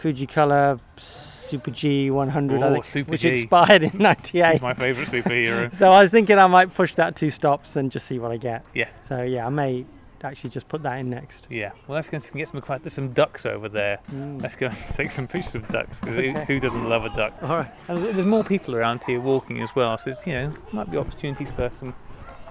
Fujicolor 0.00 0.80
Super 0.96 1.70
G 1.70 2.10
100 2.10 2.62
I 2.62 2.66
Oh, 2.66 2.72
think, 2.72 2.84
Super 2.84 3.10
which 3.12 3.20
G. 3.20 3.28
expired 3.28 3.84
in 3.84 3.98
98. 3.98 4.52
He's 4.52 4.60
my 4.62 4.74
favourite 4.74 5.08
superhero. 5.10 5.72
So 5.74 5.90
I 5.90 6.02
was 6.02 6.10
thinking 6.10 6.38
I 6.38 6.46
might 6.46 6.72
push 6.74 6.94
that 6.94 7.14
two 7.16 7.30
stops 7.30 7.76
and 7.76 7.90
just 7.90 8.06
see 8.06 8.18
what 8.18 8.30
I 8.32 8.36
get. 8.36 8.64
Yeah. 8.74 8.88
So 9.04 9.22
yeah, 9.22 9.46
I 9.46 9.50
may 9.50 9.84
actually 10.24 10.50
just 10.50 10.68
put 10.68 10.82
that 10.84 10.98
in 10.98 11.10
next. 11.10 11.46
yeah. 11.50 11.72
Well, 11.88 11.96
let's 11.96 12.08
go 12.08 12.14
and 12.14 12.22
see 12.22 12.28
if 12.28 12.34
we 12.34 12.38
can 12.38 12.46
get 12.46 12.52
some 12.52 12.60
quite. 12.60 12.82
There's 12.82 12.94
some 12.94 13.12
ducks 13.12 13.44
over 13.44 13.68
there. 13.68 13.98
Mm. 14.12 14.40
Let's 14.40 14.54
go 14.56 14.66
and 14.68 14.76
take 14.94 15.10
some 15.10 15.26
pictures 15.28 15.56
of 15.56 15.68
ducks. 15.68 15.98
Okay. 16.02 16.32
who, 16.32 16.38
who 16.40 16.60
doesn't 16.60 16.88
love 16.88 17.04
a 17.04 17.08
duck? 17.10 17.34
All 17.42 17.56
right. 17.58 17.70
And 17.88 18.02
there's, 18.02 18.14
there's 18.14 18.26
more 18.26 18.44
people 18.44 18.74
around 18.74 19.02
here 19.04 19.20
walking 19.20 19.60
as 19.60 19.74
well. 19.74 19.98
So 19.98 20.04
there's 20.06 20.26
you 20.26 20.32
know 20.32 20.54
might 20.72 20.90
be 20.90 20.96
opportunities 20.96 21.50
for 21.50 21.70
some 21.78 21.94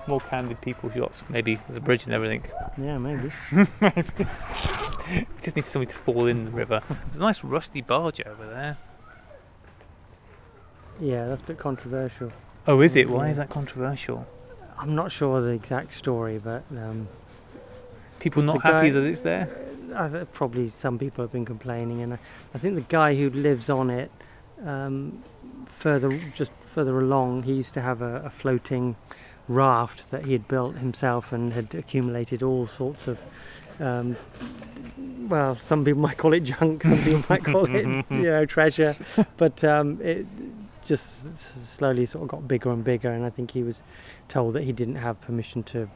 more 0.07 0.19
candid 0.21 0.59
people 0.61 0.89
shots. 0.91 1.21
Maybe 1.29 1.55
there's 1.67 1.77
a 1.77 1.81
bridge 1.81 2.05
and 2.05 2.13
everything. 2.13 2.43
Yeah, 2.77 2.97
maybe. 2.97 3.31
We 5.11 5.25
just 5.43 5.55
need 5.55 5.65
somebody 5.65 5.91
to 5.91 5.97
fall 5.97 6.27
in 6.27 6.45
the 6.45 6.51
river. 6.51 6.81
There's 7.05 7.17
a 7.17 7.21
nice 7.21 7.43
rusty 7.43 7.81
barge 7.81 8.21
over 8.21 8.47
there. 8.47 8.77
Yeah, 10.99 11.27
that's 11.27 11.41
a 11.41 11.45
bit 11.45 11.57
controversial. 11.57 12.31
Oh, 12.67 12.79
is 12.81 12.95
it? 12.95 13.09
Why 13.09 13.29
is 13.29 13.37
that 13.37 13.49
controversial? 13.49 14.25
I'm 14.77 14.95
not 14.95 15.11
sure 15.11 15.41
the 15.41 15.49
exact 15.49 15.93
story, 15.93 16.37
but 16.37 16.63
um, 16.71 17.07
People 18.19 18.43
not 18.43 18.61
happy 18.61 18.89
guy- 18.89 18.93
that 18.99 19.03
it's 19.03 19.19
there? 19.21 19.49
I 19.95 20.07
th- 20.07 20.27
probably 20.31 20.69
some 20.69 20.97
people 20.97 21.23
have 21.23 21.31
been 21.31 21.45
complaining, 21.45 22.01
and 22.01 22.13
I, 22.13 22.19
I 22.53 22.57
think 22.59 22.75
the 22.75 22.81
guy 22.81 23.15
who 23.15 23.29
lives 23.31 23.69
on 23.69 23.89
it, 23.89 24.11
um, 24.65 25.23
further 25.79 26.17
just 26.35 26.51
further 26.73 26.99
along, 26.99 27.43
he 27.43 27.53
used 27.53 27.73
to 27.73 27.81
have 27.81 28.01
a, 28.01 28.21
a 28.25 28.29
floating 28.29 28.95
raft 29.51 30.11
that 30.11 30.25
he 30.25 30.33
had 30.33 30.47
built 30.47 30.77
himself 30.77 31.31
and 31.31 31.53
had 31.53 31.73
accumulated 31.75 32.43
all 32.43 32.67
sorts 32.67 33.07
of. 33.07 33.19
Um, 33.79 34.15
well, 35.27 35.57
some 35.59 35.83
people 35.83 36.01
might 36.01 36.17
call 36.17 36.33
it 36.33 36.41
junk, 36.41 36.83
some 36.83 37.01
people 37.03 37.23
might 37.29 37.43
call 37.43 37.73
it, 37.73 37.85
you 38.09 38.23
know, 38.23 38.45
treasure, 38.45 38.95
but 39.37 39.63
um, 39.63 39.99
it 40.01 40.25
just 40.85 41.37
slowly 41.37 42.05
sort 42.05 42.23
of 42.23 42.27
got 42.29 42.47
bigger 42.47 42.71
and 42.71 42.83
bigger, 42.83 43.11
and 43.11 43.25
I 43.25 43.29
think 43.29 43.51
he 43.51 43.63
was 43.63 43.81
told 44.27 44.53
that 44.55 44.63
he 44.63 44.71
didn't 44.71 44.95
have 44.95 45.19
permission 45.21 45.63
to 45.63 45.89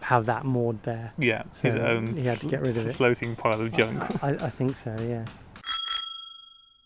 have 0.00 0.26
that 0.26 0.44
moored 0.44 0.82
there. 0.84 1.12
Yeah, 1.18 1.42
his 1.62 1.74
own 1.74 2.16
he 2.16 2.24
had 2.26 2.40
to 2.40 2.46
get 2.46 2.60
rid 2.60 2.76
of 2.76 2.86
it. 2.86 2.94
floating 2.94 3.34
pile 3.34 3.60
of 3.60 3.72
junk. 3.72 4.02
I, 4.22 4.30
I 4.30 4.50
think 4.50 4.76
so, 4.76 4.96
yeah. 5.00 5.24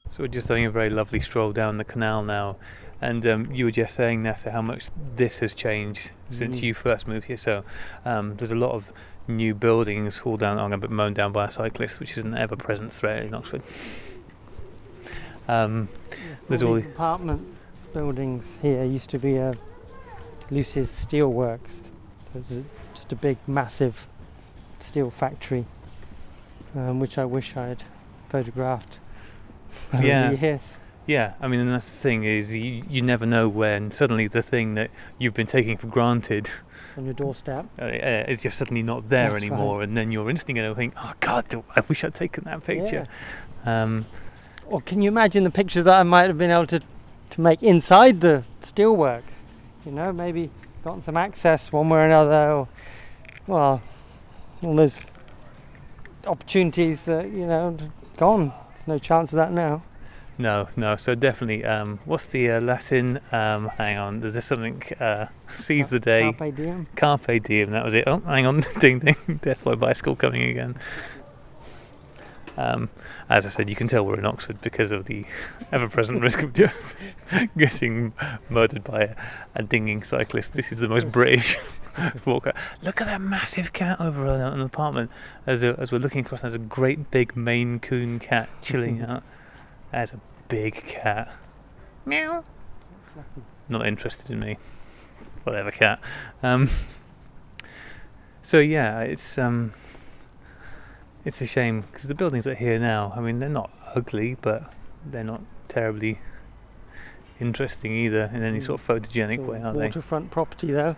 So 0.08 0.24
we're 0.24 0.28
just 0.28 0.48
having 0.48 0.64
a 0.64 0.70
very 0.70 0.90
lovely 0.90 1.20
stroll 1.20 1.52
down 1.52 1.76
the 1.76 1.84
canal 1.84 2.22
now, 2.22 2.56
and 3.00 3.26
um, 3.26 3.50
you 3.52 3.64
were 3.64 3.70
just 3.70 3.94
saying, 3.94 4.22
Nessa, 4.22 4.50
how 4.50 4.62
much 4.62 4.90
this 5.16 5.38
has 5.38 5.54
changed 5.54 6.10
since 6.30 6.60
Mhm. 6.60 6.62
you 6.62 6.74
first 6.74 7.08
moved 7.08 7.26
here. 7.26 7.36
So 7.36 7.64
um, 8.04 8.36
there's 8.36 8.50
a 8.50 8.56
lot 8.56 8.72
of 8.72 8.92
new 9.28 9.54
buildings 9.54 10.20
all 10.24 10.36
down, 10.36 10.78
bit 10.80 10.90
mown 10.90 11.14
down 11.14 11.32
by 11.32 11.46
a 11.46 11.50
cyclist, 11.50 12.00
which 12.00 12.16
is 12.16 12.24
an 12.24 12.34
ever-present 12.36 12.92
threat 12.92 13.22
in 13.22 13.32
Oxford. 13.34 13.62
Um, 15.48 15.88
There's 16.48 16.62
all 16.62 16.74
these 16.74 16.86
apartment 16.86 17.46
buildings 17.92 18.58
here 18.62 18.84
used 18.84 19.10
to 19.10 19.18
be 19.18 19.36
a 19.36 19.54
Lucy's 20.50 20.90
Steelworks. 20.90 21.80
So 22.32 22.38
it 22.38 22.38
was 22.48 22.60
just 22.94 23.12
a 23.12 23.16
big, 23.16 23.36
massive 23.46 24.06
steel 24.78 25.10
factory, 25.10 25.64
um, 26.76 27.00
which 27.00 27.18
I 27.18 27.24
wish 27.24 27.56
I'd 27.56 27.82
photographed 28.28 28.98
over 29.94 30.06
Yeah. 30.06 30.30
years. 30.32 30.76
Yeah, 31.10 31.34
I 31.40 31.48
mean, 31.48 31.58
and 31.58 31.72
that's 31.72 31.86
the 31.86 31.90
thing 31.90 32.22
is 32.22 32.52
you, 32.52 32.84
you 32.88 33.02
never 33.02 33.26
know 33.26 33.48
when 33.48 33.90
suddenly 33.90 34.28
the 34.28 34.42
thing 34.42 34.74
that 34.74 34.90
you've 35.18 35.34
been 35.34 35.48
taking 35.48 35.76
for 35.76 35.88
granted 35.88 36.48
It's 36.88 36.98
on 36.98 37.04
your 37.04 37.14
doorstep. 37.14 37.66
uh, 37.80 37.84
uh, 37.84 38.24
is 38.28 38.42
just 38.42 38.56
suddenly 38.56 38.82
not 38.82 39.08
there 39.08 39.30
That's 39.30 39.42
anymore, 39.42 39.82
and 39.82 39.96
then 39.96 40.12
you're 40.12 40.30
instantly 40.30 40.54
going 40.60 40.70
to 40.70 40.76
think, 40.76 40.94
"Oh 40.96 41.14
God, 41.18 41.44
I 41.74 41.80
wish 41.88 42.04
I'd 42.04 42.14
taken 42.14 42.44
that 42.44 42.62
picture." 42.64 43.08
Um, 43.66 44.06
Or 44.66 44.80
can 44.80 45.02
you 45.02 45.08
imagine 45.08 45.42
the 45.42 45.50
pictures 45.50 45.84
that 45.86 45.98
I 45.98 46.04
might 46.04 46.28
have 46.28 46.38
been 46.38 46.52
able 46.52 46.68
to, 46.68 46.80
to 47.30 47.40
make 47.40 47.60
inside 47.60 48.20
the 48.20 48.46
steelworks? 48.60 49.34
You 49.84 49.90
know, 49.90 50.12
maybe 50.12 50.50
gotten 50.84 51.02
some 51.02 51.16
access 51.16 51.72
one 51.72 51.88
way 51.88 51.98
or 51.98 52.04
another. 52.04 52.52
Or, 52.52 52.68
well, 53.48 53.82
all 54.62 54.76
those 54.76 55.02
opportunities 56.24 57.02
that, 57.04 57.24
you 57.32 57.46
know, 57.46 57.76
gone. 58.16 58.52
There's 58.74 58.86
no 58.86 58.98
chance 58.98 59.32
of 59.32 59.38
that 59.38 59.50
now. 59.50 59.82
No, 60.40 60.68
no. 60.74 60.96
So 60.96 61.14
definitely, 61.14 61.66
um, 61.66 62.00
what's 62.06 62.24
the 62.24 62.52
uh, 62.52 62.60
Latin? 62.62 63.20
Um, 63.30 63.68
hang 63.76 63.98
on, 63.98 64.20
there's 64.20 64.32
this 64.32 64.46
something. 64.46 64.82
Uh, 64.98 65.26
seize 65.58 65.88
the 65.88 66.00
day. 66.00 66.32
Carpe 66.32 66.54
diem. 66.56 66.86
Carpe 66.96 67.42
diem. 67.42 67.72
That 67.72 67.84
was 67.84 67.92
it. 67.92 68.04
Oh, 68.06 68.20
hang 68.20 68.46
on, 68.46 68.64
ding 68.80 69.00
ding. 69.00 69.40
Death 69.42 69.62
by 69.64 69.74
bicycle 69.74 70.16
coming 70.16 70.44
again. 70.44 70.78
Um, 72.56 72.88
as 73.28 73.44
I 73.44 73.50
said, 73.50 73.68
you 73.68 73.76
can 73.76 73.86
tell 73.86 74.06
we're 74.06 74.18
in 74.18 74.24
Oxford 74.24 74.62
because 74.62 74.92
of 74.92 75.04
the 75.04 75.26
ever-present 75.72 76.20
risk 76.22 76.42
of 76.42 76.54
just 76.54 76.96
getting 77.58 78.14
murdered 78.48 78.82
by 78.82 79.02
a, 79.02 79.16
a 79.56 79.62
dinging 79.62 80.02
cyclist. 80.02 80.54
This 80.54 80.72
is 80.72 80.78
the 80.78 80.88
most 80.88 81.12
British 81.12 81.58
walker. 82.24 82.54
Look 82.82 83.02
at 83.02 83.08
that 83.08 83.20
massive 83.20 83.74
cat 83.74 84.00
over 84.00 84.26
on 84.26 84.54
an 84.54 84.60
apartment. 84.62 85.10
As, 85.46 85.62
a, 85.62 85.76
as 85.78 85.92
we're 85.92 85.98
looking 85.98 86.24
across, 86.24 86.40
there's 86.40 86.54
a 86.54 86.58
great 86.58 87.10
big 87.10 87.36
Maine 87.36 87.78
Coon 87.78 88.18
cat 88.18 88.48
chilling 88.62 89.02
out. 89.02 89.22
That's 89.92 90.12
a 90.12 90.20
big 90.48 90.74
cat. 90.74 91.32
Meow. 92.06 92.44
Not 93.68 93.86
interested 93.86 94.30
in 94.30 94.38
me. 94.40 94.56
Whatever 95.44 95.70
cat. 95.70 96.00
Um, 96.42 96.68
so 98.42 98.58
yeah, 98.58 99.00
it's 99.00 99.38
um, 99.38 99.72
It's 101.24 101.40
a 101.40 101.46
shame 101.46 101.82
because 101.82 102.04
the 102.04 102.14
buildings 102.14 102.44
that 102.44 102.52
are 102.52 102.54
here 102.54 102.78
now, 102.78 103.12
I 103.16 103.20
mean, 103.20 103.38
they're 103.38 103.48
not 103.48 103.70
ugly, 103.94 104.36
but 104.40 104.72
they're 105.04 105.24
not 105.24 105.42
terribly 105.68 106.18
interesting 107.40 107.92
either 107.96 108.30
in 108.34 108.42
any 108.42 108.58
Mm. 108.58 108.64
sort 108.66 108.80
of 108.80 108.86
photogenic 108.86 109.32
It's 109.34 109.40
all 109.40 109.46
way, 109.46 109.62
are 109.62 109.72
they? 109.72 109.78
waterfront 109.86 110.30
property 110.30 110.72
though. 110.72 110.96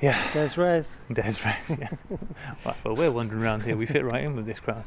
Yeah, 0.00 0.20
Des 0.32 0.60
Res. 0.60 0.96
Des 1.12 1.22
Res, 1.22 1.78
yeah. 1.78 1.88
well, 2.10 2.18
that's 2.64 2.82
where 2.84 2.92
we're 2.92 3.10
wandering 3.12 3.40
around 3.42 3.62
here. 3.62 3.76
We 3.76 3.86
fit 3.86 4.04
right 4.04 4.24
in 4.24 4.34
with 4.34 4.46
this 4.46 4.58
crowd. 4.58 4.84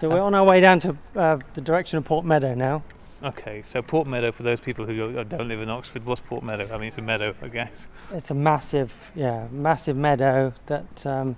So 0.00 0.08
we're 0.08 0.20
on 0.20 0.34
our 0.34 0.44
way 0.44 0.60
down 0.60 0.78
to 0.80 0.96
uh, 1.16 1.38
the 1.54 1.60
direction 1.60 1.98
of 1.98 2.04
Port 2.04 2.24
Meadow 2.24 2.54
now. 2.54 2.84
Okay, 3.22 3.62
so 3.62 3.82
Port 3.82 4.06
Meadow, 4.06 4.30
for 4.30 4.44
those 4.44 4.60
people 4.60 4.86
who 4.86 5.24
don't 5.24 5.48
live 5.48 5.60
in 5.60 5.68
Oxford, 5.68 6.06
what's 6.06 6.20
Port 6.20 6.44
Meadow? 6.44 6.72
I 6.72 6.78
mean, 6.78 6.88
it's 6.88 6.98
a 6.98 7.02
meadow, 7.02 7.34
I 7.42 7.48
guess. 7.48 7.88
It's 8.12 8.30
a 8.30 8.34
massive, 8.34 8.94
yeah, 9.16 9.48
massive 9.50 9.96
meadow 9.96 10.54
that 10.66 11.04
um, 11.04 11.36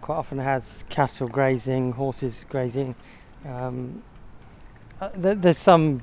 quite 0.00 0.16
often 0.16 0.38
has 0.38 0.84
cattle 0.88 1.28
grazing, 1.28 1.92
horses 1.92 2.44
grazing. 2.48 2.96
Um, 3.46 4.02
uh, 5.00 5.10
th- 5.10 5.38
there's 5.40 5.58
some 5.58 6.02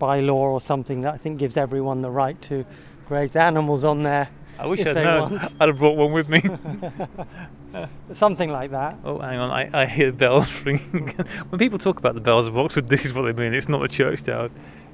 bylaw 0.00 0.32
or 0.32 0.60
something 0.60 1.02
that 1.02 1.12
I 1.12 1.18
think 1.18 1.38
gives 1.38 1.58
everyone 1.58 2.00
the 2.00 2.10
right 2.10 2.40
to 2.42 2.64
graze 3.06 3.36
animals 3.36 3.84
on 3.84 4.02
there, 4.02 4.30
I 4.58 4.66
wish 4.66 4.86
I'd 4.86 4.94
known. 4.94 5.38
I'd 5.60 5.68
have 5.68 5.78
brought 5.78 5.96
one 5.96 6.12
with 6.12 6.28
me. 6.28 6.42
something 8.12 8.50
like 8.50 8.70
that. 8.70 8.98
oh, 9.04 9.18
hang 9.18 9.38
on, 9.38 9.50
I, 9.50 9.82
I 9.82 9.86
hear 9.86 10.12
bells 10.12 10.50
ringing. 10.64 11.08
when 11.48 11.58
people 11.58 11.78
talk 11.78 11.98
about 11.98 12.14
the 12.14 12.20
bells 12.20 12.46
of 12.46 12.56
Oxford, 12.56 12.88
this 12.88 13.04
is 13.04 13.12
what 13.12 13.22
they 13.22 13.32
mean. 13.32 13.54
It's 13.54 13.68
not 13.68 13.82
the 13.82 13.88
church 13.88 14.22
towers, 14.22 14.50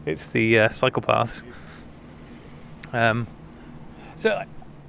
it's 0.07 0.25
the 0.33 0.61
uh, 0.61 0.69
cycle 0.71 1.03
paths. 1.03 1.43
Um, 2.93 3.27
so, 4.17 4.43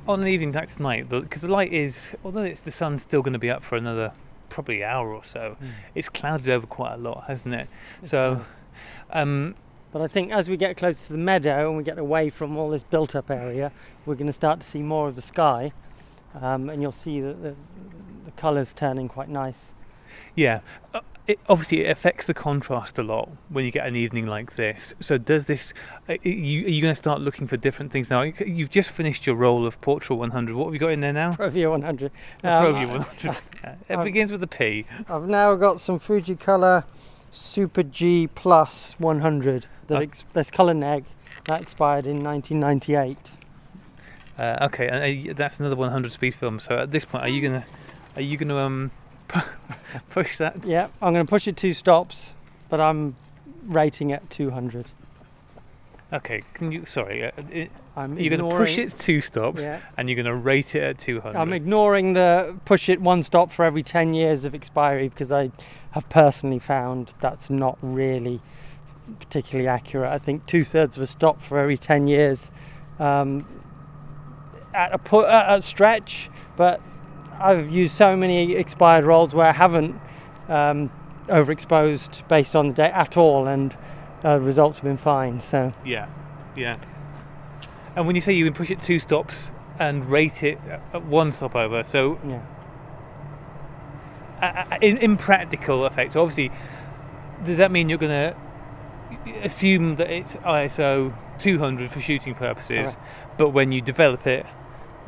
on 0.08 0.21
an 0.21 0.27
evening 0.27 0.51
like 0.51 0.73
tonight, 0.73 1.08
because 1.10 1.41
the 1.41 1.47
light 1.47 1.71
is, 1.71 2.15
although 2.23 2.41
it's 2.41 2.62
the 2.62 2.71
sun's 2.71 3.01
still 3.01 3.21
going 3.21 3.34
to 3.34 3.39
be 3.39 3.49
up 3.49 3.63
for 3.63 3.75
another 3.75 4.12
probably 4.49 4.84
hour 4.84 5.13
or 5.13 5.23
so, 5.23 5.56
it's 5.95 6.10
clouded 6.10 6.49
over 6.49 6.67
quite 6.67 6.95
a 6.95 6.97
lot, 6.97 7.23
hasn't 7.27 7.54
it? 7.54 7.69
So, 8.04 8.41
um, 9.12 9.56
But 9.91 10.01
I 10.01 10.08
think 10.08 10.32
as 10.32 10.49
we 10.49 10.58
get 10.58 10.77
closer 10.77 11.06
to 11.06 11.12
the 11.13 11.17
meadow 11.17 11.69
and 11.69 11.77
we 11.77 11.84
get 11.84 11.97
away 11.97 12.30
from 12.30 12.58
all 12.58 12.69
this 12.69 12.84
built-up 12.84 13.30
area, 13.30 13.71
we're 14.06 14.15
going 14.15 14.27
to 14.27 14.34
start 14.34 14.60
to 14.62 14.67
see 14.67 14.82
more 14.82 15.08
of 15.08 15.15
the 15.15 15.21
sky, 15.21 15.71
um, 16.39 16.70
and 16.70 16.82
you'll 16.82 16.91
see 16.91 17.20
that 17.22 17.41
the, 17.41 17.56
the 18.26 18.32
colours 18.32 18.74
turning 18.74 19.08
quite 19.08 19.30
nice. 19.30 19.58
Yeah, 20.36 20.60
uh, 20.94 21.02
it, 21.28 21.39
obviously 21.48 21.82
it 21.86 21.89
affects 21.91 22.26
the 22.28 22.34
contrast 22.34 22.98
a 23.00 23.04
lot 23.04 23.30
when 23.50 23.63
you 23.65 23.72
get 23.72 23.86
an 23.88 23.96
evening 23.96 24.26
like 24.28 24.56
this. 24.56 24.94
So 25.00 25.17
does 25.17 25.46
this? 25.46 25.74
Uh, 26.10 26.13
you, 26.24 26.65
are 26.65 26.70
you 26.70 26.82
going 26.82 26.91
to 26.91 26.96
start 26.96 27.22
looking 27.22 27.48
for 27.48 27.58
different 27.58 27.91
things 27.91 28.10
now? 28.10 28.22
You- 28.22 28.34
You've 28.46 28.70
just 28.70 28.89
finished 28.91 29.26
your 29.26 29.36
roll 29.36 29.65
of 29.65 29.80
Portra 29.82 30.17
100. 30.17 30.56
What 30.56 30.65
have 30.65 30.74
you 30.74 30.80
got 30.80 30.91
in 30.91 31.00
there 31.02 31.13
now? 31.13 31.32
Provia 31.34 31.70
100. 31.70 32.12
A 32.44 32.48
Um, 32.48 32.63
Provia 32.63 32.88
100. 32.88 33.24
Yeah, 33.63 33.76
it 33.89 33.94
I've- 33.98 34.04
begins 34.04 34.32
with 34.32 34.41
a 34.44 34.48
P. 34.48 34.86
I've 35.10 35.28
now 35.28 35.56
got 35.56 35.80
some 35.80 36.00
Fuji 36.00 36.36
Color 36.36 36.86
Super 37.30 37.84
G 37.84 38.28
Plus 38.28 38.96
100. 39.00 39.65
That 39.88 39.96
Uh, 39.98 40.02
ex- 40.02 40.24
that's 40.34 40.52
colour 40.52 40.74
neg. 40.74 41.06
That 41.46 41.62
expired 41.62 42.06
in 42.06 42.22
1998. 42.24 43.32
Uh, 44.41 44.58
okay, 44.65 44.88
and 44.88 45.30
uh, 45.30 45.34
that's 45.38 45.60
another 45.60 45.75
100 45.75 46.12
speed 46.12 46.34
film. 46.34 46.60
So 46.60 46.80
at 46.80 46.91
this 46.91 47.06
point, 47.06 47.23
are 47.23 47.30
you 47.30 47.47
gonna, 47.47 47.63
are 48.15 48.23
you 48.23 48.38
gonna 48.38 48.58
um, 48.58 48.91
push 50.10 50.39
that? 50.39 50.65
Yeah, 50.65 50.88
I'm 50.99 51.13
going 51.13 51.23
to 51.23 51.30
push 51.30 51.47
it 51.47 51.56
two 51.56 51.75
stops, 51.75 52.34
but 52.67 52.82
I'm 52.82 53.15
rating 53.67 54.10
it 54.10 54.27
200. 54.32 54.88
Okay, 56.12 56.41
can 56.56 56.71
you? 56.71 56.86
Sorry, 56.88 57.23
uh, 57.23 57.32
it, 57.51 57.71
I'm 57.95 58.17
you're 58.17 58.36
gonna 58.36 58.58
push 58.58 58.80
it 58.80 58.97
two 58.97 59.21
stops, 59.21 59.62
Yeah. 59.62 59.80
and 59.95 60.10
you're 60.10 60.17
gonna 60.17 60.36
rate 60.36 60.75
it 60.75 60.84
at 60.84 60.97
200. 60.97 61.38
I'm 61.38 61.54
ignoring 61.54 62.13
the 62.13 62.58
push 62.65 62.89
it 62.89 62.99
one 62.99 63.23
stop 63.23 63.49
for 63.49 63.63
every 63.63 63.84
10 63.84 64.13
years 64.13 64.43
of 64.43 64.54
expiry 64.54 65.08
because 65.08 65.32
I 65.32 65.51
have 65.91 66.10
personally 66.10 66.60
found 66.60 67.13
that's 67.21 67.49
not 67.49 67.77
really 67.82 68.41
particularly 69.19 69.69
accurate. 69.69 70.12
I 70.12 70.17
think 70.17 70.45
two 70.47 70.65
thirds 70.65 70.97
of 70.97 71.04
a 71.04 71.08
stop 71.08 71.41
for 71.41 71.58
every 71.60 71.77
10 71.77 72.08
years 72.08 72.51
um, 72.99 73.45
at 74.74 74.94
a 74.94 74.98
pu- 74.98 75.26
at 75.26 75.58
a 75.58 75.62
stretch, 75.62 76.30
but 76.58 76.82
I've 77.40 77.70
used 77.70 77.96
so 77.96 78.16
many 78.16 78.54
expired 78.54 79.06
rolls 79.06 79.34
where 79.34 79.48
I 79.48 79.52
haven't 79.52 80.00
um, 80.48 80.92
overexposed 81.28 82.28
based 82.28 82.56
on 82.56 82.70
the 82.70 82.74
date 82.74 82.92
at 82.92 83.18
all, 83.18 83.48
and 83.48 83.76
uh, 84.24 84.40
results 84.40 84.80
have 84.80 84.86
been 84.86 84.98
fine. 84.98 85.40
So 85.40 85.72
Yeah, 85.86 86.08
yeah. 86.56 86.78
And 87.96 88.08
when 88.08 88.16
you 88.16 88.22
say 88.22 88.34
you 88.34 88.46
can 88.46 88.54
push 88.54 88.70
it 88.72 88.82
two 88.82 89.00
stops 89.00 89.52
and 89.80 90.10
rate 90.10 90.44
it 90.44 90.60
at 90.94 91.04
one 91.06 91.32
stop 91.32 91.56
over, 91.56 91.84
so 91.84 92.20
yeah, 92.26 92.42
uh, 94.42 94.46
uh, 94.72 94.78
in, 94.82 94.98
in 94.98 95.18
practical 95.18 95.86
effect, 95.86 96.14
so 96.14 96.22
obviously, 96.22 96.52
does 97.46 97.58
that 97.58 97.72
mean 97.72 97.90
you're 97.90 97.98
going 97.98 98.34
to 98.34 98.36
assume 99.44 99.98
that 99.98 100.10
it's 100.10 100.36
ISO 100.38 101.14
200 101.40 101.92
for 101.92 102.00
shooting 102.00 102.34
purposes, 102.36 102.96
but 103.38 103.50
when 103.50 103.72
you 103.72 103.82
develop 103.82 104.26
it, 104.26 104.46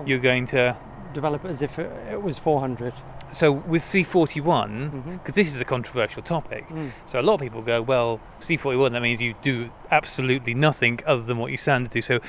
you're 0.06 0.19
going 0.19 0.45
to. 0.47 0.75
develop 1.13 1.45
it 1.45 1.49
as 1.49 1.62
if 1.62 1.77
it, 1.77 2.23
was 2.23 2.39
400. 2.39 2.91
So 3.32 3.51
with 3.51 3.84
C41, 3.84 4.89
Mhm. 4.91 5.13
because 5.19 5.36
this 5.36 5.53
is 5.53 5.62
a 5.62 5.65
controversial 5.65 6.23
topic, 6.23 6.67
Mm. 6.69 6.89
so 7.06 7.19
a 7.19 7.21
lot 7.21 7.36
of 7.36 7.41
people 7.41 7.62
go, 7.62 7.84
well, 7.84 8.19
C41, 8.41 8.93
that 8.93 9.01
means 9.03 9.21
you 9.21 9.36
do 9.43 9.69
absolutely 9.91 10.56
nothing 10.56 11.01
other 11.06 11.21
than 11.21 11.38
what 11.38 11.51
you 11.51 11.58
standard 11.58 11.91
do. 11.91 12.01
So 12.01 12.19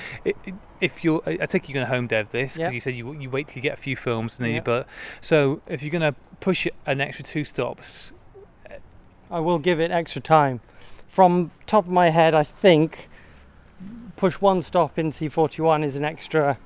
if 0.83 1.03
you're, 1.03 1.23
I 1.27 1.47
think 1.47 1.67
you're 1.67 1.75
going 1.75 1.87
to 1.87 1.95
home 1.95 2.07
dev 2.09 2.31
this, 2.31 2.53
because 2.55 2.59
Yeah. 2.59 2.75
you 2.75 2.81
said 2.81 2.95
you, 2.95 3.13
you 3.15 3.31
wait 3.31 3.49
till 3.49 3.57
you 3.57 3.63
get 3.63 3.73
a 3.79 3.81
few 3.81 3.97
films 3.97 4.39
and 4.39 4.45
then 4.45 4.51
Yeah. 4.51 4.57
you, 4.57 4.63
but, 4.63 4.87
so 5.23 5.63
if 5.67 5.83
you're 5.83 5.91
going 5.99 6.13
to 6.13 6.19
push 6.41 6.67
it 6.67 6.75
an 6.85 7.01
extra 7.01 7.25
two 7.25 7.45
stops, 7.45 8.13
I 9.31 9.41
will 9.41 9.59
give 9.59 9.81
it 9.81 9.91
extra 9.91 10.21
time. 10.21 10.61
From 11.09 11.53
top 11.67 11.87
of 11.87 11.91
my 11.91 12.11
head, 12.11 12.35
I 12.35 12.45
think 12.45 13.09
push 14.17 14.35
one 14.43 14.61
stop 14.61 14.99
in 14.99 15.11
C41 15.11 15.83
is 15.83 15.97
an 15.97 16.05
extra 16.05 16.59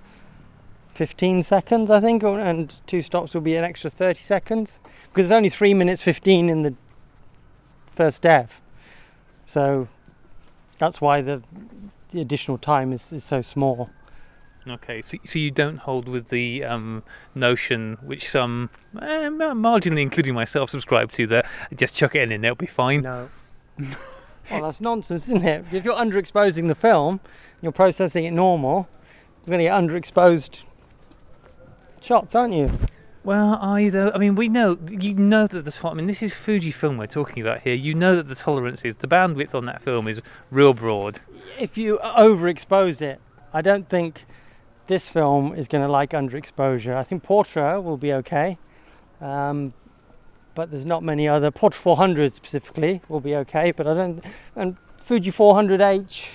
15 0.98 1.44
seconds, 1.44 1.92
I 1.92 2.00
think, 2.00 2.24
and 2.24 2.74
two 2.88 3.02
stops 3.02 3.32
will 3.32 3.40
be 3.40 3.54
an 3.54 3.62
extra 3.62 3.88
30 3.88 4.18
seconds 4.18 4.80
because 5.04 5.26
it's 5.26 5.32
only 5.32 5.48
three 5.48 5.72
minutes 5.72 6.02
15 6.02 6.48
in 6.48 6.62
the 6.62 6.74
first 7.94 8.22
dev. 8.22 8.60
So 9.46 9.86
that's 10.76 11.00
why 11.00 11.20
the, 11.20 11.40
the 12.10 12.20
additional 12.20 12.58
time 12.58 12.92
is, 12.92 13.12
is 13.12 13.22
so 13.22 13.42
small. 13.42 13.90
Okay, 14.66 15.00
so, 15.00 15.18
so 15.24 15.38
you 15.38 15.52
don't 15.52 15.76
hold 15.76 16.08
with 16.08 16.30
the 16.30 16.64
um, 16.64 17.04
notion 17.32 17.96
which 18.02 18.28
some, 18.28 18.68
eh, 19.00 19.28
marginally 19.28 20.02
including 20.02 20.34
myself, 20.34 20.68
subscribe 20.68 21.12
to 21.12 21.28
that 21.28 21.46
just 21.76 21.94
chuck 21.94 22.16
it 22.16 22.22
in 22.22 22.32
and 22.32 22.44
it'll 22.44 22.56
be 22.56 22.66
fine. 22.66 23.02
No. 23.02 23.30
well, 24.50 24.62
that's 24.62 24.80
nonsense, 24.80 25.28
isn't 25.28 25.44
it? 25.44 25.64
If 25.70 25.84
you're 25.84 25.94
underexposing 25.94 26.66
the 26.66 26.74
film, 26.74 27.20
you're 27.62 27.70
processing 27.70 28.24
it 28.24 28.32
normal, 28.32 28.88
you're 29.46 29.56
going 29.56 29.64
to 29.64 29.70
get 29.70 29.74
underexposed 29.74 30.64
shots, 32.08 32.34
aren't 32.34 32.54
you? 32.54 32.70
Well, 33.22 33.58
either. 33.60 34.10
I 34.14 34.18
mean, 34.18 34.34
we 34.34 34.48
know, 34.48 34.78
you 34.88 35.12
know 35.12 35.46
that 35.46 35.66
the, 35.66 35.86
I 35.86 35.92
mean, 35.92 36.06
this 36.06 36.22
is 36.22 36.32
Fujifilm 36.32 36.98
we're 36.98 37.06
talking 37.06 37.42
about 37.42 37.60
here. 37.60 37.74
You 37.74 37.94
know 37.94 38.16
that 38.16 38.28
the 38.28 38.34
tolerance 38.34 38.80
is, 38.82 38.94
the 38.96 39.06
bandwidth 39.06 39.54
on 39.54 39.66
that 39.66 39.82
film 39.82 40.08
is 40.08 40.22
real 40.50 40.72
broad. 40.72 41.20
If 41.60 41.76
you 41.76 41.98
overexpose 42.02 43.02
it, 43.02 43.20
I 43.52 43.60
don't 43.60 43.90
think 43.90 44.24
this 44.86 45.10
film 45.10 45.54
is 45.54 45.68
going 45.68 45.84
to 45.84 45.92
like 45.92 46.12
underexposure. 46.12 46.96
I 46.96 47.02
think 47.02 47.22
Portra 47.22 47.82
will 47.82 47.98
be 47.98 48.14
okay. 48.14 48.56
Um, 49.20 49.74
but 50.54 50.70
there's 50.70 50.86
not 50.86 51.02
many 51.02 51.28
other 51.28 51.50
Portra 51.50 51.74
400 51.74 52.34
specifically 52.34 53.02
will 53.10 53.20
be 53.20 53.36
okay, 53.36 53.70
but 53.70 53.86
I 53.86 53.92
don't 53.92 54.24
and 54.56 54.78
Fuji 54.96 55.30
400H 55.30 56.26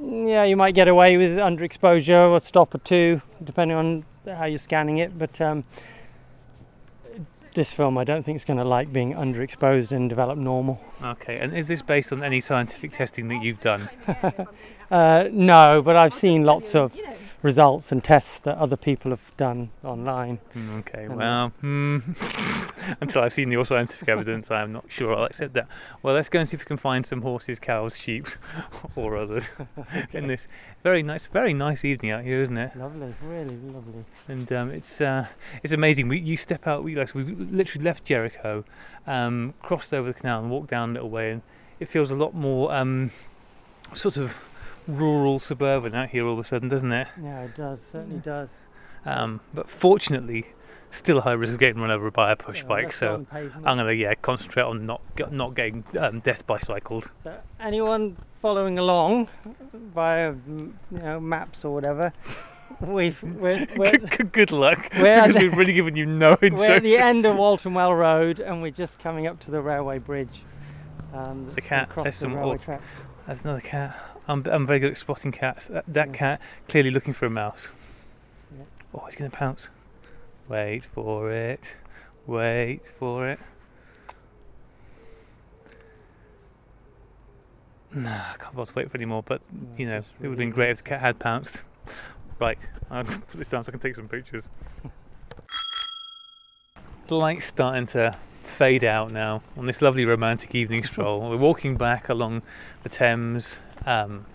yeah, 0.00 0.44
you 0.44 0.56
might 0.56 0.74
get 0.74 0.88
away 0.88 1.16
with 1.16 1.36
underexposure 1.36 2.30
or 2.30 2.40
stop 2.40 2.74
or 2.74 2.78
two 2.78 3.20
depending 3.44 3.76
on 3.76 4.04
how 4.26 4.44
you're 4.44 4.58
scanning 4.58 4.98
it, 4.98 5.18
but 5.18 5.40
um, 5.40 5.64
this 7.54 7.72
film 7.72 7.98
I 7.98 8.04
don't 8.04 8.24
think 8.24 8.36
is 8.36 8.44
going 8.44 8.58
to 8.58 8.64
like 8.64 8.92
being 8.92 9.14
underexposed 9.14 9.92
and 9.92 10.08
develop 10.08 10.38
normal. 10.38 10.80
Okay, 11.02 11.38
and 11.38 11.56
is 11.56 11.66
this 11.66 11.82
based 11.82 12.12
on 12.12 12.22
any 12.22 12.40
scientific 12.40 12.92
testing 12.92 13.28
that 13.28 13.42
you've 13.42 13.60
done? 13.60 13.88
Uh, 14.90 15.30
no, 15.32 15.80
but 15.80 15.96
I've 15.96 16.12
seen 16.12 16.42
lots 16.42 16.74
of 16.74 16.94
results 17.42 17.90
and 17.90 18.02
tests 18.02 18.38
that 18.40 18.56
other 18.56 18.76
people 18.76 19.10
have 19.10 19.36
done 19.36 19.70
online. 19.84 20.38
Mm, 20.54 20.78
Okay, 20.80 21.04
And, 21.04 21.16
well, 21.16 21.48
hmm. 21.60 21.98
until 23.00 23.22
I've 23.22 23.32
seen 23.34 23.50
your 23.50 23.66
scientific 23.66 24.08
evidence, 24.08 24.50
I'm 24.50 24.72
not 24.72 24.84
sure 24.88 25.14
I'll 25.14 25.24
accept 25.24 25.54
that. 25.54 25.66
Well, 26.02 26.14
let's 26.14 26.28
go 26.28 26.40
and 26.40 26.48
see 26.48 26.54
if 26.54 26.60
we 26.60 26.66
can 26.66 26.76
find 26.76 27.04
some 27.04 27.22
horses, 27.22 27.58
cows, 27.58 27.96
sheep, 27.96 28.26
or 28.96 29.16
others 29.16 29.44
in 30.12 30.28
this 30.28 30.46
very 30.82 31.02
nice, 31.02 31.26
very 31.26 31.52
nice 31.54 31.84
evening 31.84 32.12
out 32.12 32.24
here, 32.24 32.40
isn't 32.40 32.56
it? 32.56 32.76
Lovely, 32.76 33.14
really 33.22 33.56
lovely. 33.56 34.04
And 34.28 34.52
um, 34.52 34.70
it's 34.70 35.00
uh, 35.00 35.26
it's 35.62 35.72
amazing. 35.72 36.08
We 36.08 36.18
you 36.18 36.36
step 36.36 36.66
out, 36.66 36.82
we 36.84 36.94
like 36.94 37.14
we 37.14 37.22
literally 37.24 37.84
left 37.84 38.04
Jericho, 38.04 38.64
um, 39.06 39.54
crossed 39.62 39.92
over 39.94 40.08
the 40.08 40.14
canal 40.18 40.40
and 40.40 40.50
walked 40.50 40.70
down 40.70 40.90
a 40.90 40.92
little 40.94 41.10
way, 41.10 41.30
and 41.30 41.42
it 41.80 41.88
feels 41.88 42.10
a 42.10 42.16
lot 42.16 42.34
more 42.34 42.72
um, 42.72 43.10
sort 43.94 44.16
of 44.16 44.32
rural, 44.86 45.38
suburban 45.38 45.94
out 45.94 46.10
here 46.10 46.26
all 46.26 46.34
of 46.34 46.38
a 46.38 46.44
sudden, 46.44 46.68
doesn't 46.68 46.92
it? 46.92 47.08
Yeah, 47.22 47.42
it 47.42 47.54
does, 47.54 47.80
certainly 47.90 48.18
does. 48.18 48.54
Um, 49.04 49.40
but 49.52 49.68
fortunately, 49.68 50.46
still 50.90 51.18
a 51.18 51.20
high 51.22 51.32
risk 51.32 51.52
of 51.52 51.58
getting 51.58 51.80
run 51.80 51.90
over 51.90 52.10
by 52.10 52.30
a 52.32 52.36
push 52.36 52.58
Yeah, 52.58 52.68
bike. 52.68 52.92
So 52.92 53.08
go 53.08 53.14
on 53.14 53.26
pavement. 53.26 53.66
I'm 53.66 53.76
gonna 53.78 53.92
yeah 53.92 54.14
concentrate 54.14 54.64
on 54.64 54.86
not 54.86 55.00
not 55.30 55.54
getting 55.54 55.84
um, 55.98 56.20
death 56.20 56.46
bicycled. 56.46 57.08
So 57.24 57.36
anyone 57.58 58.16
following 58.40 58.78
along 58.78 59.28
via 59.72 60.34
you 60.46 60.72
know 60.90 61.20
maps 61.20 61.64
or 61.64 61.74
whatever, 61.74 62.12
we've 62.80 63.20
we're, 63.22 63.66
we're, 63.76 63.92
Good, 63.98 64.32
good 64.32 64.52
luck 64.52 64.88
We're 64.96 65.22
because 65.26 65.34
the, 65.34 65.40
we've 65.48 65.56
really 65.56 65.72
given 65.72 65.96
you 65.96 66.06
no 66.06 66.36
we're 66.42 66.64
at 66.66 66.82
the 66.82 66.98
end 66.98 67.26
of 67.26 67.36
Walton 67.36 67.74
Well 67.74 67.94
Road 67.94 68.40
and 68.40 68.62
we're 68.62 68.70
just 68.70 68.98
coming 68.98 69.26
up 69.26 69.40
to 69.40 69.50
the 69.50 69.60
railway 69.60 69.98
bridge. 69.98 70.42
Um, 71.12 71.44
that's 71.44 71.56
The 71.56 71.62
cat, 71.62 71.88
cross 71.88 72.04
there's 72.04 72.18
the 72.18 72.26
some 72.26 72.34
railway 72.34 72.58
track. 72.58 72.80
That's 73.26 73.40
another 73.42 73.60
cat. 73.60 74.11
I'm 74.28 74.44
I'm 74.46 74.66
very 74.66 74.78
good 74.78 74.92
at 74.92 74.98
spotting 74.98 75.32
cats. 75.32 75.66
That, 75.66 75.84
that 75.88 76.08
Yeah. 76.08 76.14
cat 76.16 76.40
clearly 76.68 76.90
looking 76.90 77.12
for 77.14 77.26
a 77.26 77.30
mouse. 77.30 77.68
Yeah. 78.56 78.64
Oh, 78.94 79.04
he's 79.06 79.14
gonna 79.16 79.30
pounce. 79.30 79.68
Wait 80.48 80.84
for 80.84 81.30
it. 81.30 81.76
Wait 82.26 82.82
for 82.98 83.28
it. 83.28 83.38
Nah, 87.94 88.32
I 88.32 88.36
can't 88.38 88.54
bother 88.56 88.70
to 88.72 88.76
wait 88.76 88.90
for 88.90 88.96
any 88.96 89.04
more, 89.04 89.22
but 89.22 89.42
No, 89.52 89.68
you 89.76 89.86
know, 89.86 89.98
it 89.98 90.04
would 90.22 90.30
have 90.30 90.38
been 90.38 90.50
great 90.50 90.70
if 90.70 90.78
the 90.78 90.84
cat 90.84 91.00
had 91.00 91.18
pounced. 91.18 91.62
Right, 92.40 92.58
I'll 92.90 93.04
put 93.04 93.28
this 93.32 93.48
down 93.48 93.64
so 93.64 93.68
I 93.68 93.72
can 93.72 93.80
take 93.80 93.96
some 93.96 94.08
pictures. 94.08 94.44
the 97.08 97.14
light's 97.16 97.46
starting 97.46 97.86
to 97.88 98.16
fade 98.44 98.84
out 98.84 99.10
now 99.12 99.42
on 99.56 99.66
this 99.66 99.82
lovely 99.82 100.04
romantic 100.04 100.54
evening 100.54 100.84
stroll. 100.84 101.20
We're 101.28 101.36
walking 101.36 101.76
back 101.76 102.08
along 102.08 102.42
the 102.82 102.88
Thames. 102.88 103.58
Um, 103.86 104.26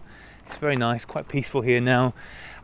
it's 0.45 0.57
very 0.57 0.75
nice, 0.77 1.03
quite 1.05 1.27
peaceful 1.27 1.61
here 1.61 1.81
now. 1.81 2.13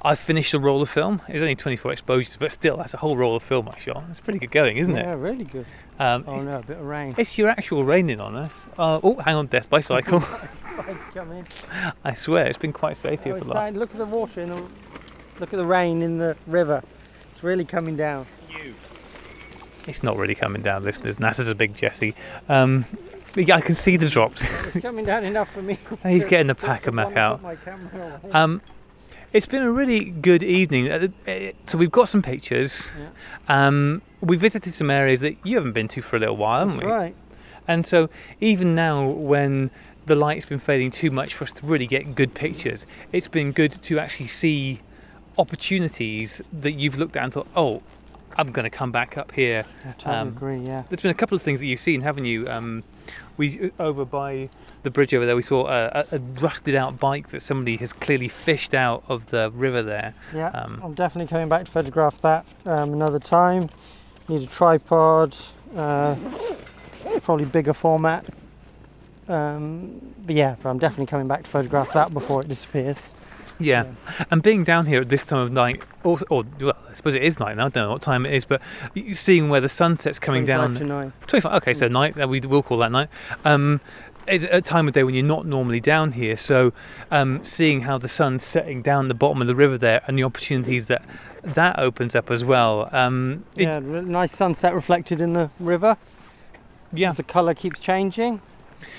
I've 0.06 0.20
finished 0.20 0.54
a 0.54 0.60
roll 0.60 0.82
of 0.82 0.90
film. 0.90 1.22
It 1.30 1.34
was 1.34 1.42
only 1.42 1.56
24 1.56 1.92
exposures, 1.94 2.36
but 2.38 2.52
still, 2.52 2.78
that's 2.78 2.94
a 2.94 2.98
whole 2.98 3.16
roll 3.16 3.36
of 3.36 3.44
film 3.44 3.70
I 3.70 3.78
shot. 3.78 4.04
It's 4.10 4.20
pretty 4.20 4.40
good 4.40 4.52
going, 4.52 4.78
isn't 4.78 4.94
yeah, 4.94 5.02
it? 5.02 5.06
Yeah, 5.06 5.14
really 5.16 5.44
good. 5.46 5.66
Um, 6.00 6.24
Oh 6.28 6.38
no, 6.38 6.58
a 6.60 6.62
bit 6.62 6.78
of 6.78 6.86
rain. 6.86 7.16
it's 7.18 7.38
your 7.38 7.48
actual 7.50 7.84
raining 7.86 8.20
on 8.20 8.36
us. 8.36 8.52
Uh, 8.78 9.00
oh, 9.04 9.16
hang 9.16 9.36
on, 9.36 9.48
death 9.48 9.70
bicycle. 9.70 10.22
I 12.04 12.14
swear, 12.16 12.48
it's 12.48 12.58
been 12.58 12.74
quite 12.74 12.98
safe 12.98 13.24
here 13.24 13.34
Oh, 13.34 13.36
for 13.36 13.38
it's 13.38 13.48
the 13.48 13.54
last. 13.54 13.76
look 13.76 13.92
at 13.92 13.98
the 13.98 14.06
water 14.06 14.42
in 14.42 14.50
the 14.50 14.64
look 15.40 15.54
at 15.54 15.58
the 15.58 15.66
rain 15.66 16.02
in 16.02 16.18
the 16.18 16.36
river. 16.48 16.82
It's 17.34 17.44
really 17.44 17.66
coming 17.66 17.96
down. 17.96 18.26
You. 18.50 18.74
It's 19.88 20.04
not 20.04 20.18
really 20.18 20.36
coming 20.36 20.62
down, 20.62 20.84
listeners. 20.84 21.20
Nasser's 21.20 21.48
a 21.48 21.56
big 21.56 21.76
Jesse. 21.76 22.16
Um, 22.50 22.86
yeah, 23.36 23.56
I 23.56 23.62
can 23.62 23.76
see 23.76 23.98
the 23.98 24.10
drops. 24.10 24.44
It's 24.66 24.78
coming 24.80 25.06
down 25.06 25.24
enough 25.26 25.52
for 25.54 25.62
me. 25.62 25.78
He's 26.04 26.24
to- 26.24 26.30
getting 26.30 26.48
the 26.48 26.54
to- 26.56 26.62
pack 26.66 26.88
of 26.88 26.94
Mac 26.94 27.16
out. 27.18 27.38
put 27.38 27.44
my 27.44 27.56
camera 27.56 28.20
away. 28.24 28.32
Um, 28.34 28.62
it's 29.32 29.48
been 29.48 29.64
a 29.64 29.72
really 29.72 30.06
good 30.06 30.44
evening. 30.44 30.92
Uh, 30.92 31.08
uh, 31.28 31.52
So 31.66 31.78
we've 31.78 31.92
got 31.92 32.08
some 32.10 32.22
pictures. 32.22 32.92
Yeah. 33.50 33.68
Um, 33.68 34.02
we 34.22 34.38
visited 34.38 34.74
some 34.76 34.92
areas 34.92 35.22
that 35.22 35.44
you 35.46 35.56
haven't 35.58 35.72
been 35.74 35.88
to 35.90 36.02
for 36.04 36.16
a 36.18 36.20
little 36.20 36.38
while, 36.38 36.60
haven't 36.60 36.78
That's 36.78 36.86
we? 36.86 36.92
right. 36.92 37.16
And 37.68 37.86
so 37.88 38.10
even 38.42 38.76
now, 38.76 39.10
when 39.10 39.72
the 40.06 40.16
light's 40.16 40.46
been 40.46 40.60
fading 40.60 40.92
too 40.92 41.10
much 41.10 41.34
for 41.34 41.46
us 41.46 41.52
to 41.54 41.66
really 41.66 41.88
get 41.88 42.14
good 42.14 42.34
pictures, 42.36 42.86
it's 43.12 43.28
been 43.28 43.52
good 43.54 43.82
to 43.84 43.98
actually 44.00 44.28
see 44.28 44.82
opportunities 45.38 46.42
that 46.52 46.74
you've 46.74 46.98
looked 46.98 47.16
at 47.16 47.24
and 47.24 47.34
thought, 47.34 47.48
oh, 47.56 47.82
I'm 48.38 48.52
going 48.52 48.64
to 48.64 48.70
come 48.70 48.92
back 48.92 49.18
up 49.18 49.32
here. 49.32 49.66
I 49.86 49.92
totally 49.94 50.16
Um, 50.16 50.28
agree. 50.30 50.58
Yeah. 50.60 50.84
There's 50.90 51.02
been 51.02 51.12
a 51.12 51.16
couple 51.16 51.36
of 51.36 51.42
things 51.42 51.60
that 51.60 51.68
you've 51.68 51.80
seen, 51.80 52.02
haven't 52.02 52.26
you? 52.26 52.48
Um, 52.50 52.84
we 53.38 53.72
over 53.80 54.06
by 54.06 54.50
the 54.84 54.90
bridge 54.90 55.14
over 55.14 55.26
there, 55.26 55.36
we 55.36 55.42
saw 55.42 55.68
a, 55.68 56.06
a, 56.12 56.16
a 56.16 56.20
rusted 56.20 56.76
out 56.76 57.00
bike 57.00 57.30
that 57.30 57.42
somebody 57.42 57.78
has 57.78 57.94
clearly 57.94 58.28
fished 58.28 58.74
out 58.74 59.04
of 59.08 59.30
the 59.30 59.50
river 59.52 59.82
there. 59.82 60.14
Yeah. 60.34 60.50
um, 60.50 60.82
I'm 60.84 60.94
definitely 60.94 61.30
coming 61.30 61.50
back 61.50 61.66
to 61.66 61.72
photograph 61.72 62.22
that 62.22 62.46
um, 62.66 62.94
another 62.94 63.20
time. 63.20 63.70
Need 64.28 64.44
a 64.44 64.48
tripod. 64.48 65.36
Uh, 65.76 66.16
probably 67.22 67.46
bigger 67.46 67.74
format. 67.74 68.26
Um, 69.28 70.14
but 70.26 70.36
yeah, 70.36 70.56
but 70.62 70.70
I'm 70.70 70.80
definitely 70.80 71.08
coming 71.08 71.28
back 71.28 71.44
to 71.44 71.50
photograph 71.50 71.94
that 71.94 72.14
before 72.14 72.42
it 72.42 72.48
disappears. 72.48 73.02
Yeah. 73.60 73.86
and 74.32 74.42
being 74.42 74.64
down 74.64 74.88
here 74.88 75.02
at 75.02 75.10
this 75.10 75.24
time 75.24 75.40
of 75.40 75.52
night, 75.52 75.82
or, 76.04 76.20
or 76.30 76.44
well, 76.60 76.78
I 76.90 76.94
suppose 76.94 77.14
it 77.16 77.24
is 77.24 77.40
night 77.40 77.56
now. 77.58 77.68
I 77.68 77.70
don't 77.70 77.84
know 77.88 77.92
what 77.92 78.02
time 78.02 78.26
it 78.26 78.34
is, 78.34 78.46
but 78.46 78.62
seeing 79.14 79.50
where 79.50 79.62
the 79.62 79.70
sunset's 79.70 80.20
coming 80.20 80.46
25 80.46 80.48
down. 80.70 80.76
to 80.76 80.84
nine. 80.86 81.14
25 81.28 81.54
okay 81.62 81.74
so 81.74 81.88
night 81.88 82.20
uh, 82.20 82.28
we 82.28 82.40
will 82.42 82.64
call 82.64 82.78
that 82.80 82.92
night 82.92 83.10
um 83.46 83.80
it's 84.28 84.46
a 84.50 84.62
time 84.62 84.88
of 84.88 84.94
day 84.94 85.04
when 85.04 85.14
you're 85.14 85.24
not 85.24 85.46
normally 85.46 85.80
down 85.82 86.14
here 86.14 86.36
so 86.38 86.72
um 87.12 87.44
seeing 87.44 87.82
how 87.82 87.98
the 87.98 88.08
sun's 88.08 88.44
setting 88.44 88.82
down 88.82 89.08
the 89.10 89.14
bottom 89.14 89.42
of 89.42 89.48
the 89.48 89.56
river 89.56 89.78
there 89.78 90.02
and 90.08 90.18
the 90.18 90.24
opportunities 90.24 90.86
that 90.86 91.04
that 91.44 91.78
opens 91.78 92.16
up 92.16 92.32
as 92.32 92.44
well 92.44 92.88
um 92.94 93.44
Yeah, 93.56 93.80
nice 93.80 94.32
sunset 94.36 94.74
reflected 94.74 95.20
in 95.22 95.34
the 95.34 95.50
river. 95.60 95.98
yeah 96.94 97.12
the 97.12 97.24
colour 97.24 97.54
keeps 97.54 97.80
changing. 97.80 98.42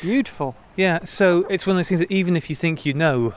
Beautiful. 0.03 0.55
yeah 0.77 1.05
so 1.05 1.47
it's 1.51 1.67
one 1.67 1.75
of 1.77 1.79
those 1.79 1.89
things 1.89 2.01
that 2.01 2.11
even 2.13 2.37
if 2.37 2.49
you 2.51 2.57
think 2.57 2.85
you 2.87 2.93
know 2.95 3.35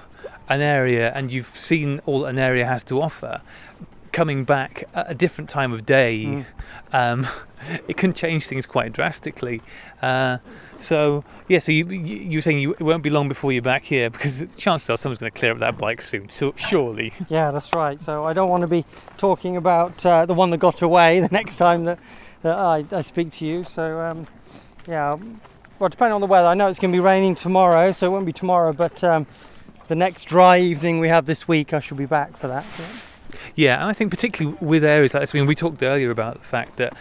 an 0.50 0.62
area 0.62 1.12
and 1.14 1.32
you've 1.32 1.52
seen 1.58 2.00
all 2.06 2.26
an 2.26 2.38
area 2.39 2.66
has 2.66 2.84
to 2.84 3.02
offer 3.02 3.41
coming 4.14 4.43
back 4.45 4.84
at 4.93 5.12
a 5.12 5.14
different 5.14 5.50
time 5.50 5.72
of 5.74 5.86
day 5.86 6.26
Mm. 6.26 6.45
um, 6.93 7.28
it 7.88 7.98
can 7.98 8.14
change 8.14 8.48
things 8.48 8.66
quite 8.66 8.93
drastically. 8.93 9.62
Uh, 10.02 10.38
so 10.80 11.24
yeah, 11.48 11.60
so 11.60 11.72
you, 11.72 11.88
you 11.89 12.38
were 12.38 12.41
saying 12.41 12.60
you, 12.60 12.72
it 12.74 12.82
won't 12.82 13.04
be 13.04 13.10
long 13.10 13.28
before 13.28 13.52
you're 13.52 13.62
back 13.62 13.84
here 13.84 14.10
because 14.10 14.38
the 14.39 14.45
chances 14.45 14.89
are 14.89 14.98
someone's 14.98 15.18
going 15.20 15.32
to 15.32 15.38
clear 15.38 15.52
up 15.52 15.60
that 15.60 15.78
bike 15.78 16.02
soon. 16.02 16.30
So 16.30 16.54
surely, 16.56 17.14
Yeah, 17.30 17.52
that's 17.52 17.74
right. 17.76 18.00
So 18.02 18.26
I 18.26 18.34
don't 18.34 18.50
want 18.50 18.62
to 18.62 18.68
be 18.68 18.86
talking 19.18 19.58
about 19.58 20.06
uh, 20.06 20.26
the 20.26 20.34
one 20.36 20.50
that 20.52 20.60
got 20.60 20.82
away 20.82 21.20
the 21.28 21.30
next 21.30 21.58
time 21.58 21.84
that, 21.86 22.00
that 22.43 22.56
I, 22.56 22.86
I 22.91 23.02
speak 23.02 23.32
to 23.34 23.45
you. 23.45 23.64
So 23.64 24.00
um, 24.02 24.28
yeah, 24.88 25.18
well, 25.80 25.89
depending 25.89 26.14
on 26.14 26.22
the 26.22 26.28
weather, 26.28 26.48
I 26.48 26.54
know 26.54 26.68
it's 26.68 26.80
going 26.80 26.91
to 26.91 26.95
be 26.95 27.02
raining 27.02 27.36
tomorrow, 27.36 27.91
so 27.91 28.08
it 28.08 28.10
won't 28.12 28.26
be 28.26 28.34
tomorrow. 28.34 28.72
But 28.72 29.04
um, 29.04 29.26
the 29.88 29.96
next 29.96 30.26
dry 30.26 30.60
evening 30.60 31.00
we 31.00 31.08
have 31.10 31.26
this 31.26 31.48
week, 31.48 31.74
I 31.74 31.80
shall 31.80 31.98
be 31.98 32.06
back 32.06 32.38
for 32.38 32.48
that. 32.48 32.66
Yeah. 33.56 33.76
and 33.82 33.86
I 33.90 33.94
think 33.94 34.12
particularly 34.12 34.58
with 34.62 34.84
areas 34.84 35.14
like 35.14 35.22
this. 35.22 35.34
I 35.34 35.38
mean, 35.40 35.48
we 35.48 35.56
talked 35.56 35.82
earlier 35.84 36.12
about 36.12 36.40
the 36.40 36.48
fact 36.48 36.78
that 36.78 36.96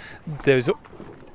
there's 0.45 0.69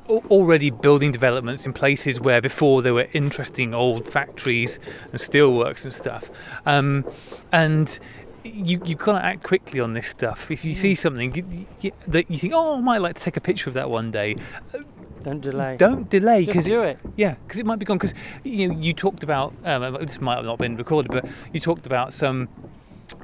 already 0.10 0.70
building 0.70 1.12
developments 1.12 1.66
in 1.66 1.74
places 1.74 2.20
where 2.20 2.42
before 2.42 2.82
there 2.82 2.94
were 2.94 3.08
interesting 3.14 3.74
old 3.74 4.08
factories 4.08 4.80
and 5.12 5.20
steelworks 5.22 5.84
and 5.84 5.94
stuff, 5.94 6.30
um, 6.66 7.06
and. 7.52 8.00
You, 8.44 8.82
you've 8.86 8.98
got 8.98 9.20
to 9.20 9.24
act 9.24 9.44
quickly 9.44 9.80
on 9.80 9.94
this 9.94 10.08
stuff. 10.08 10.50
If 10.50 10.66
you 10.66 10.74
see 10.74 10.96
something 10.96 11.36
you- 11.36 11.68
you- 11.80 11.92
that 12.08 12.30
you 12.32 12.40
think, 12.40 12.54
oh, 12.56 12.76
I 12.78 12.80
might 12.82 12.98
like 12.98 13.16
to 13.18 13.22
take 13.22 13.38
a 13.38 13.40
picture 13.40 13.70
of 13.70 13.76
that 13.76 13.88
one 13.92 14.10
day, 14.10 14.36
Don't 15.24 15.42
delay. 15.42 15.78
don't 15.78 16.10
delay 16.10 16.46
because 16.46 16.66
do 16.66 16.82
it. 16.82 17.00
Yeah, 17.16 17.36
because 17.46 17.60
it 17.60 17.66
might 17.66 17.80
be 17.80 17.86
gone. 17.86 17.98
Because 17.98 18.14
you 18.44 18.68
know, 18.68 18.80
you 18.80 18.94
talked 18.94 19.24
about 19.24 19.54
um, 19.64 19.98
this 20.02 20.20
might 20.22 20.36
have 20.36 20.46
not 20.46 20.58
been 20.58 20.78
recorded, 20.78 21.12
but 21.12 21.26
you 21.54 21.60
talked 21.60 21.86
about 21.86 22.14
some 22.14 22.50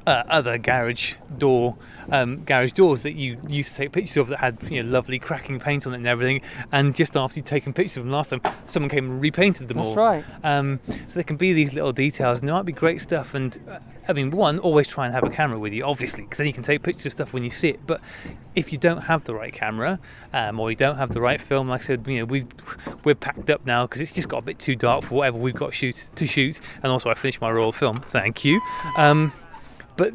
uh, 0.06 0.24
other 0.28 0.58
garage 0.58 1.14
door, 1.36 1.76
um, 2.10 2.44
garage 2.44 2.72
doors 2.72 3.02
that 3.02 3.12
you 3.12 3.38
used 3.48 3.70
to 3.70 3.76
take 3.76 3.92
pictures 3.92 4.16
of 4.16 4.28
that 4.28 4.38
had 4.38 4.58
you 4.70 4.82
know 4.82 4.88
lovely 4.90 5.18
cracking 5.18 5.60
paint 5.60 5.86
on 5.86 5.92
it 5.92 5.96
and 5.96 6.06
everything. 6.06 6.40
And 6.72 6.94
just 6.94 7.16
after 7.16 7.38
you'd 7.38 7.46
taken 7.46 7.72
pictures 7.72 7.98
of 7.98 8.04
them 8.04 8.12
last 8.12 8.30
time, 8.30 8.40
someone 8.66 8.90
came 8.90 9.10
and 9.10 9.20
repainted 9.20 9.68
them 9.68 9.78
all. 9.78 9.94
That's 9.94 9.98
all. 9.98 10.04
right. 10.04 10.24
Um, 10.44 10.80
so 10.86 11.14
there 11.14 11.24
can 11.24 11.36
be 11.36 11.52
these 11.52 11.72
little 11.72 11.92
details, 11.92 12.40
and 12.40 12.48
there 12.48 12.54
might 12.54 12.66
be 12.66 12.72
great 12.72 13.00
stuff. 13.00 13.34
And 13.34 13.58
uh, 13.68 13.78
I 14.08 14.14
mean, 14.14 14.30
one, 14.30 14.58
always 14.58 14.88
try 14.88 15.04
and 15.04 15.14
have 15.14 15.22
a 15.24 15.28
camera 15.30 15.58
with 15.58 15.72
you, 15.74 15.84
obviously, 15.84 16.22
because 16.22 16.38
then 16.38 16.46
you 16.46 16.52
can 16.54 16.62
take 16.62 16.82
pictures 16.82 17.06
of 17.06 17.12
stuff 17.12 17.32
when 17.34 17.44
you 17.44 17.50
see 17.50 17.68
it. 17.68 17.80
But 17.86 18.00
if 18.54 18.72
you 18.72 18.78
don't 18.78 19.02
have 19.02 19.24
the 19.24 19.34
right 19.34 19.52
camera, 19.52 19.98
um, 20.32 20.58
or 20.58 20.70
you 20.70 20.76
don't 20.76 20.96
have 20.96 21.12
the 21.12 21.20
right 21.20 21.40
film, 21.40 21.68
like 21.68 21.82
I 21.82 21.84
said, 21.84 22.04
you 22.06 22.20
know, 22.20 22.24
we 22.24 22.46
we're 23.04 23.14
packed 23.14 23.50
up 23.50 23.66
now 23.66 23.86
because 23.86 24.00
it's 24.00 24.14
just 24.14 24.28
got 24.28 24.38
a 24.38 24.42
bit 24.42 24.58
too 24.58 24.76
dark 24.76 25.04
for 25.04 25.14
whatever 25.16 25.36
we've 25.36 25.54
got 25.54 25.74
shoot 25.74 26.08
to 26.16 26.26
shoot. 26.26 26.58
And 26.82 26.90
also, 26.90 27.10
I 27.10 27.14
finished 27.14 27.40
my 27.40 27.50
roll 27.50 27.70
film. 27.70 27.96
Thank 27.96 28.44
you. 28.44 28.60
Um, 28.96 29.32
but 29.98 30.14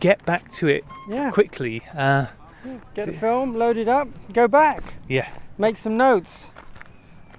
get 0.00 0.22
back 0.26 0.52
to 0.56 0.68
it 0.68 0.84
Yeah. 1.08 1.30
quickly. 1.30 1.82
Uh, 1.96 2.26
Get 2.94 3.06
the 3.06 3.12
film, 3.14 3.54
load 3.54 3.78
it 3.78 3.88
up, 3.88 4.08
go 4.34 4.46
back. 4.48 4.82
yeah, 5.08 5.28
make 5.56 5.78
some 5.78 5.96
notes. 5.96 6.48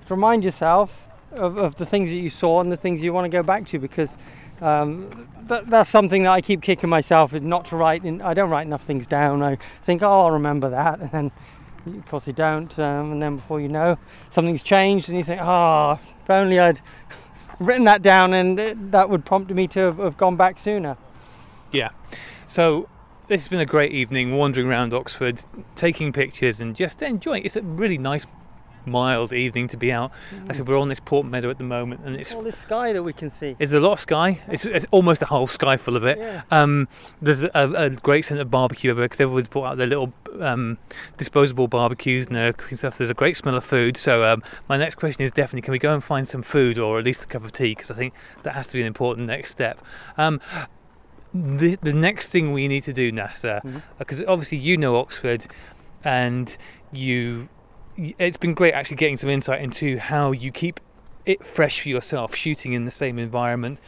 Remind 0.07 0.43
yourself 0.43 1.05
of, 1.31 1.57
of 1.57 1.75
the 1.75 1.85
things 1.85 2.09
that 2.09 2.17
you 2.17 2.31
saw 2.31 2.61
and 2.61 2.71
the 2.71 2.77
things 2.77 3.03
you 3.03 3.13
want 3.13 3.25
to 3.25 3.29
go 3.29 3.43
back 3.43 3.67
to 3.67 3.77
because 3.77 4.17
um, 4.61 5.27
that, 5.47 5.69
that's 5.69 5.89
something 5.89 6.23
that 6.23 6.31
I 6.31 6.41
keep 6.41 6.61
kicking 6.61 6.89
myself 6.89 7.33
is 7.33 7.41
not 7.41 7.65
to 7.65 7.75
write. 7.75 8.05
In, 8.05 8.21
I 8.21 8.33
don't 8.33 8.49
write 8.49 8.67
enough 8.67 8.83
things 8.83 9.07
down. 9.07 9.43
I 9.43 9.57
think, 9.81 10.01
oh, 10.01 10.21
I'll 10.21 10.31
remember 10.31 10.69
that, 10.69 10.99
and 10.99 11.11
then 11.11 11.31
of 11.97 12.05
course 12.07 12.27
you 12.27 12.33
don't. 12.33 12.77
Um, 12.77 13.13
and 13.13 13.21
then 13.21 13.37
before 13.37 13.59
you 13.59 13.69
know, 13.69 13.97
something's 14.29 14.63
changed, 14.63 15.09
and 15.09 15.17
you 15.17 15.23
think, 15.23 15.41
oh, 15.41 15.99
if 16.23 16.29
only 16.29 16.59
I'd 16.59 16.81
written 17.59 17.85
that 17.85 18.01
down, 18.01 18.33
and 18.33 18.59
it, 18.59 18.91
that 18.91 19.09
would 19.09 19.25
prompt 19.25 19.51
me 19.51 19.67
to 19.67 19.79
have, 19.79 19.97
have 19.97 20.17
gone 20.17 20.35
back 20.35 20.59
sooner. 20.59 20.97
Yeah. 21.71 21.89
So 22.47 22.89
this 23.27 23.41
has 23.41 23.47
been 23.47 23.59
a 23.59 23.65
great 23.65 23.91
evening 23.91 24.35
wandering 24.35 24.67
around 24.67 24.93
Oxford, 24.93 25.41
taking 25.75 26.11
pictures 26.11 26.59
and 26.59 26.75
just 26.75 27.01
enjoying. 27.01 27.45
It's 27.45 27.55
a 27.55 27.61
really 27.61 27.97
nice 27.97 28.25
mild 28.85 29.33
evening 29.33 29.67
to 29.69 29.77
be 29.77 29.91
out. 29.91 30.11
I 30.47 30.53
said 30.53 30.67
we're 30.67 30.77
on 30.79 30.89
this 30.89 30.99
port 30.99 31.25
meadow 31.25 31.49
at 31.49 31.57
the 31.57 31.63
moment, 31.63 32.01
and 32.05 32.15
it's 32.15 32.33
All 32.33 32.41
this 32.41 32.57
sky 32.57 32.93
that 32.93 33.03
we 33.03 33.13
can 33.13 33.29
see. 33.29 33.55
it's 33.59 33.71
a 33.73 33.79
lot 33.79 33.93
of 33.93 33.99
sky. 33.99 34.41
It's, 34.47 34.65
it's 34.65 34.85
almost 34.91 35.21
a 35.21 35.25
whole 35.25 35.47
sky 35.47 35.77
full 35.77 35.95
of 35.95 36.03
it. 36.05 36.17
Yeah. 36.17 36.41
Um, 36.51 36.87
there's 37.21 37.43
a, 37.43 37.49
a 37.53 37.89
great 37.89 38.25
scent 38.25 38.39
of 38.39 38.49
barbecue 38.49 38.91
everywhere 38.91 39.07
because 39.07 39.21
everyone's 39.21 39.47
brought 39.47 39.71
out 39.71 39.77
their 39.77 39.87
little 39.87 40.13
um, 40.39 40.77
disposable 41.17 41.67
barbecues 41.67 42.27
and 42.27 42.35
they're 42.35 42.53
cooking 42.53 42.77
stuff. 42.77 42.97
There's 42.97 43.09
a 43.09 43.13
great 43.15 43.37
smell 43.37 43.55
of 43.55 43.63
food. 43.65 43.97
So 43.97 44.23
um, 44.23 44.43
my 44.67 44.77
next 44.77 44.95
question 44.95 45.23
is 45.23 45.31
definitely 45.31 45.61
can 45.61 45.71
we 45.71 45.79
go 45.79 45.93
and 45.93 46.03
find 46.03 46.27
some 46.27 46.41
food 46.41 46.77
or 46.77 46.99
at 46.99 47.05
least 47.05 47.23
a 47.23 47.27
cup 47.27 47.43
of 47.43 47.51
tea 47.51 47.75
because 47.75 47.91
I 47.91 47.95
think 47.95 48.13
that 48.43 48.53
has 48.55 48.67
to 48.67 48.73
be 48.73 48.81
an 48.81 48.87
important 48.87 49.27
next 49.27 49.51
step. 49.51 49.79
Um, 50.17 50.39
the, 51.33 51.75
the 51.81 51.93
next 51.93 52.29
thing 52.29 52.53
we 52.53 52.67
need 52.67 52.83
to 52.85 52.93
do, 52.93 53.11
Nasser, 53.11 53.61
because 53.99 54.23
obviously 54.27 54.57
you 54.57 54.77
know 54.77 54.95
Oxford 54.95 55.45
and 56.03 56.57
you 56.91 57.49
it's 58.17 58.37
been 58.37 58.53
great 58.53 58.73
actually 58.73 58.97
getting 58.97 59.17
some 59.17 59.29
insight 59.29 59.61
into 59.61 59.97
how 59.97 60.31
you 60.31 60.51
keep 60.51 60.79
it 61.25 61.45
fresh 61.45 61.81
for 61.81 61.89
yourself 61.89 62.35
shooting 62.35 62.73
in 62.73 62.85
the 62.85 62.91
same 62.91 63.19
environment 63.19 63.79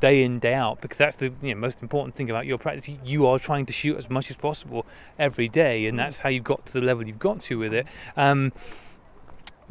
day 0.00 0.22
in 0.22 0.38
day 0.38 0.54
out 0.54 0.80
because 0.80 0.96
that's 0.96 1.16
the 1.16 1.32
you 1.42 1.54
know, 1.54 1.60
most 1.60 1.82
important 1.82 2.14
thing 2.14 2.30
about 2.30 2.46
your 2.46 2.58
practice. 2.58 2.88
You 3.04 3.26
are 3.26 3.38
trying 3.38 3.66
to 3.66 3.72
shoot 3.72 3.96
as 3.96 4.08
much 4.08 4.30
as 4.30 4.36
possible 4.36 4.86
every 5.18 5.48
day 5.48 5.86
and 5.86 5.98
that's 5.98 6.20
how 6.20 6.28
you've 6.28 6.44
got 6.44 6.66
to 6.66 6.72
the 6.72 6.80
level 6.80 7.06
you've 7.06 7.18
got 7.18 7.40
to 7.42 7.58
with 7.58 7.74
it. 7.74 7.86
Um, 8.16 8.52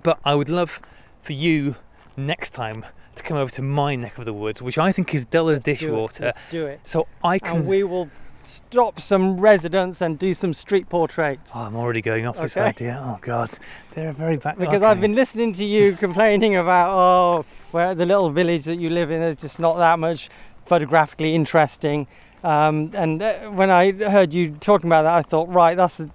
but 0.01 0.19
I 0.25 0.35
would 0.35 0.49
love 0.49 0.79
for 1.21 1.33
you 1.33 1.75
next 2.17 2.51
time 2.51 2.85
to 3.15 3.23
come 3.23 3.37
over 3.37 3.51
to 3.51 3.61
my 3.61 3.95
neck 3.95 4.17
of 4.17 4.25
the 4.25 4.33
woods 4.33 4.61
which 4.61 4.77
I 4.77 4.91
think 4.91 5.13
is 5.13 5.25
dull 5.25 5.49
as 5.49 5.59
Do 5.59 5.71
it, 5.71 5.77
dishwater. 5.79 6.33
Do 6.49 6.65
it. 6.65 6.79
so 6.83 7.07
I 7.23 7.39
can 7.39 7.57
And 7.57 7.67
we 7.67 7.83
will 7.83 8.09
stop 8.43 8.99
some 8.99 9.39
residents 9.39 10.01
and 10.01 10.19
do 10.19 10.33
some 10.33 10.53
street 10.53 10.89
portraits. 10.89 11.51
Oh, 11.55 11.61
I'm 11.61 11.75
already 11.75 12.01
going 12.01 12.25
off 12.25 12.37
this 12.37 12.57
Okay. 12.57 12.67
idea. 12.69 13.01
Oh 13.03 13.17
God, 13.21 13.49
they're 13.95 14.13
very 14.13 14.37
back. 14.37 14.57
Because 14.57 14.81
I've 14.81 15.01
been 15.01 15.15
listening 15.15 15.53
to 15.53 15.63
you 15.63 15.95
complaining 15.99 16.55
about 16.55 16.89
oh, 16.97 17.45
where 17.71 17.95
the 17.95 18.05
little 18.05 18.29
village 18.29 18.65
that 18.65 18.75
you 18.77 18.89
live 18.89 19.11
in 19.11 19.21
is 19.21 19.35
just 19.37 19.59
not 19.59 19.77
that 19.77 19.99
much 19.99 20.29
photographically 20.65 21.35
interesting. 21.35 22.07
Um, 22.43 22.91
and 22.93 23.21
uh, 23.21 23.49
when 23.51 23.69
I 23.69 23.91
heard 23.91 24.33
you 24.33 24.51
talking 24.59 24.87
about 24.87 25.03
that, 25.03 25.13
I 25.13 25.21
thought, 25.21 25.47
right, 25.49 25.77
that's 25.77 25.99
a 26.01 26.09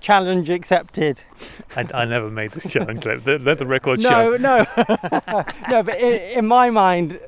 challenge 0.00 0.50
accepted. 0.50 1.22
I, 1.76 1.86
I 1.94 2.04
never 2.04 2.28
made 2.30 2.50
this 2.50 2.70
challenge. 2.70 3.04
Let, 3.04 3.42
let- 3.42 3.58
the 3.58 3.66
record 3.66 4.02
show. 4.02 4.36
No, 4.36 4.36
no, 4.36 4.66
no. 5.70 5.82
But 5.82 6.00
in, 6.00 6.38
in 6.38 6.46
my 6.46 6.70
mind, 6.70 7.20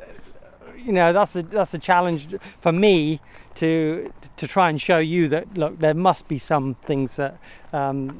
you 0.77 0.93
know, 0.93 1.13
that's 1.13 1.35
a 1.37 1.43
that's 1.43 1.75
a 1.75 1.79
challenge 1.79 2.35
for 2.61 2.73
me 2.73 3.21
to 3.57 4.13
to 4.37 4.47
try 4.47 4.69
and 4.71 4.81
show 4.81 4.99
you 4.99 5.29
that 5.29 5.57
look, 5.57 5.79
there 5.79 5.95
must 5.95 6.29
be 6.29 6.39
some 6.39 6.75
things 6.87 7.17
that 7.17 7.39
um, 7.73 8.17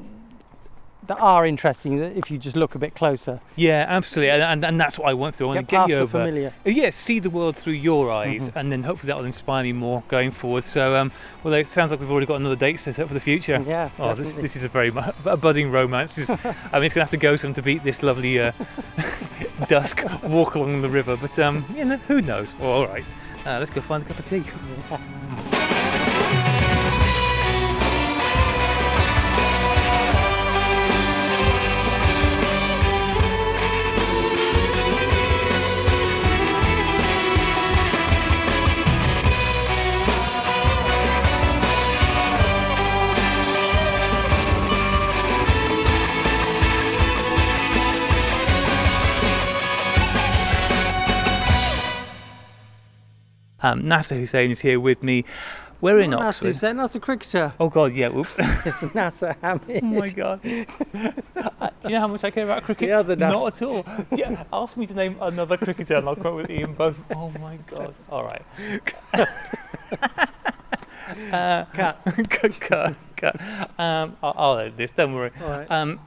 that 1.07 1.17
are 1.21 1.45
interesting 1.45 1.99
if 1.99 2.29
you 2.29 2.37
just 2.37 2.57
look 2.57 2.75
a 2.75 2.79
bit 2.79 2.93
closer. 2.93 3.39
Yeah, 3.55 3.85
absolutely, 3.87 4.31
and, 4.31 4.43
and, 4.43 4.65
and 4.65 4.81
that's 4.81 4.99
what 4.99 5.07
I 5.07 5.13
want 5.13 5.35
to 5.35 5.37
do. 5.37 5.45
I 5.45 5.47
want 5.55 5.59
Get 5.59 5.67
to 5.69 5.71
get 5.71 5.77
past 5.77 5.89
you 5.89 5.95
the 5.95 6.01
over. 6.01 6.19
familiar. 6.19 6.53
Uh, 6.65 6.69
Yeah, 6.69 6.89
see 6.89 7.19
the 7.19 7.29
world 7.29 7.55
through 7.55 7.73
your 7.79 8.11
eyes, 8.11 8.49
Mhm. 8.49 8.55
and 8.57 8.71
then 8.73 8.83
hopefully 8.83 9.07
that 9.07 9.17
will 9.17 9.23
inspire 9.23 9.63
me 9.63 9.71
more 9.71 10.03
going 10.09 10.31
forward. 10.31 10.65
So, 10.65 10.97
um, 10.97 11.13
well, 11.45 11.53
it 11.53 11.65
sounds 11.65 11.91
like 11.91 12.01
we've 12.01 12.11
already 12.11 12.25
got 12.25 12.35
another 12.41 12.57
date 12.57 12.79
set 12.81 12.99
up 12.99 13.07
for 13.07 13.13
the 13.13 13.21
future. 13.21 13.63
Yeah, 13.65 13.89
Oh, 13.97 14.15
this, 14.15 14.33
this 14.33 14.57
is 14.57 14.65
a 14.65 14.69
very 14.69 14.91
a 15.25 15.37
budding 15.37 15.71
romance. 15.71 16.17
Is, 16.17 16.29
I 16.29 16.35
mean, 16.35 16.43
it's 16.43 16.73
going 16.73 16.89
to 16.89 16.99
have 16.99 17.11
to 17.11 17.17
go 17.17 17.37
some 17.37 17.53
to 17.53 17.61
beat 17.61 17.85
this 17.85 18.03
lovely 18.03 18.37
uh, 18.41 18.51
dusk 19.69 20.03
walk 20.23 20.55
along 20.55 20.81
the 20.81 20.89
river. 20.89 21.15
But 21.15 21.37
um, 21.39 21.63
you 21.73 21.85
know, 21.85 21.97
who 22.09 22.21
knows? 22.21 22.49
Well, 22.59 22.69
all 22.69 22.87
right, 22.87 23.05
uh, 23.45 23.59
let's 23.59 23.71
go 23.71 23.81
find 23.81 24.03
a 24.03 24.05
cup 24.05 24.19
of 24.19 24.29
tea. 24.29 24.43
Um, 53.71 53.87
Nasser 53.87 54.15
Hussain 54.15 54.51
is 54.51 54.61
here 54.61 54.79
with 54.79 55.03
me. 55.03 55.25
We're 55.79 55.99
in 55.99 56.09
Not 56.09 56.21
Nasser 56.21 56.27
Oxford. 56.29 56.47
Hussain, 56.47 56.77
that's 56.77 56.95
a 56.95 56.99
cricketer. 56.99 57.53
Oh 57.59 57.69
God, 57.69 57.93
yeah. 57.93 58.07
Whoops. 58.07 58.35
It's 58.65 58.95
Nasser 58.95 59.35
Hamid. 59.43 59.83
Oh 59.83 59.85
my 59.85 60.07
god. 60.07 60.39
Uh, 61.59 61.69
Do 61.81 61.89
you 61.89 61.95
know 61.95 61.99
how 62.01 62.07
much 62.07 62.23
I 62.23 62.29
care 62.31 62.43
about 62.45 62.63
cricket? 62.63 62.89
The 62.89 62.93
other 62.93 63.15
Nas- 63.15 63.33
Not 63.33 63.61
at 63.61 63.61
all. 63.67 63.85
Yeah, 64.15 64.43
ask 64.53 64.75
me 64.77 64.85
to 64.87 64.93
name 64.93 65.17
another 65.21 65.57
cricketer 65.57 65.95
and 65.95 66.07
I'll 66.07 66.15
quote 66.15 66.35
with 66.35 66.49
Ian 66.51 66.73
Botham. 66.73 67.03
Oh 67.15 67.29
my 67.39 67.57
god. 67.67 67.93
All 68.09 68.23
right. 68.23 68.43
uh, 71.31 71.65
Cut. 71.73 71.99
cut, 72.29 72.59
cut, 72.59 72.95
cut. 73.15 73.41
Um, 73.79 74.17
I'll, 74.21 74.33
I'll 74.37 74.57
edit 74.59 74.77
this. 74.77 74.91
Don't 74.91 75.13
worry. 75.13 75.31
All 75.41 75.49
right. 75.49 75.71
Um, 75.71 75.99